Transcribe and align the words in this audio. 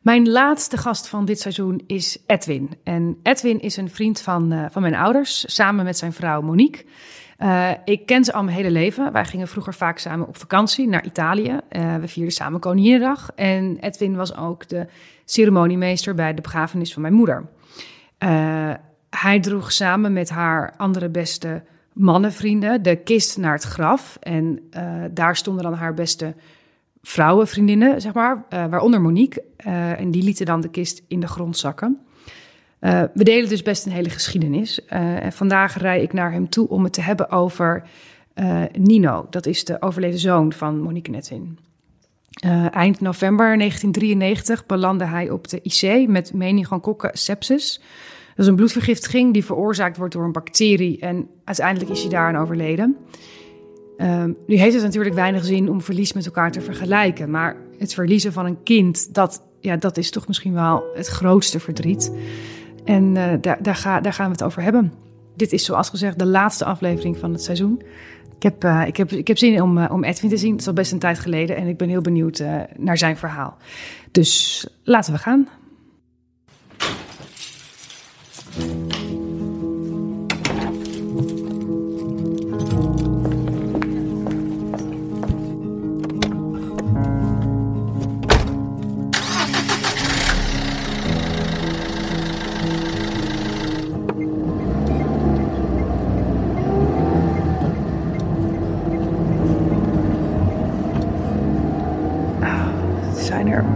Mijn 0.00 0.28
laatste 0.28 0.76
gast 0.76 1.08
van 1.08 1.24
dit 1.24 1.40
seizoen 1.40 1.82
is 1.86 2.18
Edwin. 2.26 2.70
En 2.82 3.18
Edwin 3.22 3.60
is 3.60 3.76
een 3.76 3.90
vriend 3.90 4.20
van, 4.20 4.52
uh, 4.52 4.64
van 4.70 4.82
mijn 4.82 4.94
ouders, 4.94 5.54
samen 5.54 5.84
met 5.84 5.98
zijn 5.98 6.12
vrouw 6.12 6.40
Monique. 6.40 6.84
Uh, 7.38 7.70
ik 7.84 8.06
ken 8.06 8.24
ze 8.24 8.32
al 8.32 8.42
mijn 8.42 8.56
hele 8.56 8.70
leven. 8.70 9.12
Wij 9.12 9.24
gingen 9.24 9.48
vroeger 9.48 9.74
vaak 9.74 9.98
samen 9.98 10.28
op 10.28 10.36
vakantie 10.36 10.88
naar 10.88 11.04
Italië. 11.04 11.58
Uh, 11.70 11.96
we 11.96 12.08
vierden 12.08 12.32
samen 12.32 12.60
Koninginnedag. 12.60 13.30
En 13.34 13.76
Edwin 13.80 14.16
was 14.16 14.36
ook 14.36 14.68
de 14.68 14.86
ceremoniemeester 15.24 16.14
bij 16.14 16.34
de 16.34 16.42
begrafenis 16.42 16.92
van 16.92 17.02
mijn 17.02 17.14
moeder. 17.14 17.46
hij 19.10 19.40
droeg 19.40 19.72
samen 19.72 20.12
met 20.12 20.30
haar 20.30 20.74
andere 20.76 21.08
beste 21.08 21.62
mannenvrienden 21.92 22.82
de 22.82 22.96
kist 22.96 23.36
naar 23.36 23.52
het 23.52 23.62
graf. 23.62 24.16
En 24.20 24.70
daar 25.10 25.36
stonden 25.36 25.62
dan 25.62 25.74
haar 25.74 25.94
beste 25.94 26.34
vrouwenvriendinnen, 27.08 28.00
zeg 28.00 28.12
maar, 28.12 28.34
uh, 28.34 28.66
waaronder 28.66 29.00
Monique. 29.00 29.42
Uh, 29.66 30.00
en 30.00 30.10
die 30.10 30.22
lieten 30.22 30.46
dan 30.46 30.60
de 30.60 30.68
kist 30.68 31.02
in 31.08 31.20
de 31.20 31.26
grond 31.26 31.58
zakken. 31.58 31.98
Uh, 32.80 33.02
we 33.14 33.24
delen 33.24 33.48
dus 33.48 33.62
best 33.62 33.86
een 33.86 33.92
hele 33.92 34.10
geschiedenis. 34.10 34.84
en 34.86 35.32
vandaag 35.32 35.78
rij 35.78 36.02
ik 36.02 36.12
naar 36.12 36.32
hem 36.32 36.48
toe 36.48 36.68
om 36.68 36.84
het 36.84 36.92
te 36.92 37.00
hebben 37.00 37.30
over 37.30 37.82
Nino. 38.72 39.26
Dat 39.30 39.46
is 39.46 39.64
de 39.64 39.82
overleden 39.82 40.18
zoon 40.18 40.52
van 40.52 40.80
Monique 40.80 41.10
Netin. 41.10 41.58
eind 42.70 43.00
november 43.00 43.58
1993 43.58 44.66
belandde 44.66 45.04
hij 45.04 45.30
op 45.30 45.48
de 45.48 45.60
IC 45.62 46.08
met 46.08 46.32
meningokokken 46.32 47.10
sepsis. 47.12 47.80
Dat 48.28 48.38
is 48.38 48.46
een 48.46 48.56
bloedvergiftiging 48.56 49.32
die 49.32 49.44
veroorzaakt 49.44 49.96
wordt 49.96 50.14
door 50.14 50.24
een 50.24 50.32
bacterie. 50.32 50.98
En 51.00 51.28
uiteindelijk 51.44 51.90
is 51.90 52.00
hij 52.00 52.10
daaraan 52.10 52.42
overleden. 52.42 52.96
Um, 54.00 54.36
nu 54.46 54.56
heeft 54.56 54.74
het 54.74 54.82
natuurlijk 54.82 55.14
weinig 55.14 55.44
zin 55.44 55.70
om 55.70 55.80
verlies 55.80 56.12
met 56.12 56.26
elkaar 56.26 56.52
te 56.52 56.60
vergelijken. 56.60 57.30
Maar 57.30 57.56
het 57.78 57.94
verliezen 57.94 58.32
van 58.32 58.46
een 58.46 58.62
kind, 58.62 59.14
dat, 59.14 59.42
ja, 59.60 59.76
dat 59.76 59.96
is 59.96 60.10
toch 60.10 60.26
misschien 60.26 60.52
wel 60.52 60.84
het 60.94 61.06
grootste 61.06 61.60
verdriet. 61.60 62.12
En 62.84 63.04
uh, 63.04 63.24
daar, 63.40 63.62
daar, 63.62 64.02
daar 64.02 64.12
gaan 64.12 64.26
we 64.26 64.32
het 64.32 64.42
over 64.42 64.62
hebben. 64.62 64.92
Dit 65.36 65.52
is 65.52 65.64
zoals 65.64 65.88
gezegd 65.88 66.18
de 66.18 66.26
laatste 66.26 66.64
aflevering 66.64 67.16
van 67.18 67.32
het 67.32 67.42
seizoen. 67.42 67.82
Ik 68.36 68.42
heb, 68.42 68.64
uh, 68.64 68.82
ik 68.86 68.96
heb, 68.96 69.10
ik 69.10 69.28
heb 69.28 69.38
zin 69.38 69.62
om, 69.62 69.78
uh, 69.78 69.90
om 69.90 70.04
Edwin 70.04 70.30
te 70.30 70.36
zien. 70.36 70.50
Het 70.50 70.60
is 70.60 70.66
al 70.66 70.72
best 70.72 70.92
een 70.92 70.98
tijd 70.98 71.18
geleden 71.18 71.56
en 71.56 71.66
ik 71.66 71.76
ben 71.76 71.88
heel 71.88 72.00
benieuwd 72.00 72.42
naar 72.76 72.98
zijn 72.98 73.16
verhaal. 73.16 73.56
Dus 74.10 74.66
laten 74.82 75.12
we 75.12 75.18
gaan. 75.18 75.48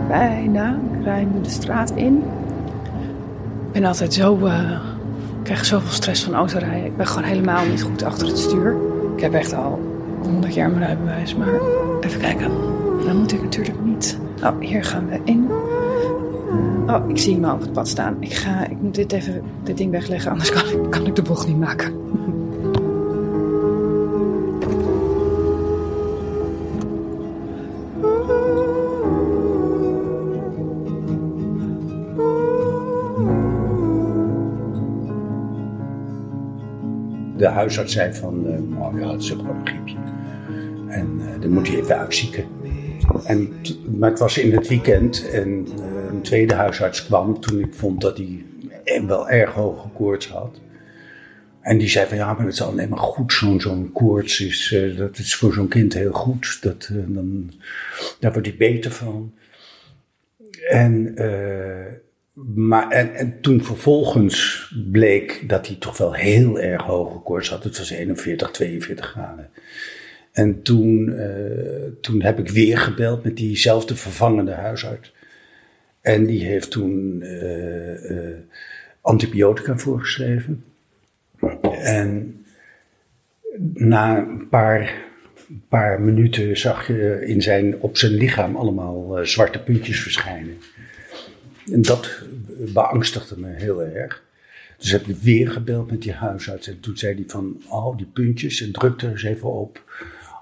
Bijna. 0.08 0.78
Ik 0.92 1.04
rij 1.04 1.24
nu 1.24 1.40
de 1.40 1.50
straat 1.50 1.90
in. 1.90 2.16
Ik 3.66 3.72
ben 3.72 3.84
altijd 3.84 4.14
zo. 4.14 4.38
Uh, 4.38 4.70
ik 5.38 5.42
krijg 5.42 5.64
zoveel 5.64 5.92
stress 5.92 6.24
van 6.24 6.34
autorijden. 6.34 6.84
Ik 6.84 6.96
ben 6.96 7.06
gewoon 7.06 7.28
helemaal 7.28 7.66
niet 7.66 7.82
goed 7.82 8.02
achter 8.02 8.26
het 8.26 8.38
stuur. 8.38 8.76
Ik 9.16 9.22
heb 9.22 9.34
echt 9.34 9.54
al 9.54 9.80
100 10.22 10.54
jaar 10.54 10.70
mijn 10.70 10.82
rijbewijs. 10.82 11.34
Maar 11.34 11.54
even 12.00 12.20
kijken. 12.20 12.50
Dan 13.06 13.16
moet 13.16 13.32
ik 13.32 13.42
natuurlijk 13.42 13.84
niet. 13.84 14.18
Oh, 14.42 14.58
hier 14.60 14.84
gaan 14.84 15.08
we 15.08 15.20
in. 15.24 15.48
Uh, 16.86 16.94
oh, 16.94 17.08
ik 17.08 17.18
zie 17.18 17.32
iemand 17.32 17.54
op 17.54 17.60
het 17.60 17.72
pad 17.72 17.88
staan. 17.88 18.16
Ik, 18.18 18.34
ga, 18.34 18.66
ik 18.68 18.80
moet 18.80 18.94
dit 18.94 19.12
even, 19.12 19.42
dit 19.62 19.76
ding 19.76 19.90
wegleggen, 19.90 20.30
anders 20.30 20.52
kan 20.52 20.62
ik, 20.66 20.90
kan 20.90 21.06
ik 21.06 21.16
de 21.16 21.22
bocht 21.22 21.46
niet 21.46 21.58
maken. 21.58 21.92
Huisarts 37.52 37.92
zei 37.92 38.14
van, 38.14 38.46
uh, 38.46 38.78
nou 38.78 39.00
ja, 39.00 39.12
het 39.12 39.22
is 39.22 39.30
gewoon 39.30 39.56
een 39.56 39.66
griepje. 39.66 39.96
En 40.88 41.20
uh, 41.20 41.40
dan 41.40 41.50
moet 41.50 41.68
hij 41.68 41.76
even 41.76 41.98
uitzieken. 41.98 42.44
En 43.24 43.54
maar 43.98 44.10
het 44.10 44.18
was 44.18 44.38
in 44.38 44.52
het 44.52 44.68
weekend 44.68 45.30
en 45.30 45.48
uh, 45.48 46.04
een 46.08 46.22
tweede 46.22 46.54
huisarts 46.54 47.06
kwam 47.06 47.40
toen 47.40 47.60
ik 47.60 47.74
vond 47.74 48.00
dat 48.00 48.16
hij 48.16 48.44
wel 49.06 49.28
erg 49.28 49.52
hoge 49.52 49.88
koorts 49.88 50.28
had. 50.28 50.60
En 51.60 51.78
die 51.78 51.88
zei 51.88 52.06
van 52.08 52.16
ja, 52.16 52.32
maar 52.32 52.44
het 52.44 52.54
is 52.54 52.62
alleen 52.62 52.88
maar 52.88 52.98
goed, 52.98 53.32
zo'n 53.32 53.60
zo'n 53.60 53.92
koorts 53.92 54.40
is, 54.40 54.76
dat 54.96 55.18
is 55.18 55.34
voor 55.34 55.52
zo'n 55.52 55.68
kind 55.68 55.94
heel 55.94 56.12
goed. 56.12 56.58
Dat, 56.62 56.90
dan, 56.92 57.52
daar 58.20 58.32
wordt 58.32 58.48
hij 58.48 58.56
beter 58.56 58.90
van. 58.90 59.32
En 60.68 61.14
maar, 62.54 62.90
en, 62.90 63.14
en, 63.14 63.40
toen 63.40 63.64
vervolgens 63.64 64.68
bleek 64.90 65.44
dat 65.46 65.66
hij 65.66 65.76
toch 65.76 65.98
wel 65.98 66.14
heel 66.14 66.60
erg 66.60 66.82
hoge 66.82 67.18
koorts 67.18 67.48
had. 67.48 67.64
Het 67.64 67.78
was 67.78 67.90
41, 67.90 68.50
42 68.50 69.06
graden. 69.06 69.50
En 70.32 70.62
toen, 70.62 71.08
uh, 71.08 71.92
toen 72.00 72.22
heb 72.22 72.38
ik 72.38 72.48
weer 72.48 72.78
gebeld 72.78 73.24
met 73.24 73.36
diezelfde 73.36 73.96
vervangende 73.96 74.52
huisarts. 74.52 75.14
En 76.00 76.26
die 76.26 76.44
heeft 76.44 76.70
toen 76.70 77.20
uh, 77.22 78.10
uh, 78.10 78.36
antibiotica 79.00 79.78
voorgeschreven. 79.78 80.64
En 81.80 82.36
na 83.74 84.18
een 84.18 84.48
paar, 84.48 84.94
paar 85.68 86.00
minuten 86.00 86.56
zag 86.56 86.86
je 86.86 87.22
in 87.26 87.42
zijn, 87.42 87.80
op 87.80 87.96
zijn 87.96 88.12
lichaam 88.12 88.56
allemaal 88.56 89.18
zwarte 89.22 89.62
puntjes 89.62 90.00
verschijnen. 90.00 90.56
En 91.70 91.82
dat 91.82 92.22
beangstigde 92.72 93.38
me 93.38 93.48
heel 93.48 93.82
erg. 93.82 94.22
Dus 94.78 94.90
heb 94.90 95.06
ik 95.06 95.16
weer 95.16 95.50
gebeld 95.50 95.90
met 95.90 96.02
die 96.02 96.12
huisarts. 96.12 96.68
En 96.68 96.80
toen 96.80 96.96
zei 96.96 97.14
hij 97.14 97.24
van, 97.26 97.62
oh, 97.68 97.96
die 97.96 98.06
puntjes, 98.06 98.60
en 98.60 98.72
drukte 98.72 99.06
er 99.06 99.12
eens 99.12 99.22
even 99.22 99.52
op. 99.52 99.82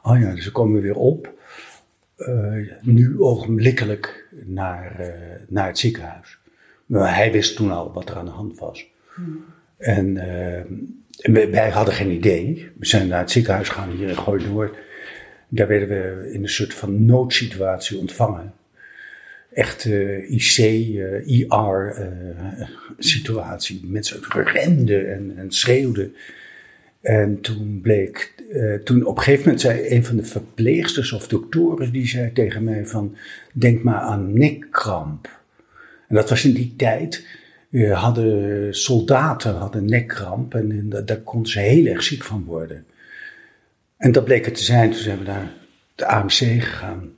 Oh 0.03 0.21
ja, 0.21 0.37
ze 0.37 0.53
komen 0.53 0.81
weer 0.81 0.95
op. 0.95 1.33
Uh, 2.19 2.73
nu 2.83 3.21
ogenblikkelijk 3.21 4.29
naar, 4.45 5.01
uh, 5.01 5.07
naar 5.49 5.67
het 5.67 5.79
ziekenhuis. 5.79 6.39
Maar 6.87 7.15
hij 7.15 7.33
wist 7.33 7.57
toen 7.57 7.71
al 7.71 7.93
wat 7.93 8.09
er 8.09 8.17
aan 8.17 8.25
de 8.25 8.31
hand 8.31 8.59
was. 8.59 8.87
En, 9.77 10.17
en, 11.21 11.51
wij 11.51 11.71
hadden 11.71 11.95
geen 11.95 12.11
idee. 12.11 12.71
We 12.79 12.87
zijn 12.87 13.09
naar 13.09 13.21
het 13.21 13.31
ziekenhuis 13.31 13.69
gegaan 13.69 13.91
hier 13.91 14.09
in 14.09 14.17
Gooi 14.17 14.71
Daar 15.49 15.67
werden 15.67 15.89
we 15.89 16.31
in 16.33 16.43
een 16.43 16.49
soort 16.49 16.75
van 16.75 17.05
noodsituatie 17.05 17.99
ontvangen 17.99 18.53
echt 19.53 19.85
uh, 19.85 20.31
IC, 20.31 20.59
uh, 20.59 21.27
IR 21.27 21.97
uh, 21.99 22.69
situatie. 22.99 23.81
Mensen 23.85 24.21
renden 24.31 25.13
en, 25.13 25.33
en 25.37 25.51
schreeuwden. 25.51 26.15
En 27.01 27.41
toen 27.41 27.81
bleek, 27.83 28.35
toen 28.85 29.05
op 29.05 29.17
een 29.17 29.23
gegeven 29.23 29.45
moment 29.45 29.61
zei 29.61 29.89
een 29.89 30.05
van 30.05 30.17
de 30.17 30.25
verpleegsters 30.25 31.13
of 31.13 31.29
doktoren, 31.29 31.93
die 31.93 32.07
zei 32.07 32.33
tegen 32.33 32.65
mij 32.65 32.87
van, 32.87 33.17
denk 33.53 33.83
maar 33.83 34.01
aan 34.01 34.39
nekkramp. 34.39 35.41
En 36.09 36.15
dat 36.15 36.31
was 36.31 36.45
in 36.45 36.53
die 36.53 36.75
tijd, 36.77 37.27
hadden 37.93 38.75
soldaten 38.75 39.55
hadden 39.55 39.85
nekkramp 39.85 40.55
en 40.55 40.89
daar 41.05 41.21
konden 41.21 41.53
ze 41.53 41.61
heel 41.61 41.87
erg 41.87 42.03
ziek 42.03 42.23
van 42.23 42.45
worden. 42.45 42.85
En 43.97 44.13
dat 44.13 44.25
bleek 44.25 44.45
het 44.45 44.55
te 44.55 44.65
zijn, 44.65 44.91
toen 44.91 45.01
zijn 45.01 45.19
we 45.19 45.25
naar 45.25 45.53
de 45.95 46.07
AMC 46.07 46.33
gegaan. 46.33 47.11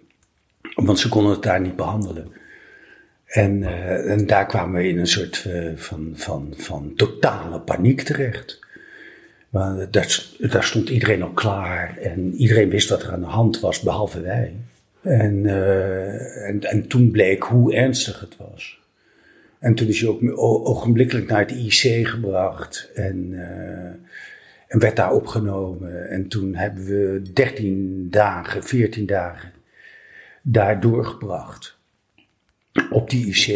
Want 0.74 0.98
ze 0.98 1.08
konden 1.08 1.32
het 1.32 1.42
daar 1.42 1.60
niet 1.60 1.76
behandelen. 1.76 2.32
En, 3.32 3.60
uh, 3.60 4.10
en 4.10 4.26
daar 4.26 4.46
kwamen 4.46 4.80
we 4.80 4.88
in 4.88 4.98
een 4.98 5.06
soort 5.06 5.44
uh, 5.48 5.70
van, 5.76 6.12
van, 6.14 6.54
van 6.56 6.92
totale 6.96 7.60
paniek 7.60 8.00
terecht. 8.00 8.60
Maar 9.48 9.90
daar, 9.90 10.64
stond 10.64 10.88
iedereen 10.88 11.22
al 11.22 11.30
klaar 11.30 11.96
en 11.98 12.34
iedereen 12.34 12.70
wist 12.70 12.88
wat 12.88 13.02
er 13.02 13.12
aan 13.12 13.20
de 13.20 13.26
hand 13.26 13.60
was, 13.60 13.80
behalve 13.80 14.20
wij. 14.20 14.54
En, 15.02 15.34
uh, 15.44 16.48
en, 16.48 16.60
en 16.60 16.88
toen 16.88 17.10
bleek 17.10 17.42
hoe 17.42 17.74
ernstig 17.74 18.20
het 18.20 18.36
was. 18.36 18.80
En 19.58 19.74
toen 19.74 19.88
is 19.88 20.00
hij 20.00 20.08
ook 20.08 20.20
ogenblikkelijk 20.68 21.28
naar 21.28 21.40
het 21.40 21.50
IC 21.50 22.08
gebracht 22.08 22.90
en, 22.94 23.32
en 24.68 24.78
werd 24.78 24.96
daar 24.96 25.12
opgenomen. 25.12 26.08
En 26.08 26.28
toen 26.28 26.54
hebben 26.54 26.84
we 26.84 27.22
13 27.32 28.06
dagen, 28.10 28.64
14 28.64 29.06
dagen 29.06 29.51
daar 30.42 30.80
doorgebracht. 30.80 31.78
Op 32.90 33.10
die 33.10 33.26
IC. 33.26 33.46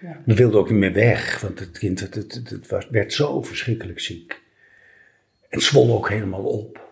Ja. 0.00 0.20
We 0.24 0.34
wilden 0.34 0.60
ook 0.60 0.70
niet 0.70 0.78
meer 0.78 0.92
weg, 0.92 1.40
want 1.40 1.58
het 1.58 1.78
kind 1.78 2.00
het, 2.00 2.14
het, 2.14 2.42
het, 2.48 2.68
was, 2.68 2.88
werd 2.90 3.12
zo 3.12 3.42
verschrikkelijk 3.42 4.00
ziek. 4.00 4.42
En 5.48 5.60
zwol 5.60 5.94
ook 5.94 6.08
helemaal 6.08 6.44
op. 6.44 6.82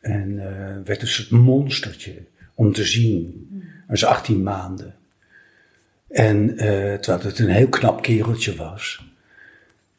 En 0.00 0.30
uh, 0.30 0.76
werd 0.84 1.02
een 1.02 1.08
soort 1.08 1.30
monstertje 1.30 2.14
om 2.54 2.72
te 2.72 2.84
zien. 2.84 3.48
Dat 3.88 4.00
was 4.00 4.04
18 4.04 4.42
maanden. 4.42 4.94
En 6.08 6.50
uh, 6.50 6.58
terwijl 6.94 7.22
het 7.22 7.38
een 7.38 7.48
heel 7.48 7.68
knap 7.68 8.02
kereltje 8.02 8.54
was. 8.56 9.04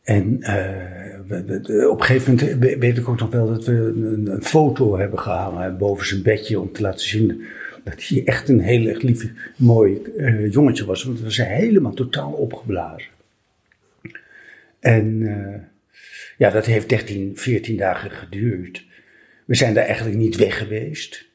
En 0.03 0.39
uh, 0.39 1.89
op 1.89 1.99
een 1.99 2.05
gegeven 2.05 2.35
moment 2.35 2.79
weet 2.79 2.97
ik 2.97 3.09
ook 3.09 3.19
nog 3.19 3.29
wel 3.29 3.47
dat 3.47 3.65
we 3.65 3.73
een, 3.73 4.27
een 4.27 4.43
foto 4.43 4.97
hebben 4.97 5.19
gehangen 5.19 5.77
boven 5.77 6.07
zijn 6.07 6.21
bedje 6.21 6.59
om 6.59 6.71
te 6.71 6.81
laten 6.81 7.07
zien 7.07 7.45
dat 7.89 8.07
hij 8.07 8.21
echt 8.25 8.49
een 8.49 8.59
heel 8.59 8.87
erg 8.87 9.01
lief, 9.01 9.31
mooi 9.55 10.01
uh, 10.17 10.51
jongetje 10.51 10.85
was. 10.85 11.03
Want 11.03 11.21
was 11.21 11.37
helemaal 11.37 11.93
totaal 11.93 12.31
opgeblazen. 12.31 13.09
En 14.79 15.19
ja, 16.37 16.49
dat 16.49 16.65
heeft 16.65 16.89
13, 16.89 17.31
14 17.35 17.77
dagen 17.77 18.11
geduurd. 18.11 18.85
We 19.45 19.55
zijn 19.55 19.73
daar 19.73 19.85
eigenlijk 19.85 20.17
niet 20.17 20.35
weg 20.35 20.57
geweest. 20.57 21.25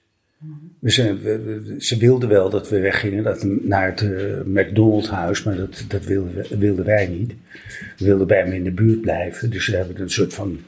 We 0.79 0.91
zijn, 0.91 1.19
ze 1.79 1.97
wilden 1.97 2.29
wel 2.29 2.51
dat 2.51 2.69
we 2.69 2.81
weggingen 2.81 3.25
dat, 3.25 3.45
naar 3.45 3.87
het 3.87 4.01
uh, 4.01 4.41
McDonald's 4.45 5.09
huis, 5.09 5.43
maar 5.43 5.57
dat, 5.57 5.85
dat 5.89 6.05
wilden, 6.05 6.59
wilden 6.59 6.85
wij 6.85 7.07
niet. 7.07 7.33
We 7.99 8.05
wilden 8.05 8.27
bij 8.27 8.39
hem 8.39 8.53
in 8.53 8.65
de 8.65 8.71
buurt 8.71 9.01
blijven. 9.01 9.51
Dus 9.51 9.67
we 9.67 9.77
hebben 9.77 10.01
een 10.01 10.11
soort 10.11 10.35
van 10.35 10.61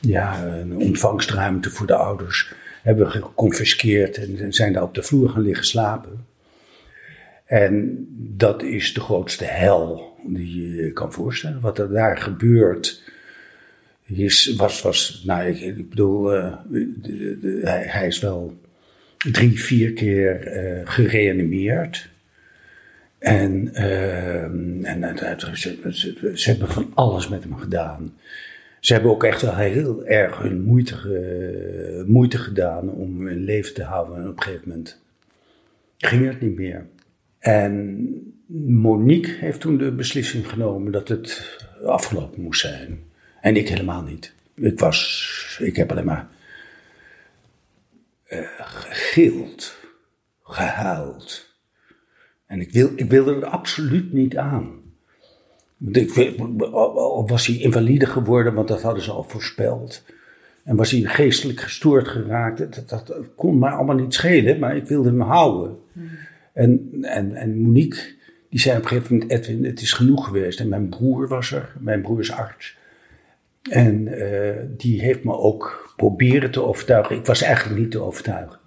ja, 0.00 0.46
een 0.46 0.76
ontvangstruimte 0.76 1.70
voor 1.70 1.86
de 1.86 1.94
ouders 1.94 2.54
hebben 2.86 3.10
geconfiskeerd 3.10 4.16
en 4.16 4.52
zijn 4.52 4.72
daar 4.72 4.82
op 4.82 4.94
de 4.94 5.02
vloer 5.02 5.28
gaan 5.28 5.42
liggen 5.42 5.66
slapen. 5.66 6.26
En 7.44 8.06
dat 8.18 8.62
is 8.62 8.94
de 8.94 9.00
grootste 9.00 9.44
hel 9.44 10.16
die 10.26 10.74
je 10.74 10.92
kan 10.92 11.12
voorstellen. 11.12 11.60
Wat 11.60 11.78
er 11.78 11.92
daar 11.92 12.16
gebeurt, 12.16 13.02
is, 14.04 14.54
was, 14.56 14.82
was, 14.82 15.22
nou, 15.26 15.48
ik, 15.48 15.88
bedoel, 15.88 16.36
uh, 16.36 16.54
de, 16.68 17.38
de, 17.40 17.60
hij, 17.64 18.06
is 18.06 18.20
wel 18.20 18.60
drie, 19.32 19.60
vier 19.60 19.92
keer 19.92 20.56
uh, 20.56 20.80
gereanimeerd. 20.84 22.08
En, 23.18 23.70
uh, 23.72 24.42
en 24.88 25.18
ze, 25.54 26.50
hebben 26.50 26.68
van 26.68 26.90
alles 26.94 27.28
met 27.28 27.42
hem 27.42 27.56
gedaan. 27.56 28.14
Ze 28.80 28.92
hebben 28.92 29.10
ook 29.10 29.24
echt 29.24 29.42
wel 29.42 29.56
heel 29.56 30.06
erg 30.06 30.38
hun 30.38 30.62
moeite, 32.06 32.38
gedaan 32.38 32.90
om 32.90 33.28
in 33.28 33.44
leven 33.44 33.74
te 33.74 33.82
houden. 33.82 34.16
En 34.16 34.28
op 34.28 34.36
een 34.36 34.42
gegeven 34.42 34.68
moment 34.68 35.02
ging 35.98 36.26
het 36.26 36.40
niet 36.40 36.56
meer. 36.56 36.86
En 37.38 38.34
Monique 38.66 39.32
heeft 39.38 39.60
toen 39.60 39.78
de 39.78 39.92
beslissing 39.92 40.48
genomen 40.48 40.92
dat 40.92 41.08
het 41.08 41.58
afgelopen 41.84 42.42
moest 42.42 42.60
zijn. 42.60 43.04
En 43.40 43.56
ik 43.56 43.68
helemaal 43.68 44.02
niet. 44.02 44.34
Ik 44.54 44.78
was, 44.78 45.58
ik 45.62 45.76
heb 45.76 45.90
alleen 45.90 46.04
maar 46.04 46.28
uh, 48.28 48.48
gegild, 48.58 49.76
gehuild. 50.42 51.54
En 52.46 52.60
ik, 52.60 52.72
wil, 52.72 52.90
ik 52.96 53.10
wilde 53.10 53.34
er 53.34 53.46
absoluut 53.46 54.12
niet 54.12 54.36
aan. 54.36 54.85
Ik, 55.84 56.38
al 56.72 57.28
was 57.28 57.46
hij 57.46 57.56
invalide 57.56 58.06
geworden, 58.06 58.54
want 58.54 58.68
dat 58.68 58.82
hadden 58.82 59.02
ze 59.02 59.10
al 59.10 59.22
voorspeld. 59.22 60.04
En 60.64 60.76
was 60.76 60.90
hij 60.90 61.00
geestelijk 61.00 61.60
gestoord 61.60 62.08
geraakt. 62.08 62.58
Dat, 62.58 62.88
dat, 62.88 63.14
kon 63.36 63.58
mij 63.58 63.70
allemaal 63.70 63.96
niet 63.96 64.14
schelen, 64.14 64.58
maar 64.58 64.76
ik 64.76 64.86
wilde 64.86 65.08
hem 65.08 65.20
houden. 65.20 65.76
Hmm. 65.92 66.08
En, 66.52 66.98
en, 67.00 67.34
en 67.34 67.58
Monique, 67.58 68.14
die 68.50 68.60
zei 68.60 68.76
op 68.76 68.82
een 68.82 68.88
gegeven 68.88 69.12
moment: 69.12 69.32
Edwin, 69.32 69.64
het 69.64 69.80
is 69.80 69.92
genoeg 69.92 70.26
geweest. 70.26 70.60
En 70.60 70.68
mijn 70.68 70.88
broer 70.88 71.28
was 71.28 71.52
er, 71.52 71.72
mijn 71.78 72.02
broer 72.02 72.20
is 72.20 72.32
arts. 72.32 72.76
En 73.70 74.06
uh, 74.06 74.56
die 74.76 75.00
heeft 75.00 75.24
me 75.24 75.36
ook 75.36 75.92
proberen 75.96 76.50
te 76.50 76.62
overtuigen. 76.62 77.16
Ik 77.16 77.26
was 77.26 77.42
eigenlijk 77.42 77.80
niet 77.80 77.90
te 77.90 78.02
overtuigen. 78.02 78.58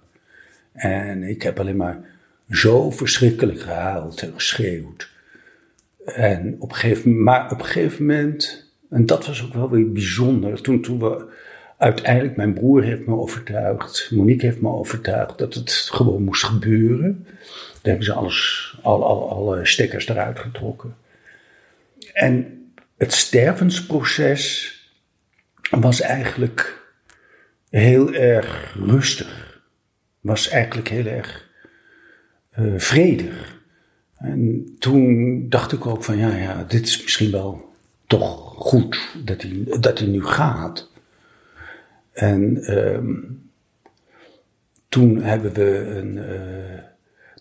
En 0.72 1.22
ik 1.22 1.42
heb 1.42 1.60
alleen 1.60 1.76
maar 1.76 2.00
zo 2.48 2.90
verschrikkelijk 2.90 3.60
gehuild 3.60 4.22
en 4.22 4.32
geschreeuwd. 4.32 5.10
En 6.04 6.56
op 6.58 6.72
gegeven, 6.72 7.22
maar 7.22 7.50
op 7.50 7.58
een 7.58 7.64
gegeven 7.64 8.06
moment, 8.06 8.70
en 8.90 9.06
dat 9.06 9.26
was 9.26 9.44
ook 9.44 9.54
wel 9.54 9.70
weer 9.70 9.92
bijzonder, 9.92 10.62
toen, 10.62 10.80
toen 10.82 10.98
we 10.98 11.26
uiteindelijk, 11.78 12.36
mijn 12.36 12.54
broer 12.54 12.82
heeft 12.82 13.06
me 13.06 13.16
overtuigd, 13.16 14.10
Monique 14.10 14.46
heeft 14.46 14.60
me 14.60 14.68
overtuigd 14.68 15.38
dat 15.38 15.54
het 15.54 15.72
gewoon 15.72 16.22
moest 16.22 16.44
gebeuren. 16.44 17.26
Daar 17.26 17.78
hebben 17.82 18.04
ze 18.04 18.12
alles, 18.12 18.78
al, 18.82 19.04
al, 19.04 19.30
alle 19.30 19.66
stekkers 19.66 20.08
eruit 20.08 20.38
getrokken. 20.38 20.96
En 22.12 22.60
het 22.96 23.12
stervensproces 23.12 24.74
was 25.70 26.00
eigenlijk 26.00 26.82
heel 27.70 28.12
erg 28.12 28.74
rustig. 28.86 29.62
Was 30.20 30.48
eigenlijk 30.48 30.88
heel 30.88 31.06
erg 31.06 31.48
uh, 32.58 32.78
vredig. 32.78 33.59
En 34.20 34.66
toen 34.78 35.44
dacht 35.48 35.72
ik 35.72 35.86
ook 35.86 36.04
van 36.04 36.16
ja, 36.16 36.36
ja, 36.36 36.64
dit 36.64 36.86
is 36.86 37.02
misschien 37.02 37.30
wel 37.30 37.74
toch 38.06 38.54
goed 38.56 39.16
dat 39.24 39.42
hij, 39.42 39.80
dat 39.80 39.98
hij 39.98 40.08
nu 40.08 40.24
gaat. 40.24 40.90
En 42.12 42.56
uh, 42.70 42.98
toen 44.88 45.22
hebben 45.22 45.52
we 45.52 45.86
een. 45.86 46.16
Uh, 46.16 46.78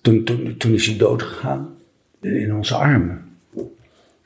toen, 0.01 0.23
toen, 0.23 0.57
toen 0.57 0.73
is 0.73 0.85
hij 0.85 0.97
dood 0.97 1.23
gegaan. 1.23 1.75
In 2.21 2.55
onze 2.55 2.75
armen. 2.75 3.37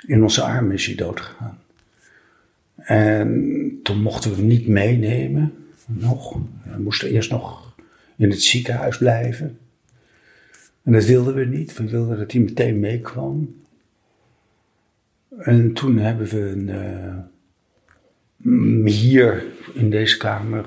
In 0.06 0.24
onze 0.24 0.42
armen 0.42 0.72
is 0.72 0.86
hij 0.86 0.96
dood 0.96 1.22
gegaan. 1.22 1.60
En 2.76 3.80
toen 3.84 4.02
mochten 4.02 4.30
we 4.32 4.38
hem 4.38 4.48
niet 4.48 4.68
meenemen. 4.68 5.54
Nog. 5.86 6.34
We 6.64 6.82
moesten 6.82 7.10
eerst 7.10 7.32
nog 7.32 7.76
in 8.16 8.30
het 8.30 8.42
ziekenhuis 8.42 8.98
blijven. 8.98 9.58
En 10.84 10.92
dat 10.92 11.06
wilden 11.06 11.36
we 11.36 11.46
niet. 11.46 11.78
We 11.78 11.90
wilden 11.90 12.18
dat 12.18 12.32
hij 12.32 12.42
meteen 12.42 12.80
meekwam. 12.80 13.62
En 15.38 15.74
toen 15.74 15.98
hebben 15.98 16.28
we 16.28 16.40
een, 16.40 16.68
uh, 16.68 17.18
hier 18.86 19.44
in 19.74 19.90
deze 19.90 20.18
kamer 20.18 20.66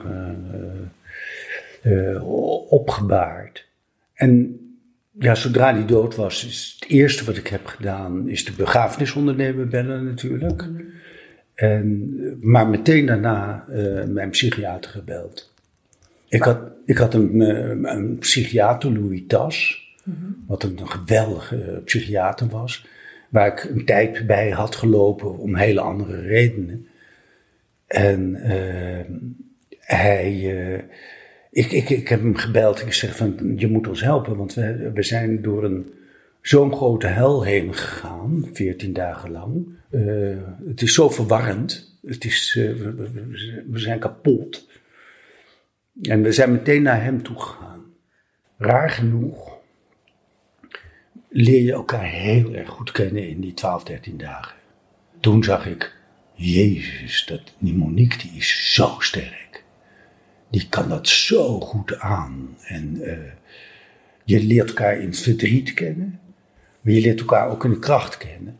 uh, 1.82 1.92
uh, 1.92 2.28
opgebaard. 2.72 3.68
En 4.14 4.60
ja, 5.18 5.34
zodra 5.34 5.74
hij 5.74 5.86
dood 5.86 6.14
was, 6.14 6.46
is 6.46 6.76
het 6.80 6.90
eerste 6.90 7.24
wat 7.24 7.36
ik 7.36 7.46
heb 7.46 7.66
gedaan, 7.66 8.28
is 8.28 8.44
de 8.44 8.52
begrafenisondernemer 8.52 9.68
bellen 9.68 10.04
natuurlijk. 10.04 10.68
En, 11.54 12.38
maar 12.40 12.68
meteen 12.68 13.06
daarna 13.06 13.64
mijn 14.08 14.30
psychiater 14.30 14.90
gebeld. 14.90 15.54
Ik 16.28 16.42
had, 16.42 16.58
ik 16.84 16.96
had 16.96 17.14
een, 17.14 17.40
een 17.96 18.18
psychiater, 18.18 18.92
Louis 18.92 19.22
Tas. 19.26 19.85
Wat 20.46 20.62
een 20.62 20.88
geweldige 20.88 21.82
psychiater 21.84 22.48
was. 22.48 22.86
Waar 23.28 23.46
ik 23.46 23.64
een 23.64 23.84
tijd 23.84 24.26
bij 24.26 24.50
had 24.50 24.74
gelopen 24.74 25.38
om 25.38 25.56
hele 25.56 25.80
andere 25.80 26.20
redenen. 26.20 26.86
En 27.86 28.36
uh, 28.36 29.18
hij. 29.78 30.32
Uh, 30.34 30.82
ik, 31.50 31.72
ik, 31.72 31.90
ik 31.90 32.08
heb 32.08 32.20
hem 32.20 32.36
gebeld. 32.36 32.80
Ik 32.80 32.92
zeg 32.92 33.16
van 33.16 33.52
je 33.56 33.68
moet 33.68 33.88
ons 33.88 34.02
helpen. 34.02 34.36
Want 34.36 34.54
we, 34.54 34.90
we 34.94 35.02
zijn 35.02 35.42
door 35.42 35.64
een 35.64 35.92
zo'n 36.40 36.74
grote 36.74 37.06
hel 37.06 37.42
heen 37.42 37.74
gegaan. 37.74 38.48
14 38.52 38.92
dagen 38.92 39.30
lang. 39.30 39.66
Uh, 39.90 40.36
het 40.66 40.82
is 40.82 40.94
zo 40.94 41.08
verwarrend. 41.08 41.98
Het 42.06 42.24
is, 42.24 42.54
we, 42.54 43.64
we 43.70 43.78
zijn 43.78 43.98
kapot. 43.98 44.68
En 46.02 46.22
we 46.22 46.32
zijn 46.32 46.52
meteen 46.52 46.82
naar 46.82 47.02
hem 47.02 47.22
toe 47.22 47.40
gegaan. 47.40 47.84
Raar 48.58 48.90
genoeg 48.90 49.55
leer 51.36 51.62
je 51.62 51.72
elkaar 51.72 52.04
heel 52.04 52.54
erg 52.54 52.68
goed 52.68 52.92
kennen 52.92 53.28
in 53.28 53.40
die 53.40 53.54
12, 53.54 53.84
13 53.84 54.16
dagen. 54.16 54.56
Toen 55.20 55.44
zag 55.44 55.66
ik, 55.66 55.96
Jezus, 56.34 57.24
dat, 57.26 57.40
die 57.58 57.74
Monique 57.74 58.18
die 58.18 58.32
is 58.34 58.74
zo 58.74 58.96
sterk. 58.98 59.64
Die 60.50 60.68
kan 60.68 60.88
dat 60.88 61.08
zo 61.08 61.60
goed 61.60 61.98
aan. 61.98 62.56
En 62.62 62.96
uh, 62.96 63.18
je 64.24 64.42
leert 64.42 64.68
elkaar 64.68 65.00
in 65.00 65.14
verdriet 65.14 65.74
kennen, 65.74 66.20
maar 66.80 66.92
je 66.92 67.00
leert 67.00 67.20
elkaar 67.20 67.48
ook 67.48 67.64
in 67.64 67.80
kracht 67.80 68.16
kennen. 68.16 68.58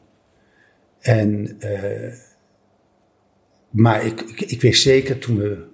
En, 1.01 1.57
uh, 1.61 2.13
maar 3.71 4.05
ik, 4.05 4.21
ik, 4.21 4.61
wist 4.61 4.83
zeker 4.83 5.19
toen 5.19 5.37
we 5.37 5.67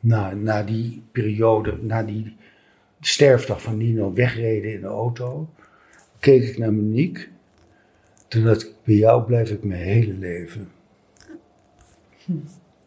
na, 0.00 0.34
na 0.34 0.62
die 0.62 1.02
periode, 1.12 1.78
na 1.80 2.02
die 2.02 2.36
sterfdag 3.00 3.62
van 3.62 3.76
Nino 3.76 4.12
wegreden 4.12 4.72
in 4.72 4.80
de 4.80 4.86
auto, 4.86 5.50
keek 6.26 6.42
ik 6.42 6.58
naar 6.58 6.72
Monique. 6.72 7.26
Toen 8.28 8.44
dacht 8.44 8.62
ik, 8.62 8.72
bij 8.84 8.94
jou 8.94 9.22
blijf 9.22 9.50
ik 9.50 9.64
mijn 9.64 9.80
hele 9.80 10.12
leven. 10.12 10.68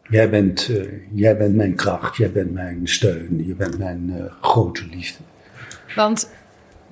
Jij, 0.08 0.30
bent, 0.30 0.68
uh, 0.68 0.86
jij 1.12 1.36
bent 1.36 1.54
mijn 1.54 1.74
kracht, 1.74 2.16
jij 2.16 2.32
bent 2.32 2.52
mijn 2.52 2.88
steun, 2.88 3.46
je 3.46 3.54
bent 3.54 3.78
mijn 3.78 4.10
uh, 4.16 4.24
grote 4.40 4.86
liefde. 4.90 5.22
Want 5.94 6.30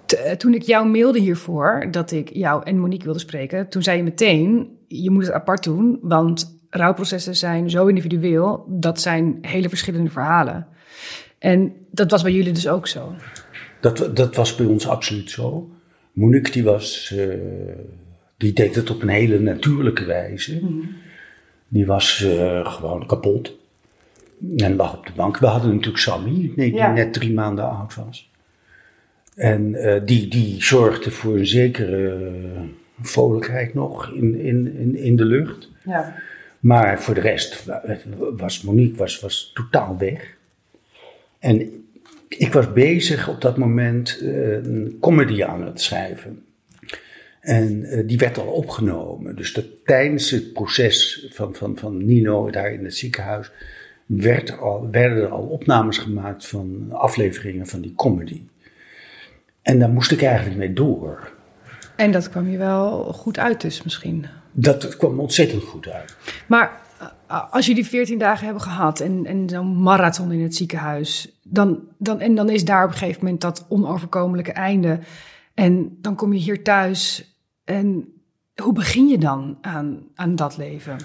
eh, 0.07 0.33
toen 0.33 0.55
ik 0.55 0.63
jou 0.63 0.89
mailde 0.89 1.19
hiervoor, 1.19 1.89
dat 1.91 2.11
ik 2.11 2.31
jou 2.33 2.63
en 2.65 2.79
Monique 2.79 3.05
wilde 3.05 3.19
spreken, 3.19 3.69
toen 3.69 3.83
zei 3.83 3.97
je 3.97 4.03
meteen, 4.03 4.77
je 4.87 5.11
moet 5.11 5.25
het 5.25 5.35
apart 5.35 5.65
doen, 5.65 5.99
want 6.03 6.59
rouwprocessen 6.71 7.37
zijn 7.37 7.71
zo 7.71 7.87
individueel, 7.87 8.65
dat 8.69 9.01
zijn 9.01 9.39
hele 9.41 9.69
verschillende 9.69 10.11
verhalen. 10.11 10.67
En 11.39 11.73
dat 11.91 12.11
was 12.11 12.23
bij 12.23 12.33
jullie 12.33 12.53
dus 12.53 12.69
ook 12.69 12.87
zo? 12.87 13.15
Dat, 13.81 14.11
dat 14.17 14.37
was 14.37 14.55
bij 14.55 14.67
ons 14.67 14.89
absoluut 14.89 15.31
zo. 15.31 15.71
Monique 16.19 16.51
die 16.53 16.65
was, 16.65 17.13
eh, 17.17 17.29
die 18.37 18.53
deed 18.53 18.75
het 18.75 18.91
op 18.91 19.03
een 19.03 19.09
hele 19.09 19.39
natuurlijke 19.39 20.05
wijze. 20.05 20.61
Die 21.69 21.87
was 21.87 22.23
eh, 22.25 22.73
gewoon 22.75 23.07
kapot. 23.07 23.57
En 24.57 24.77
lag 24.77 24.97
op 24.99 25.07
de 25.07 25.13
bank. 25.17 25.39
We 25.39 25.47
hadden 25.47 25.71
natuurlijk 25.71 25.99
Sammy, 26.03 26.53
die 26.57 26.75
Ja. 26.75 26.93
net 26.93 27.13
drie 27.13 27.33
maanden 27.33 27.71
oud 27.71 27.95
was. 27.95 28.31
En 29.35 29.75
eh, 29.75 30.01
die, 30.05 30.29
die 30.29 30.63
zorgde 30.63 31.11
voor 31.11 31.37
een 31.37 31.47
zekere 31.47 32.31
vrolijkheid 33.01 33.75
nog 33.75 34.13
in, 34.13 34.41
in, 34.41 34.77
in, 34.79 34.97
in 34.97 35.17
de 35.17 35.25
lucht. 35.25 35.71
Ja. 35.85 36.15
Maar 36.61 37.03
voor 37.03 37.15
de 37.15 37.21
rest 37.21 37.65
wa- 37.65 37.99
was 38.37 38.63
Monique 38.63 38.97
was, 38.97 39.21
was 39.21 39.51
totaal 39.55 39.99
weg. 39.99 40.37
En 41.39 41.87
ik 42.29 42.53
was 42.53 42.73
bezig 42.73 43.29
op 43.29 43.41
dat 43.41 43.57
moment 43.57 44.19
eh, 44.23 44.53
een 44.53 44.97
comedy 45.01 45.45
aan 45.45 45.67
het 45.67 45.81
schrijven. 45.81 46.43
En 47.41 47.85
eh, 47.85 48.07
die 48.07 48.19
werd 48.19 48.39
al 48.39 48.47
opgenomen. 48.47 49.37
Dus 49.37 49.53
dat, 49.53 49.65
tijdens 49.85 50.31
het 50.31 50.53
proces 50.53 51.27
van, 51.31 51.55
van, 51.55 51.77
van 51.77 52.05
Nino 52.07 52.51
daar 52.51 52.73
in 52.73 52.85
het 52.85 52.97
ziekenhuis 52.97 53.51
werd 54.07 54.49
er 54.49 54.59
al, 54.59 54.91
werden 54.91 55.23
er 55.23 55.29
al 55.29 55.43
opnames 55.43 55.99
gemaakt 55.99 56.47
van 56.47 56.87
afleveringen 56.91 57.67
van 57.67 57.81
die 57.81 57.95
comedy. 57.95 58.43
En 59.63 59.79
daar 59.79 59.91
moest 59.91 60.11
ik 60.11 60.23
eigenlijk 60.23 60.57
mee 60.57 60.73
door. 60.73 61.33
En 61.97 62.11
dat 62.11 62.31
kwam 62.31 62.49
je 62.49 62.59
wel 62.59 63.13
goed 63.13 63.39
uit 63.39 63.61
dus 63.61 63.83
misschien. 63.83 64.27
Dat 64.53 64.97
kwam 64.97 65.21
ontzettend 65.21 65.63
goed 65.63 65.89
uit. 65.89 66.17
Maar 66.47 66.81
uh, 67.31 67.53
als 67.53 67.67
jullie 67.67 67.87
14 67.87 68.19
dagen 68.19 68.45
hebben 68.45 68.63
gehad 68.63 69.01
en, 69.01 69.27
en 69.27 69.49
zo'n 69.49 69.83
marathon 69.83 70.33
in 70.33 70.43
het 70.43 70.55
ziekenhuis, 70.55 71.41
dan, 71.43 71.79
dan, 71.99 72.21
en 72.21 72.35
dan 72.35 72.51
is 72.51 72.65
daar 72.65 72.85
op 72.85 72.91
een 72.91 72.97
gegeven 72.97 73.25
moment 73.25 73.41
dat 73.41 73.67
onoverkomelijke 73.69 74.53
einde. 74.53 74.99
En 75.55 75.97
dan 76.01 76.15
kom 76.15 76.33
je 76.33 76.39
hier 76.39 76.63
thuis 76.63 77.33
en 77.65 78.13
hoe 78.63 78.73
begin 78.73 79.09
je 79.09 79.19
dan 79.19 79.59
aan, 79.61 79.99
aan 80.15 80.37
dat 80.37 80.57
leven? 80.57 80.97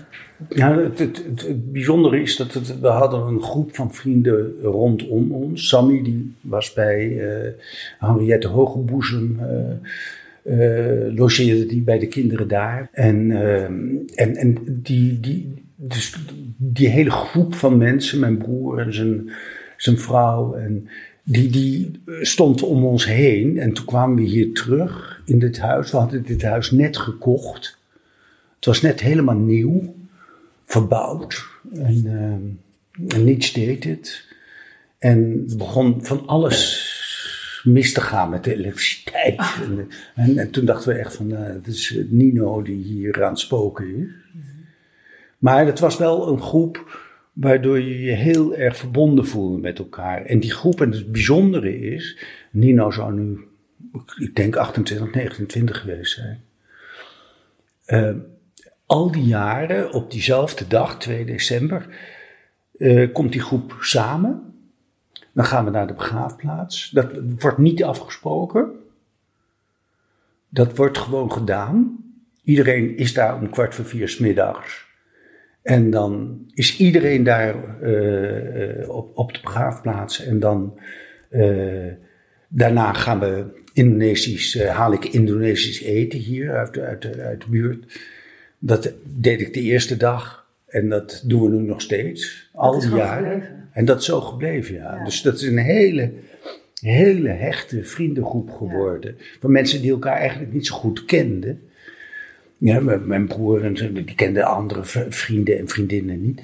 Ja, 0.49 0.77
het, 0.77 0.99
het, 0.99 1.71
bijzondere 1.71 2.21
is 2.21 2.35
dat 2.35 2.53
we 2.81 2.87
hadden 2.87 3.27
een 3.27 3.41
groep 3.41 3.75
van 3.75 3.93
vrienden 3.93 4.61
rondom 4.61 5.31
ons. 5.31 5.67
Sammy 5.67 6.03
die 6.03 6.35
was 6.41 6.73
bij 6.73 7.19
eh 7.19 7.51
Henriette 7.99 8.47
Hogeboezem, 8.47 9.39
eh, 10.43 11.15
logeerde 11.15 11.65
die 11.65 11.81
bij 11.81 11.99
de 11.99 12.07
kinderen 12.07 12.47
daar. 12.47 12.89
En, 12.91 13.31
eh, 13.31 13.63
en, 13.63 14.35
en 14.35 14.57
die, 14.67 15.19
die, 15.19 15.52
dus 15.87 16.15
die 16.57 16.87
hele 16.87 17.11
groep 17.11 17.55
van 17.55 17.77
mensen, 17.77 18.19
mijn 18.19 18.37
broer 18.37 18.79
en 18.79 18.93
zijn, 18.93 19.31
zijn 19.77 19.97
vrouw, 19.97 20.53
en 20.53 20.87
die, 21.23 21.49
die 21.49 22.01
stond 22.21 22.63
om 22.63 22.85
ons 22.85 23.05
heen. 23.05 23.57
En 23.59 23.73
toen 23.73 23.85
kwamen 23.85 24.15
we 24.15 24.21
hier 24.21 24.53
terug 24.53 25.21
in 25.25 25.39
dit 25.39 25.59
huis. 25.59 25.91
We 25.91 25.97
hadden 25.97 26.23
dit 26.23 26.41
huis 26.41 26.71
net 26.71 26.97
gekocht. 26.97 27.77
Het 28.55 28.65
was 28.65 28.81
net 28.81 28.99
helemaal 28.99 29.35
nieuw 29.35 29.95
verbouwd. 30.65 31.45
En, 31.73 32.05
uh, 32.05 33.17
en 33.17 33.23
niets 33.23 33.53
deed 33.53 33.83
het. 33.83 34.25
En 34.97 35.45
er 35.49 35.57
begon 35.57 36.05
van 36.05 36.27
alles 36.27 36.91
mis 37.63 37.93
te 37.93 38.01
gaan 38.01 38.29
met 38.29 38.43
de 38.43 38.55
elektriciteit. 38.55 39.37
Ah. 39.37 39.59
En, 39.61 39.89
en, 40.15 40.37
en, 40.37 40.51
toen 40.51 40.65
dachten 40.65 40.93
we 40.93 40.99
echt 40.99 41.15
van, 41.15 41.31
uh, 41.31 41.39
het 41.39 41.67
is 41.67 41.99
Nino 42.09 42.61
die 42.61 42.83
hier 42.83 43.23
aan 43.23 43.29
het 43.29 43.39
spoken 43.39 43.95
is. 43.95 44.22
Maar 45.43 45.65
het 45.65 45.79
was 45.79 45.97
wel 45.97 46.27
een 46.27 46.41
groep 46.41 47.01
waardoor 47.33 47.79
je 47.79 47.99
je 47.99 48.11
heel 48.11 48.55
erg 48.55 48.77
verbonden 48.77 49.25
voelde 49.25 49.57
met 49.57 49.79
elkaar. 49.79 50.25
En 50.25 50.39
die 50.39 50.51
groep, 50.51 50.81
en 50.81 50.91
het 50.91 51.11
bijzondere 51.11 51.79
is, 51.79 52.17
Nino 52.51 52.91
zou 52.91 53.13
nu, 53.13 53.47
ik 54.17 54.35
denk 54.35 54.55
28, 54.55 55.13
29 55.13 55.79
geweest 55.79 56.13
zijn. 56.13 56.43
Uh, 57.87 58.15
al 58.85 59.11
die 59.11 59.23
jaren, 59.23 59.91
op 59.93 60.11
diezelfde 60.11 60.67
dag, 60.67 60.97
2 60.99 61.25
december, 61.25 61.87
uh, 62.77 63.13
komt 63.13 63.31
die 63.31 63.41
groep 63.41 63.77
samen. 63.79 64.53
Dan 65.31 65.45
gaan 65.45 65.65
we 65.65 65.71
naar 65.71 65.87
de 65.87 65.93
begraafplaats. 65.93 66.89
Dat 66.89 67.11
wordt 67.39 67.57
niet 67.57 67.83
afgesproken. 67.83 68.71
Dat 70.49 70.77
wordt 70.77 70.97
gewoon 70.97 71.31
gedaan. 71.31 71.97
Iedereen 72.43 72.97
is 72.97 73.13
daar 73.13 73.35
om 73.35 73.49
kwart 73.49 73.75
voor 73.75 73.85
vier 73.85 74.09
smiddags. 74.09 74.82
En 75.63 75.89
dan 75.89 76.41
is 76.53 76.77
iedereen 76.77 77.23
daar 77.23 77.55
uh, 77.81 78.89
op, 78.89 79.17
op 79.17 79.33
de 79.33 79.39
begraafplaats. 79.43 80.25
En 80.25 80.39
dan 80.39 80.79
uh, 81.31 81.91
daarna 82.47 82.93
gaan 82.93 83.19
we 83.19 83.61
Indonesisch, 83.73 84.63
haal 84.63 84.93
ik 84.93 85.05
Indonesisch 85.05 85.81
eten 85.81 86.19
hier 86.19 86.55
uit 86.55 86.73
de, 86.73 86.81
uit 86.81 87.01
de, 87.01 87.21
uit 87.21 87.41
de 87.41 87.49
buurt. 87.49 87.99
Dat 88.59 88.93
deed 89.03 89.41
ik 89.41 89.53
de 89.53 89.61
eerste 89.61 89.97
dag 89.97 90.47
en 90.67 90.89
dat 90.89 91.23
doen 91.25 91.41
we 91.41 91.57
nu 91.57 91.67
nog 91.67 91.81
steeds. 91.81 92.49
Al 92.53 92.79
die 92.79 92.89
jaren. 92.89 93.31
Gebleven. 93.31 93.69
En 93.71 93.85
dat 93.85 93.99
is 93.99 94.05
zo 94.05 94.21
gebleven, 94.21 94.75
ja. 94.75 94.95
ja. 94.95 95.03
Dus 95.03 95.21
dat 95.21 95.35
is 95.35 95.41
een 95.41 95.57
hele, 95.57 96.11
hele 96.81 97.29
hechte 97.29 97.83
vriendengroep 97.83 98.51
geworden. 98.51 99.15
Ja. 99.17 99.23
Van 99.39 99.51
mensen 99.51 99.81
die 99.81 99.91
elkaar 99.91 100.17
eigenlijk 100.17 100.53
niet 100.53 100.67
zo 100.67 100.75
goed 100.75 101.05
kenden. 101.05 101.61
Ja, 102.63 102.79
mijn 103.05 103.27
broer 103.27 103.63
en 103.63 103.77
zo, 103.77 103.91
die 103.91 104.15
kenden 104.15 104.43
andere 104.43 104.81
vrienden 105.09 105.59
en 105.59 105.67
vriendinnen 105.67 106.21
niet. 106.21 106.41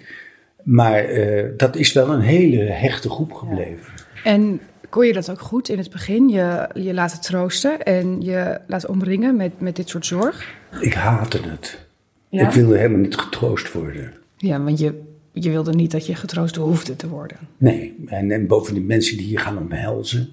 Maar 0.63 1.11
uh, 1.11 1.45
dat 1.57 1.75
is 1.75 1.93
wel 1.93 2.09
een 2.09 2.21
hele 2.21 2.57
hechte 2.57 3.09
groep 3.09 3.33
gebleven. 3.33 3.93
Ja. 4.15 4.23
En 4.23 4.59
kon 4.89 5.05
je 5.05 5.13
dat 5.13 5.31
ook 5.31 5.41
goed 5.41 5.69
in 5.69 5.77
het 5.77 5.89
begin? 5.89 6.29
Je, 6.29 6.69
je 6.73 6.93
laten 6.93 7.21
troosten 7.21 7.83
en 7.83 8.21
je 8.21 8.59
laten 8.67 8.89
omringen 8.89 9.35
met, 9.35 9.59
met 9.61 9.75
dit 9.75 9.89
soort 9.89 10.05
zorg? 10.05 10.55
Ik 10.81 10.93
haatte 10.93 11.39
het. 11.41 11.85
Ja? 12.29 12.47
Ik 12.47 12.53
wilde 12.53 12.77
helemaal 12.77 12.99
niet 12.99 13.17
getroost 13.17 13.71
worden. 13.71 14.13
Ja, 14.37 14.61
want 14.61 14.79
je, 14.79 15.01
je 15.33 15.49
wilde 15.49 15.73
niet 15.73 15.91
dat 15.91 16.05
je 16.05 16.15
getroost 16.15 16.55
hoefde 16.55 16.95
te 16.95 17.09
worden. 17.09 17.37
Nee, 17.57 17.95
en, 18.05 18.31
en 18.31 18.47
bovendien 18.47 18.85
mensen 18.85 19.17
die 19.17 19.25
hier 19.25 19.39
gaan 19.39 19.57
omhelzen. 19.57 20.29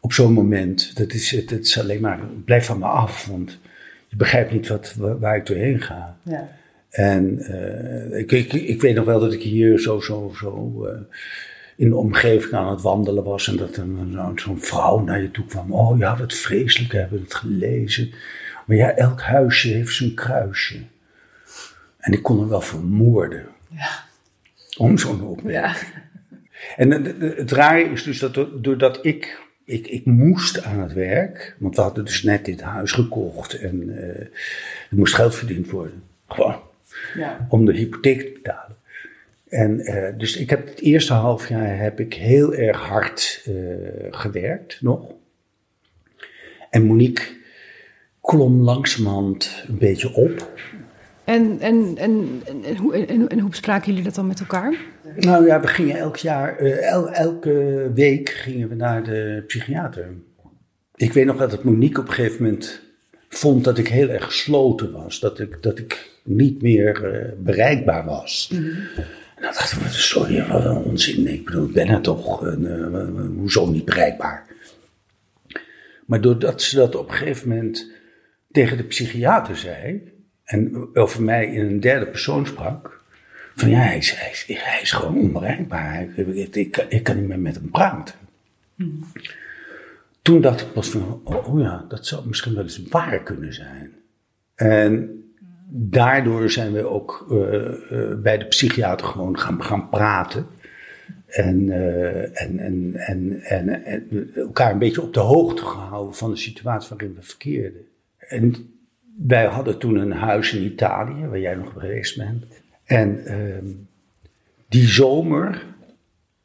Op 0.00 0.12
zo'n 0.12 0.32
moment, 0.32 0.96
dat 0.96 1.12
is, 1.12 1.30
het, 1.30 1.50
het 1.50 1.64
is 1.64 1.78
alleen 1.78 2.00
maar, 2.00 2.20
blijf 2.44 2.66
van 2.66 2.78
me 2.78 2.84
af. 2.84 3.26
Want 3.26 3.58
je 4.14 4.20
begrijpt 4.20 4.52
niet 4.52 4.68
wat, 4.68 4.94
waar 4.96 5.36
ik 5.36 5.46
doorheen 5.46 5.80
ga. 5.80 6.16
Ja. 6.22 6.48
En 6.90 7.38
uh, 7.38 8.18
ik, 8.18 8.32
ik, 8.32 8.52
ik 8.52 8.80
weet 8.80 8.94
nog 8.94 9.04
wel 9.04 9.20
dat 9.20 9.32
ik 9.32 9.42
hier 9.42 9.78
zo, 9.78 10.00
zo, 10.00 10.32
zo 10.36 10.84
uh, 10.86 11.00
in 11.76 11.88
de 11.88 11.96
omgeving 11.96 12.52
aan 12.52 12.70
het 12.70 12.82
wandelen 12.82 13.24
was. 13.24 13.48
En 13.48 13.56
dat 13.56 13.74
zo'n 13.74 14.32
zo 14.36 14.56
vrouw 14.58 14.98
naar 14.98 15.22
je 15.22 15.30
toe 15.30 15.46
kwam. 15.46 15.72
Oh 15.72 15.98
ja, 15.98 16.16
wat 16.16 16.34
vreselijk, 16.34 16.92
we 16.92 16.98
hebben 16.98 17.20
het 17.20 17.34
gelezen. 17.34 18.12
Maar 18.66 18.76
ja, 18.76 18.94
elk 18.94 19.20
huisje 19.20 19.68
heeft 19.68 19.94
zijn 19.94 20.14
kruisje. 20.14 20.78
En 21.98 22.12
ik 22.12 22.22
kon 22.22 22.38
hem 22.38 22.48
wel 22.48 22.60
vermoorden. 22.60 23.46
Ja. 23.68 24.04
Om 24.76 24.98
zo'n 24.98 25.22
opmerking. 25.22 25.92
Ja. 25.92 26.02
En 26.76 26.90
het, 26.90 27.36
het 27.36 27.52
rare 27.52 27.82
is 27.82 28.02
dus 28.02 28.18
dat 28.18 28.34
doordat 28.62 28.98
ik, 29.02 29.42
ik, 29.64 29.86
ik 29.86 30.04
moest 30.04 30.62
aan 30.62 30.80
het 30.80 30.92
werk, 30.92 31.56
want 31.58 31.76
we 31.76 31.82
hadden 31.82 32.04
dus 32.04 32.22
net 32.22 32.44
dit 32.44 32.60
huis 32.60 32.92
gekocht 32.92 33.54
en 33.54 33.88
uh, 33.88 33.98
er 33.98 34.30
moest 34.90 35.14
geld 35.14 35.34
verdiend 35.34 35.70
worden. 35.70 36.02
Gewoon. 36.28 36.60
Ja. 37.14 37.46
Om 37.48 37.64
de 37.64 37.72
hypotheek 37.72 38.20
te 38.20 38.32
betalen. 38.42 38.76
En 39.48 39.80
uh, 39.80 40.18
dus 40.18 40.36
ik 40.36 40.50
heb 40.50 40.66
het 40.66 40.80
eerste 40.80 41.12
half 41.12 41.48
jaar 41.48 41.78
heb 41.78 42.00
ik 42.00 42.14
heel 42.14 42.54
erg 42.54 42.78
hard 42.78 43.44
uh, 43.48 43.54
gewerkt 44.10 44.82
nog. 44.82 45.12
En 46.70 46.82
Monique 46.82 47.24
klom 48.20 48.60
langzamerhand 48.60 49.64
een 49.68 49.78
beetje 49.78 50.14
op. 50.14 50.52
En, 51.24 51.60
en, 51.60 51.96
en, 51.96 52.42
en, 52.46 52.76
hoe, 52.76 53.06
en, 53.06 53.28
en 53.28 53.38
hoe 53.38 53.50
bespraken 53.50 53.88
jullie 53.88 54.04
dat 54.04 54.14
dan 54.14 54.26
met 54.26 54.40
elkaar? 54.40 54.76
Nou 55.16 55.46
ja, 55.46 55.60
we 55.60 55.66
gingen 55.66 55.96
elk 55.96 56.16
jaar, 56.16 56.62
uh, 56.62 56.90
el, 56.90 57.10
elke 57.10 57.90
week 57.94 58.28
gingen 58.28 58.68
we 58.68 58.74
naar 58.74 59.04
de 59.04 59.44
psychiater. 59.46 60.08
Ik 60.94 61.12
weet 61.12 61.26
nog 61.26 61.36
dat 61.36 61.52
het 61.52 61.62
Monique 61.62 62.00
op 62.00 62.08
een 62.08 62.14
gegeven 62.14 62.42
moment 62.42 62.80
vond 63.28 63.64
dat 63.64 63.78
ik 63.78 63.88
heel 63.88 64.08
erg 64.08 64.24
gesloten 64.24 64.92
was. 64.92 65.20
Dat 65.20 65.38
ik, 65.38 65.62
dat 65.62 65.78
ik 65.78 66.10
niet 66.22 66.62
meer 66.62 67.14
uh, 67.14 67.32
bereikbaar 67.38 68.04
was. 68.04 68.50
Mhm. 68.52 68.62
Mm-hmm. 68.62 68.86
En 69.36 69.42
dan 69.42 69.52
dachten 69.52 69.82
we, 69.82 69.88
sorry, 69.88 70.46
wat 70.46 70.64
een 70.64 70.76
onzin. 70.76 71.26
Ik 71.26 71.44
bedoel, 71.44 71.66
ik 71.66 71.72
ben 71.72 71.88
er 71.88 72.00
toch. 72.00 72.44
Uh, 72.44 73.26
hoezo 73.36 73.70
niet 73.70 73.84
bereikbaar? 73.84 74.46
Maar 76.06 76.20
doordat 76.20 76.62
ze 76.62 76.76
dat 76.76 76.96
op 76.96 77.08
een 77.08 77.14
gegeven 77.14 77.48
moment 77.48 77.90
tegen 78.50 78.76
de 78.76 78.84
psychiater 78.84 79.56
zei 79.56 80.12
en 80.44 80.88
over 80.94 81.22
mij 81.22 81.46
in 81.46 81.66
een 81.66 81.80
derde 81.80 82.06
persoon 82.06 82.46
sprak. 82.46 82.93
Van 83.54 83.70
ja, 83.70 83.78
hij 83.78 83.96
is, 83.96 84.14
hij 84.14 84.30
is, 84.30 84.44
hij 84.46 84.80
is 84.82 84.92
gewoon 84.92 85.18
onbereikbaar. 85.18 86.08
Ik, 86.18 86.76
ik, 86.88 87.02
kan 87.02 87.16
niet 87.16 87.28
meer 87.28 87.38
met 87.38 87.54
hem 87.54 87.70
praten. 87.70 88.14
Mm. 88.74 89.06
Toen 90.22 90.40
dacht 90.40 90.60
ik 90.60 90.72
pas 90.72 90.88
van, 90.88 91.20
oh, 91.24 91.48
oh, 91.48 91.60
ja, 91.60 91.84
dat 91.88 92.06
zou 92.06 92.26
misschien 92.26 92.54
wel 92.54 92.62
eens 92.62 92.82
waar 92.88 93.22
kunnen 93.22 93.54
zijn. 93.54 93.92
En 94.54 95.22
daardoor 95.68 96.50
zijn 96.50 96.72
we 96.72 96.86
ook 96.86 97.26
uh, 97.30 97.38
uh, 97.90 98.14
bij 98.22 98.38
de 98.38 98.46
psychiater 98.46 99.06
gewoon 99.06 99.38
gaan, 99.38 99.62
gaan 99.62 99.88
praten. 99.88 100.46
En, 101.26 101.60
uh, 101.66 102.42
en, 102.42 102.58
en, 102.58 102.94
en, 102.94 103.40
en, 103.40 103.84
en, 103.84 104.30
elkaar 104.34 104.72
een 104.72 104.78
beetje 104.78 105.02
op 105.02 105.14
de 105.14 105.20
hoogte 105.20 105.64
gehouden 105.64 106.14
van 106.14 106.30
de 106.30 106.36
situatie 106.36 106.88
waarin 106.88 107.14
we 107.14 107.22
verkeerden. 107.22 107.80
En 108.18 108.54
wij 109.16 109.44
hadden 109.44 109.78
toen 109.78 109.96
een 109.96 110.12
huis 110.12 110.52
in 110.52 110.62
Italië, 110.62 111.26
waar 111.26 111.40
jij 111.40 111.54
nog 111.54 111.72
geweest 111.72 112.16
bent. 112.16 112.44
En 112.84 113.22
uh, 113.26 113.74
die 114.68 114.86
zomer 114.86 115.64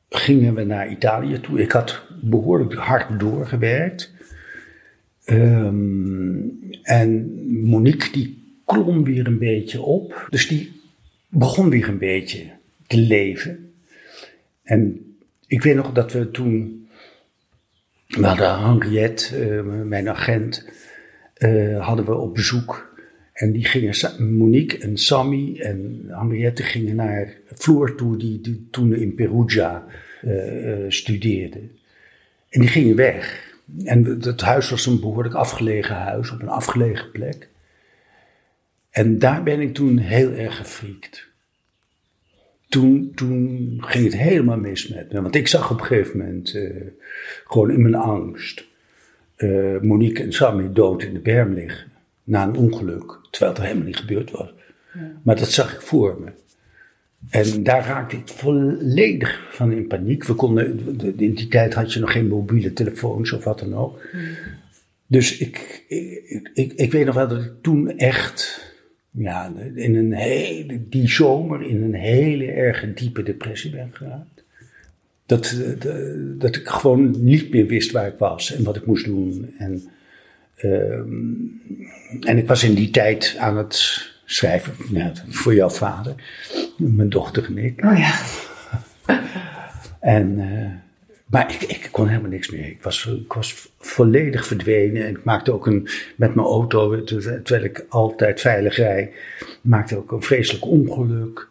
gingen 0.10 0.53
we 0.55 0.63
naar 0.63 0.89
Italië 0.89 1.39
toe. 1.39 1.62
Ik 1.62 1.72
had 1.72 2.05
behoorlijk 2.22 2.74
hard 2.74 3.19
doorgewerkt. 3.19 4.13
Um, 5.25 6.60
en 6.81 7.41
Monique 7.65 8.12
die 8.12 8.62
klom 8.65 9.03
weer 9.03 9.27
een 9.27 9.39
beetje 9.39 9.81
op. 9.81 10.27
Dus 10.29 10.48
die 10.48 10.81
begon 11.29 11.69
weer 11.69 11.88
een 11.88 11.98
beetje 11.98 12.51
te 12.88 12.98
leven. 12.98 13.74
En 14.63 15.00
ik 15.48 15.62
weet 15.62 15.75
nog 15.75 15.91
dat 15.91 16.12
we 16.12 16.31
toen. 16.31 16.88
We 18.08 18.25
hadden 18.25 18.60
Henriette, 18.60 19.48
uh, 19.48 19.84
mijn 19.84 20.10
agent, 20.10 20.69
uh, 21.38 21.86
hadden 21.86 22.05
we 22.05 22.15
op 22.15 22.34
bezoek. 22.34 22.88
En 23.39 23.51
die 23.51 23.65
gingen, 23.65 24.38
Monique 24.38 24.77
en 24.77 24.98
Sammy 24.98 25.60
en 25.60 26.05
Henriette 26.08 26.63
gingen 26.63 26.96
naar 26.96 27.34
Floor 27.55 27.96
toe, 27.96 28.17
die, 28.17 28.41
die 28.41 28.67
toen 28.72 28.93
in 28.93 29.15
Perugia 29.15 29.86
uh, 30.24 30.86
studeerde. 30.88 31.60
En 32.50 32.62
die 32.62 32.69
gingen 32.69 32.96
weg. 32.96 33.53
En 33.84 34.05
het 34.05 34.41
huis 34.41 34.69
was 34.69 34.86
een 34.86 35.00
behoorlijk 35.00 35.36
afgelegen 35.36 35.96
huis, 35.96 36.31
op 36.31 36.41
een 36.41 36.50
afgelegen 36.50 37.12
plek. 37.12 37.50
En 38.89 39.19
daar 39.19 39.43
ben 39.43 39.60
ik 39.60 39.74
toen 39.74 39.98
heel 39.98 40.31
erg 40.31 40.58
gefriekt. 40.58 41.27
Toen, 42.69 43.12
toen 43.15 43.77
ging 43.79 44.03
het 44.03 44.17
helemaal 44.17 44.58
mis 44.58 44.88
met 44.88 45.12
me. 45.12 45.22
Want 45.22 45.36
ik 45.36 45.48
zag 45.48 45.72
op 45.72 45.79
een 45.79 45.86
gegeven 45.86 46.17
moment, 46.17 46.53
uh, 46.53 46.88
gewoon 47.46 47.72
in 47.72 47.81
mijn 47.81 47.96
angst, 47.96 48.67
Monique 49.81 50.24
en 50.24 50.34
Sammy 50.34 50.74
dood 50.74 51.03
in 51.03 51.13
de 51.13 51.19
berm 51.19 51.53
liggen. 51.53 51.98
Na 52.29 52.43
een 52.43 52.55
ongeluk. 52.55 53.19
Terwijl 53.29 53.51
het 53.51 53.62
er 53.62 53.67
helemaal 53.67 53.88
niet 53.88 53.98
gebeurd 53.98 54.31
was. 54.31 54.53
Ja. 54.93 55.12
Maar 55.24 55.36
dat 55.36 55.51
zag 55.51 55.74
ik 55.74 55.81
voor 55.81 56.21
me. 56.21 56.31
En 57.29 57.63
daar 57.63 57.86
raakte 57.86 58.15
ik 58.15 58.27
volledig 58.27 59.48
van 59.51 59.71
in 59.71 59.88
paniek. 59.88 60.24
We 60.24 60.33
konden, 60.33 60.79
in 61.17 61.33
die 61.33 61.48
tijd 61.48 61.74
had 61.74 61.93
je 61.93 62.00
nog 62.00 62.12
geen 62.12 62.27
mobiele 62.27 62.74
telefoons 62.74 63.31
of 63.31 63.43
wat 63.43 63.59
dan 63.59 63.75
ook. 63.75 64.01
Dus 65.07 65.38
ik, 65.38 65.83
ik, 65.88 66.50
ik, 66.53 66.74
ik, 66.74 66.91
weet 66.91 67.05
nog 67.05 67.15
wel 67.15 67.27
dat 67.27 67.43
ik 67.43 67.51
toen 67.62 67.98
echt, 67.98 68.65
ja, 69.12 69.53
in 69.75 69.95
een 69.95 70.13
hele, 70.13 70.89
die 70.89 71.09
zomer 71.09 71.62
in 71.62 71.83
een 71.83 71.93
hele 71.93 72.45
erge 72.45 72.93
diepe 72.93 73.24
depressie 73.24 73.71
ben 73.71 73.89
geraakt. 73.93 74.43
Dat, 75.25 75.55
dat 76.38 76.55
ik 76.55 76.67
gewoon 76.67 77.24
niet 77.24 77.51
meer 77.51 77.65
wist 77.65 77.91
waar 77.91 78.07
ik 78.07 78.17
was 78.17 78.55
en 78.55 78.63
wat 78.63 78.75
ik 78.75 78.86
moest 78.86 79.05
doen. 79.05 79.53
En, 79.57 79.83
um, 80.63 81.62
en 82.22 82.38
ik 82.38 82.48
was 82.48 82.63
in 82.63 82.74
die 82.74 82.89
tijd 82.89 83.36
aan 83.39 83.58
het 83.58 84.08
schrijven 84.25 84.74
ja, 84.92 85.12
voor 85.30 85.54
jouw 85.54 85.70
vader, 85.70 86.16
mijn 86.78 87.10
dochter 87.10 87.46
en 87.46 87.58
ik. 87.58 87.86
Oh 87.86 87.98
ja. 87.98 88.13
en, 90.16 90.39
uh, 90.39 90.72
maar 91.25 91.54
ik, 91.54 91.62
ik, 91.62 91.88
kon 91.92 92.08
helemaal 92.08 92.30
niks 92.30 92.50
meer. 92.50 92.66
Ik 92.66 92.84
was, 92.84 93.06
ik 93.06 93.34
was 93.34 93.70
volledig 93.80 94.46
verdwenen. 94.46 95.06
En 95.06 95.10
ik 95.10 95.24
maakte 95.24 95.51
ook 95.51 95.68
een, 95.68 95.88
met 96.16 96.36
mijn 96.36 96.48
auto, 96.48 97.04
terwijl 97.04 97.63
ik 97.63 97.86
altijd 97.89 98.42
veilig 98.42 98.75
rijd, 98.75 99.13
maakte 99.62 99.98
ook 99.98 100.12
een 100.12 100.22
vreselijk 100.22 100.66
ongeluk. 100.66 101.48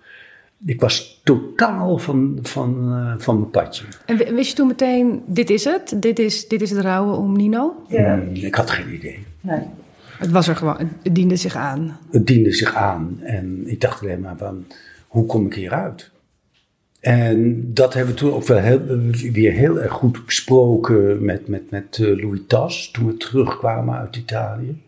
Ik 0.64 0.80
was 0.80 1.20
totaal 1.24 1.98
van, 1.98 2.38
van, 2.42 2.92
uh, 2.92 3.14
van 3.18 3.38
mijn 3.38 3.50
padje. 3.50 3.84
En 4.06 4.16
wist 4.16 4.50
je 4.50 4.56
toen 4.56 4.66
meteen, 4.66 5.22
dit 5.26 5.50
is 5.50 5.64
het? 5.64 5.96
Dit 5.96 6.18
is, 6.18 6.48
dit 6.48 6.62
is 6.62 6.70
het 6.70 6.80
rouwen 6.80 7.18
om 7.18 7.36
Nino? 7.36 7.74
Ja. 7.88 8.18
Hmm, 8.18 8.34
ik 8.34 8.54
had 8.54 8.70
geen 8.70 8.94
idee. 8.94 9.26
Nee. 9.40 9.60
Het 10.18 10.30
was 10.30 10.48
er 10.48 10.56
gewoon, 10.56 10.76
het 10.78 11.14
diende 11.14 11.36
zich 11.36 11.56
aan. 11.56 11.98
Het 12.10 12.26
diende 12.26 12.52
zich 12.52 12.74
aan. 12.74 13.18
En 13.20 13.62
ik 13.66 13.80
dacht 13.80 14.02
alleen 14.02 14.20
maar 14.20 14.36
van, 14.36 14.64
hoe 15.08 15.26
kom 15.26 15.46
ik 15.46 15.54
hieruit? 15.54 16.10
En 17.00 17.60
dat 17.74 17.94
hebben 17.94 18.14
we 18.14 18.20
toen 18.20 18.32
ook 18.32 18.46
wel 18.46 18.58
heel, 18.58 18.80
weer 19.32 19.52
heel 19.52 19.80
erg 19.80 19.92
goed 19.92 20.24
besproken 20.24 21.24
met, 21.24 21.48
met, 21.48 21.70
met 21.70 21.98
uh, 21.98 22.22
Louis 22.22 22.40
Tas, 22.46 22.90
toen 22.90 23.06
we 23.06 23.16
terugkwamen 23.16 23.94
uit 23.94 24.16
Italië. 24.16 24.82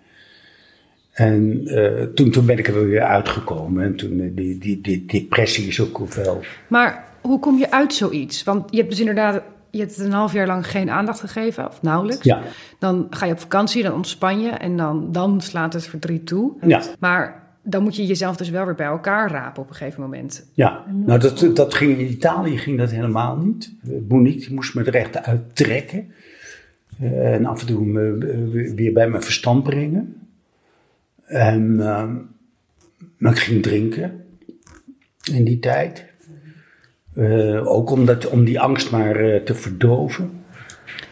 En 1.12 1.60
uh, 1.64 2.02
toen, 2.02 2.30
toen 2.30 2.46
ben 2.46 2.58
ik 2.58 2.68
er 2.68 2.88
weer 2.88 3.02
uitgekomen. 3.02 3.84
En 3.84 3.96
toen, 3.96 4.12
uh, 4.12 4.30
die, 4.34 4.58
die, 4.58 4.80
die 4.80 5.06
depressie 5.06 5.66
is 5.66 5.80
ook 5.80 5.98
wel... 6.14 6.40
Maar 6.68 7.04
hoe 7.20 7.38
kom 7.38 7.58
je 7.58 7.70
uit 7.70 7.94
zoiets? 7.94 8.44
Want 8.44 8.70
je 8.70 8.76
hebt 8.76 8.90
dus 8.90 9.00
inderdaad 9.00 9.42
je 9.70 9.78
hebt 9.78 9.96
het 9.96 10.06
een 10.06 10.12
half 10.12 10.32
jaar 10.32 10.46
lang 10.46 10.66
geen 10.66 10.90
aandacht 10.90 11.20
gegeven, 11.20 11.66
of 11.66 11.82
nauwelijks. 11.82 12.24
Ja. 12.24 12.42
Dan 12.78 13.06
ga 13.10 13.26
je 13.26 13.32
op 13.32 13.40
vakantie, 13.40 13.82
dan 13.82 13.92
ontspan 13.92 14.40
je 14.40 14.48
en 14.48 14.76
dan, 14.76 15.12
dan 15.12 15.40
slaat 15.40 15.72
het 15.72 15.86
verdriet 15.86 16.26
toe. 16.26 16.52
Ja. 16.66 16.82
Maar 16.98 17.42
dan 17.62 17.82
moet 17.82 17.96
je 17.96 18.06
jezelf 18.06 18.36
dus 18.36 18.50
wel 18.50 18.64
weer 18.64 18.74
bij 18.74 18.86
elkaar 18.86 19.30
rapen 19.30 19.62
op 19.62 19.68
een 19.68 19.74
gegeven 19.74 20.02
moment. 20.02 20.46
Ja, 20.52 20.84
nou 21.06 21.20
dat, 21.20 21.50
dat 21.54 21.74
ging 21.74 21.98
in 21.98 22.10
Italië 22.10 22.58
ging 22.58 22.78
dat 22.78 22.90
helemaal 22.90 23.36
niet. 23.36 23.72
Monique 24.08 24.54
moest 24.54 24.74
me 24.74 24.84
er 24.84 24.94
echt 24.94 25.22
uittrekken. 25.22 26.12
Uh, 27.00 27.34
en 27.34 27.46
af 27.46 27.60
en 27.60 27.66
toe 27.66 27.84
me, 27.84 28.72
weer 28.74 28.92
bij 28.92 29.08
mijn 29.08 29.22
verstand 29.22 29.62
brengen. 29.62 30.14
En 31.30 31.76
uh, 31.78 32.10
maar 33.16 33.32
ik 33.32 33.38
ging 33.38 33.62
drinken 33.62 34.24
in 35.32 35.44
die 35.44 35.58
tijd. 35.58 36.04
Uh, 37.14 37.66
ook 37.66 37.90
om, 37.90 38.06
dat, 38.06 38.28
om 38.28 38.44
die 38.44 38.60
angst 38.60 38.90
maar 38.90 39.24
uh, 39.24 39.36
te 39.42 39.54
verdoven. 39.54 40.30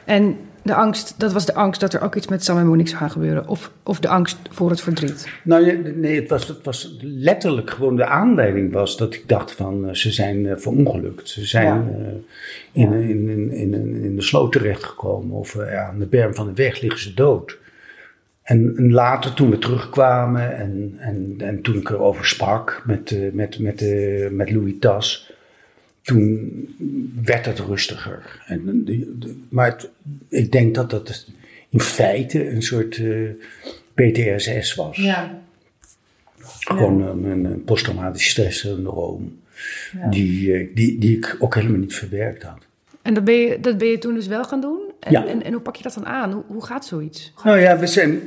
En 0.04 0.36
de 0.62 0.74
angst, 0.74 1.14
dat 1.18 1.32
was 1.32 1.46
de 1.46 1.54
angst 1.54 1.80
dat 1.80 1.94
er 1.94 2.00
ook 2.00 2.14
iets 2.14 2.28
met 2.28 2.44
Sam 2.44 2.58
en 2.58 2.66
Monique 2.66 2.88
zou 2.88 3.00
gaan 3.00 3.10
gebeuren? 3.10 3.48
Of, 3.48 3.72
of 3.82 4.00
de 4.00 4.08
angst 4.08 4.38
voor 4.50 4.70
het 4.70 4.80
verdriet? 4.80 5.28
Nou 5.44 5.92
nee, 5.96 6.20
het, 6.20 6.28
was, 6.28 6.48
het 6.48 6.64
was 6.64 6.96
letterlijk 7.00 7.70
gewoon 7.70 7.96
de 7.96 8.06
aanleiding 8.06 8.72
was 8.72 8.96
dat 8.96 9.14
ik 9.14 9.28
dacht 9.28 9.52
van 9.52 9.88
uh, 9.88 9.94
ze 9.94 10.12
zijn 10.12 10.60
verongelukt. 10.60 11.28
Ze 11.28 11.46
zijn 11.46 11.66
ja. 11.66 11.84
in, 12.72 12.90
ja. 12.90 12.96
in, 12.96 13.28
in, 13.28 13.52
in, 13.52 14.02
in, 14.02 14.16
de 14.16 14.22
sloot 14.22 14.52
terechtgekomen 14.52 15.36
of 15.36 15.54
ja, 15.54 15.86
aan 15.86 15.98
de 15.98 16.06
berm 16.06 16.34
van 16.34 16.46
de 16.46 16.54
weg 16.54 16.80
liggen 16.80 17.00
ze 17.00 17.14
dood. 17.14 17.58
En, 18.48 18.74
en, 18.76 18.92
later, 18.92 19.34
toen 19.34 19.50
we 19.50 19.58
terugkwamen 19.58 20.56
en, 20.56 20.94
en, 20.98 21.34
en 21.38 21.62
toen 21.62 21.76
ik 21.76 21.90
erover 21.90 22.26
sprak 22.26 22.82
met, 22.86 23.10
met, 23.32 23.58
met, 23.58 23.58
met, 23.58 24.32
met 24.32 24.50
Louis 24.50 24.74
Tas, 24.80 25.32
toen 26.02 26.50
werd 27.22 27.46
het 27.46 27.58
rustiger. 27.58 28.42
En 28.46 28.84
de, 28.84 29.18
de, 29.18 29.40
maar 29.48 29.66
het, 29.66 29.90
ik 30.28 30.52
denk 30.52 30.74
dat 30.74 30.90
dat 30.90 31.26
in 31.68 31.80
feite 31.80 32.48
een 32.50 32.62
soort 32.62 32.96
uh, 32.96 33.30
PTSS 33.94 34.74
was. 34.74 34.96
Ja. 34.96 35.42
Gewoon 36.38 36.98
ja. 36.98 37.30
een, 37.30 37.44
een 37.44 37.64
posttraumatische 37.64 38.30
stresssyndroom. 38.30 39.40
Ja. 39.92 40.08
Die, 40.10 40.72
die, 40.74 40.98
die 40.98 41.16
ik 41.16 41.36
ook 41.38 41.54
helemaal 41.54 41.80
niet 41.80 41.94
verwerkt 41.94 42.42
had. 42.42 42.66
En 43.02 43.14
dat 43.14 43.24
ben, 43.24 43.34
je, 43.34 43.60
dat 43.60 43.78
ben 43.78 43.88
je 43.88 43.98
toen 43.98 44.14
dus 44.14 44.26
wel 44.26 44.44
gaan 44.44 44.60
doen? 44.60 44.87
En, 45.00 45.12
ja. 45.12 45.26
en, 45.26 45.42
en 45.42 45.52
hoe 45.52 45.62
pak 45.62 45.76
je 45.76 45.82
dat 45.82 45.94
dan 45.94 46.06
aan? 46.06 46.32
Hoe, 46.32 46.44
hoe 46.46 46.64
gaat 46.64 46.86
zoiets? 46.86 47.32
Nou 47.44 47.58
ja, 47.58 47.78
we 47.78 47.86
zijn, 47.86 48.20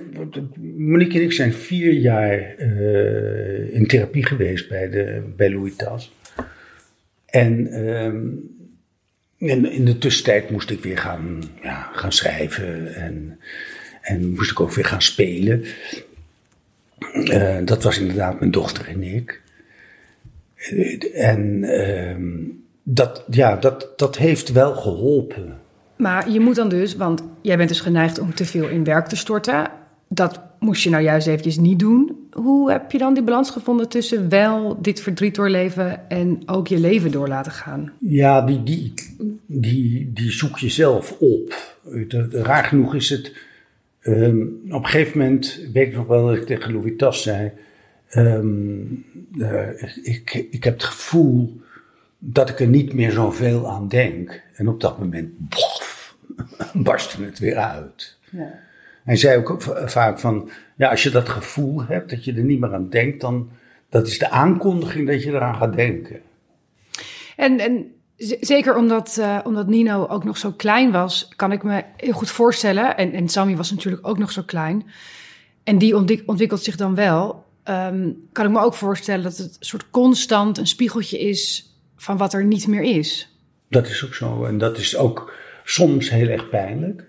Monique 0.77 1.17
en 1.19 1.23
ik 1.23 1.31
zijn 1.31 1.53
vier 1.53 1.93
jaar 1.93 2.55
uh, 2.59 3.73
in 3.73 3.87
therapie 3.87 4.25
geweest 4.25 4.69
bij, 4.69 4.89
de, 4.89 5.23
bij 5.35 5.51
Louis 5.51 5.75
Tas. 5.75 6.15
En 7.25 7.85
um, 7.87 8.49
in, 9.37 9.71
in, 9.71 9.85
de 9.85 9.97
tussentijd 9.97 10.49
moest 10.49 10.69
ik 10.69 10.83
weer 10.83 10.97
gaan, 10.97 11.41
ja, 11.61 11.89
gaan 11.93 12.11
schrijven 12.11 12.95
en, 12.95 13.39
en 14.01 14.33
moest 14.33 14.51
ik 14.51 14.59
ook 14.59 14.73
weer 14.73 14.85
gaan 14.85 15.01
spelen. 15.01 15.63
Uh, 17.13 17.57
dat 17.65 17.83
was 17.83 17.99
inderdaad 17.99 18.39
mijn 18.39 18.51
dochter 18.51 18.87
en 18.87 19.03
ik. 19.03 19.41
En 21.13 21.63
uh, 21.63 22.15
dat, 22.83 23.25
ja, 23.29 23.55
dat, 23.55 23.93
dat 23.95 24.17
heeft 24.17 24.51
wel 24.51 24.75
geholpen. 24.75 25.59
Maar 26.01 26.31
je 26.31 26.39
moet 26.39 26.55
dan 26.55 26.69
dus, 26.69 26.95
want 26.95 27.23
jij 27.41 27.57
bent 27.57 27.69
dus 27.69 27.79
geneigd 27.79 28.19
om 28.19 28.33
te 28.33 28.45
veel 28.45 28.67
in 28.67 28.83
werk 28.83 29.07
te 29.07 29.15
storten. 29.15 29.71
Dat 30.07 30.41
moest 30.59 30.83
je 30.83 30.89
nou 30.89 31.03
juist 31.03 31.27
eventjes 31.27 31.57
niet 31.57 31.79
doen. 31.79 32.27
Hoe 32.31 32.71
heb 32.71 32.91
je 32.91 32.97
dan 32.97 33.13
die 33.13 33.23
balans 33.23 33.49
gevonden 33.49 33.89
tussen 33.89 34.29
wel 34.29 34.81
dit 34.81 35.01
verdriet 35.01 35.35
doorleven 35.35 36.09
en 36.09 36.41
ook 36.45 36.67
je 36.67 36.79
leven 36.79 37.11
door 37.11 37.27
laten 37.27 37.51
gaan? 37.51 37.91
Ja, 37.99 38.41
die, 38.41 38.63
die, 38.63 38.93
die, 39.45 40.11
die 40.13 40.31
zoek 40.31 40.57
je 40.57 40.69
zelf 40.69 41.17
op. 41.19 41.75
Raar 42.31 42.63
genoeg 42.63 42.95
is 42.95 43.09
het. 43.09 43.33
Um, 44.03 44.61
op 44.69 44.83
een 44.83 44.89
gegeven 44.89 45.17
moment 45.17 45.59
weet 45.73 45.87
ik 45.87 45.95
nog 45.95 46.07
wel 46.07 46.27
dat 46.27 46.35
ik 46.35 46.45
tegen 46.45 46.73
Louis 46.73 46.93
Tas 46.97 47.23
zei. 47.23 47.51
Um, 48.15 49.05
uh, 49.35 49.67
ik, 50.03 50.47
ik 50.51 50.63
heb 50.63 50.73
het 50.73 50.83
gevoel 50.83 51.60
dat 52.23 52.49
ik 52.49 52.59
er 52.59 52.67
niet 52.67 52.93
meer 52.93 53.11
zoveel 53.11 53.69
aan 53.69 53.87
denk. 53.87 54.43
En 54.55 54.67
op 54.67 54.81
dat 54.81 54.99
moment, 54.99 55.29
bof, 55.37 56.15
barstte 56.73 57.23
het 57.23 57.39
weer 57.39 57.57
uit. 57.57 58.17
Ja. 58.29 58.59
Hij 59.03 59.15
zei 59.15 59.37
ook 59.37 59.61
vaak 59.85 60.19
van, 60.19 60.49
ja, 60.75 60.89
als 60.89 61.03
je 61.03 61.09
dat 61.09 61.29
gevoel 61.29 61.83
hebt, 61.83 62.09
dat 62.09 62.25
je 62.25 62.33
er 62.33 62.43
niet 62.43 62.59
meer 62.59 62.73
aan 62.73 62.89
denkt, 62.89 63.21
dan 63.21 63.49
dat 63.89 64.07
is 64.07 64.19
de 64.19 64.29
aankondiging 64.29 65.07
dat 65.07 65.23
je 65.23 65.29
eraan 65.29 65.55
gaat 65.55 65.75
denken. 65.75 66.21
En, 67.35 67.59
en 67.59 67.91
Zeker 68.39 68.75
omdat, 68.75 69.17
uh, 69.19 69.39
omdat 69.43 69.67
Nino 69.67 70.05
ook 70.07 70.23
nog 70.23 70.37
zo 70.37 70.51
klein 70.51 70.91
was, 70.91 71.29
kan 71.35 71.51
ik 71.51 71.63
me 71.63 71.83
heel 71.97 72.13
goed 72.13 72.29
voorstellen. 72.29 72.97
En, 72.97 73.11
en 73.11 73.29
Sammy 73.29 73.55
was 73.55 73.71
natuurlijk 73.71 74.07
ook 74.07 74.17
nog 74.17 74.31
zo 74.31 74.41
klein. 74.45 74.85
En 75.63 75.77
die 75.77 75.95
ontwikkelt 76.25 76.63
zich 76.63 76.75
dan 76.75 76.95
wel. 76.95 77.45
Um, 77.65 78.27
kan 78.31 78.45
ik 78.45 78.51
me 78.51 78.59
ook 78.59 78.73
voorstellen 78.73 79.23
dat 79.23 79.37
het 79.37 79.47
een 79.59 79.65
soort 79.65 79.89
constant 79.89 80.57
een 80.57 80.67
spiegeltje 80.67 81.19
is 81.19 81.70
van 82.01 82.17
wat 82.17 82.33
er 82.33 82.45
niet 82.45 82.67
meer 82.67 82.81
is. 82.81 83.35
Dat 83.67 83.87
is 83.87 84.05
ook 84.05 84.13
zo. 84.13 84.45
En 84.45 84.57
dat 84.57 84.77
is 84.77 84.97
ook 84.97 85.33
soms 85.63 86.09
heel 86.09 86.27
erg 86.27 86.49
pijnlijk. 86.49 87.05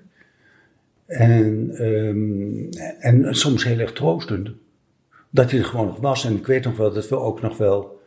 En, 1.06 1.84
um, 1.86 2.68
en 2.98 3.34
soms 3.34 3.64
heel 3.64 3.78
erg 3.78 3.92
troostend. 3.92 4.50
Dat 5.30 5.50
hij 5.50 5.60
er 5.60 5.66
gewoon 5.66 5.86
nog 5.86 6.00
was. 6.00 6.24
En 6.24 6.36
ik 6.36 6.46
weet 6.46 6.64
nog 6.64 6.76
wel 6.76 6.92
dat 6.92 7.08
we 7.08 7.16
ook 7.16 7.40
nog 7.40 7.56
wel 7.56 8.02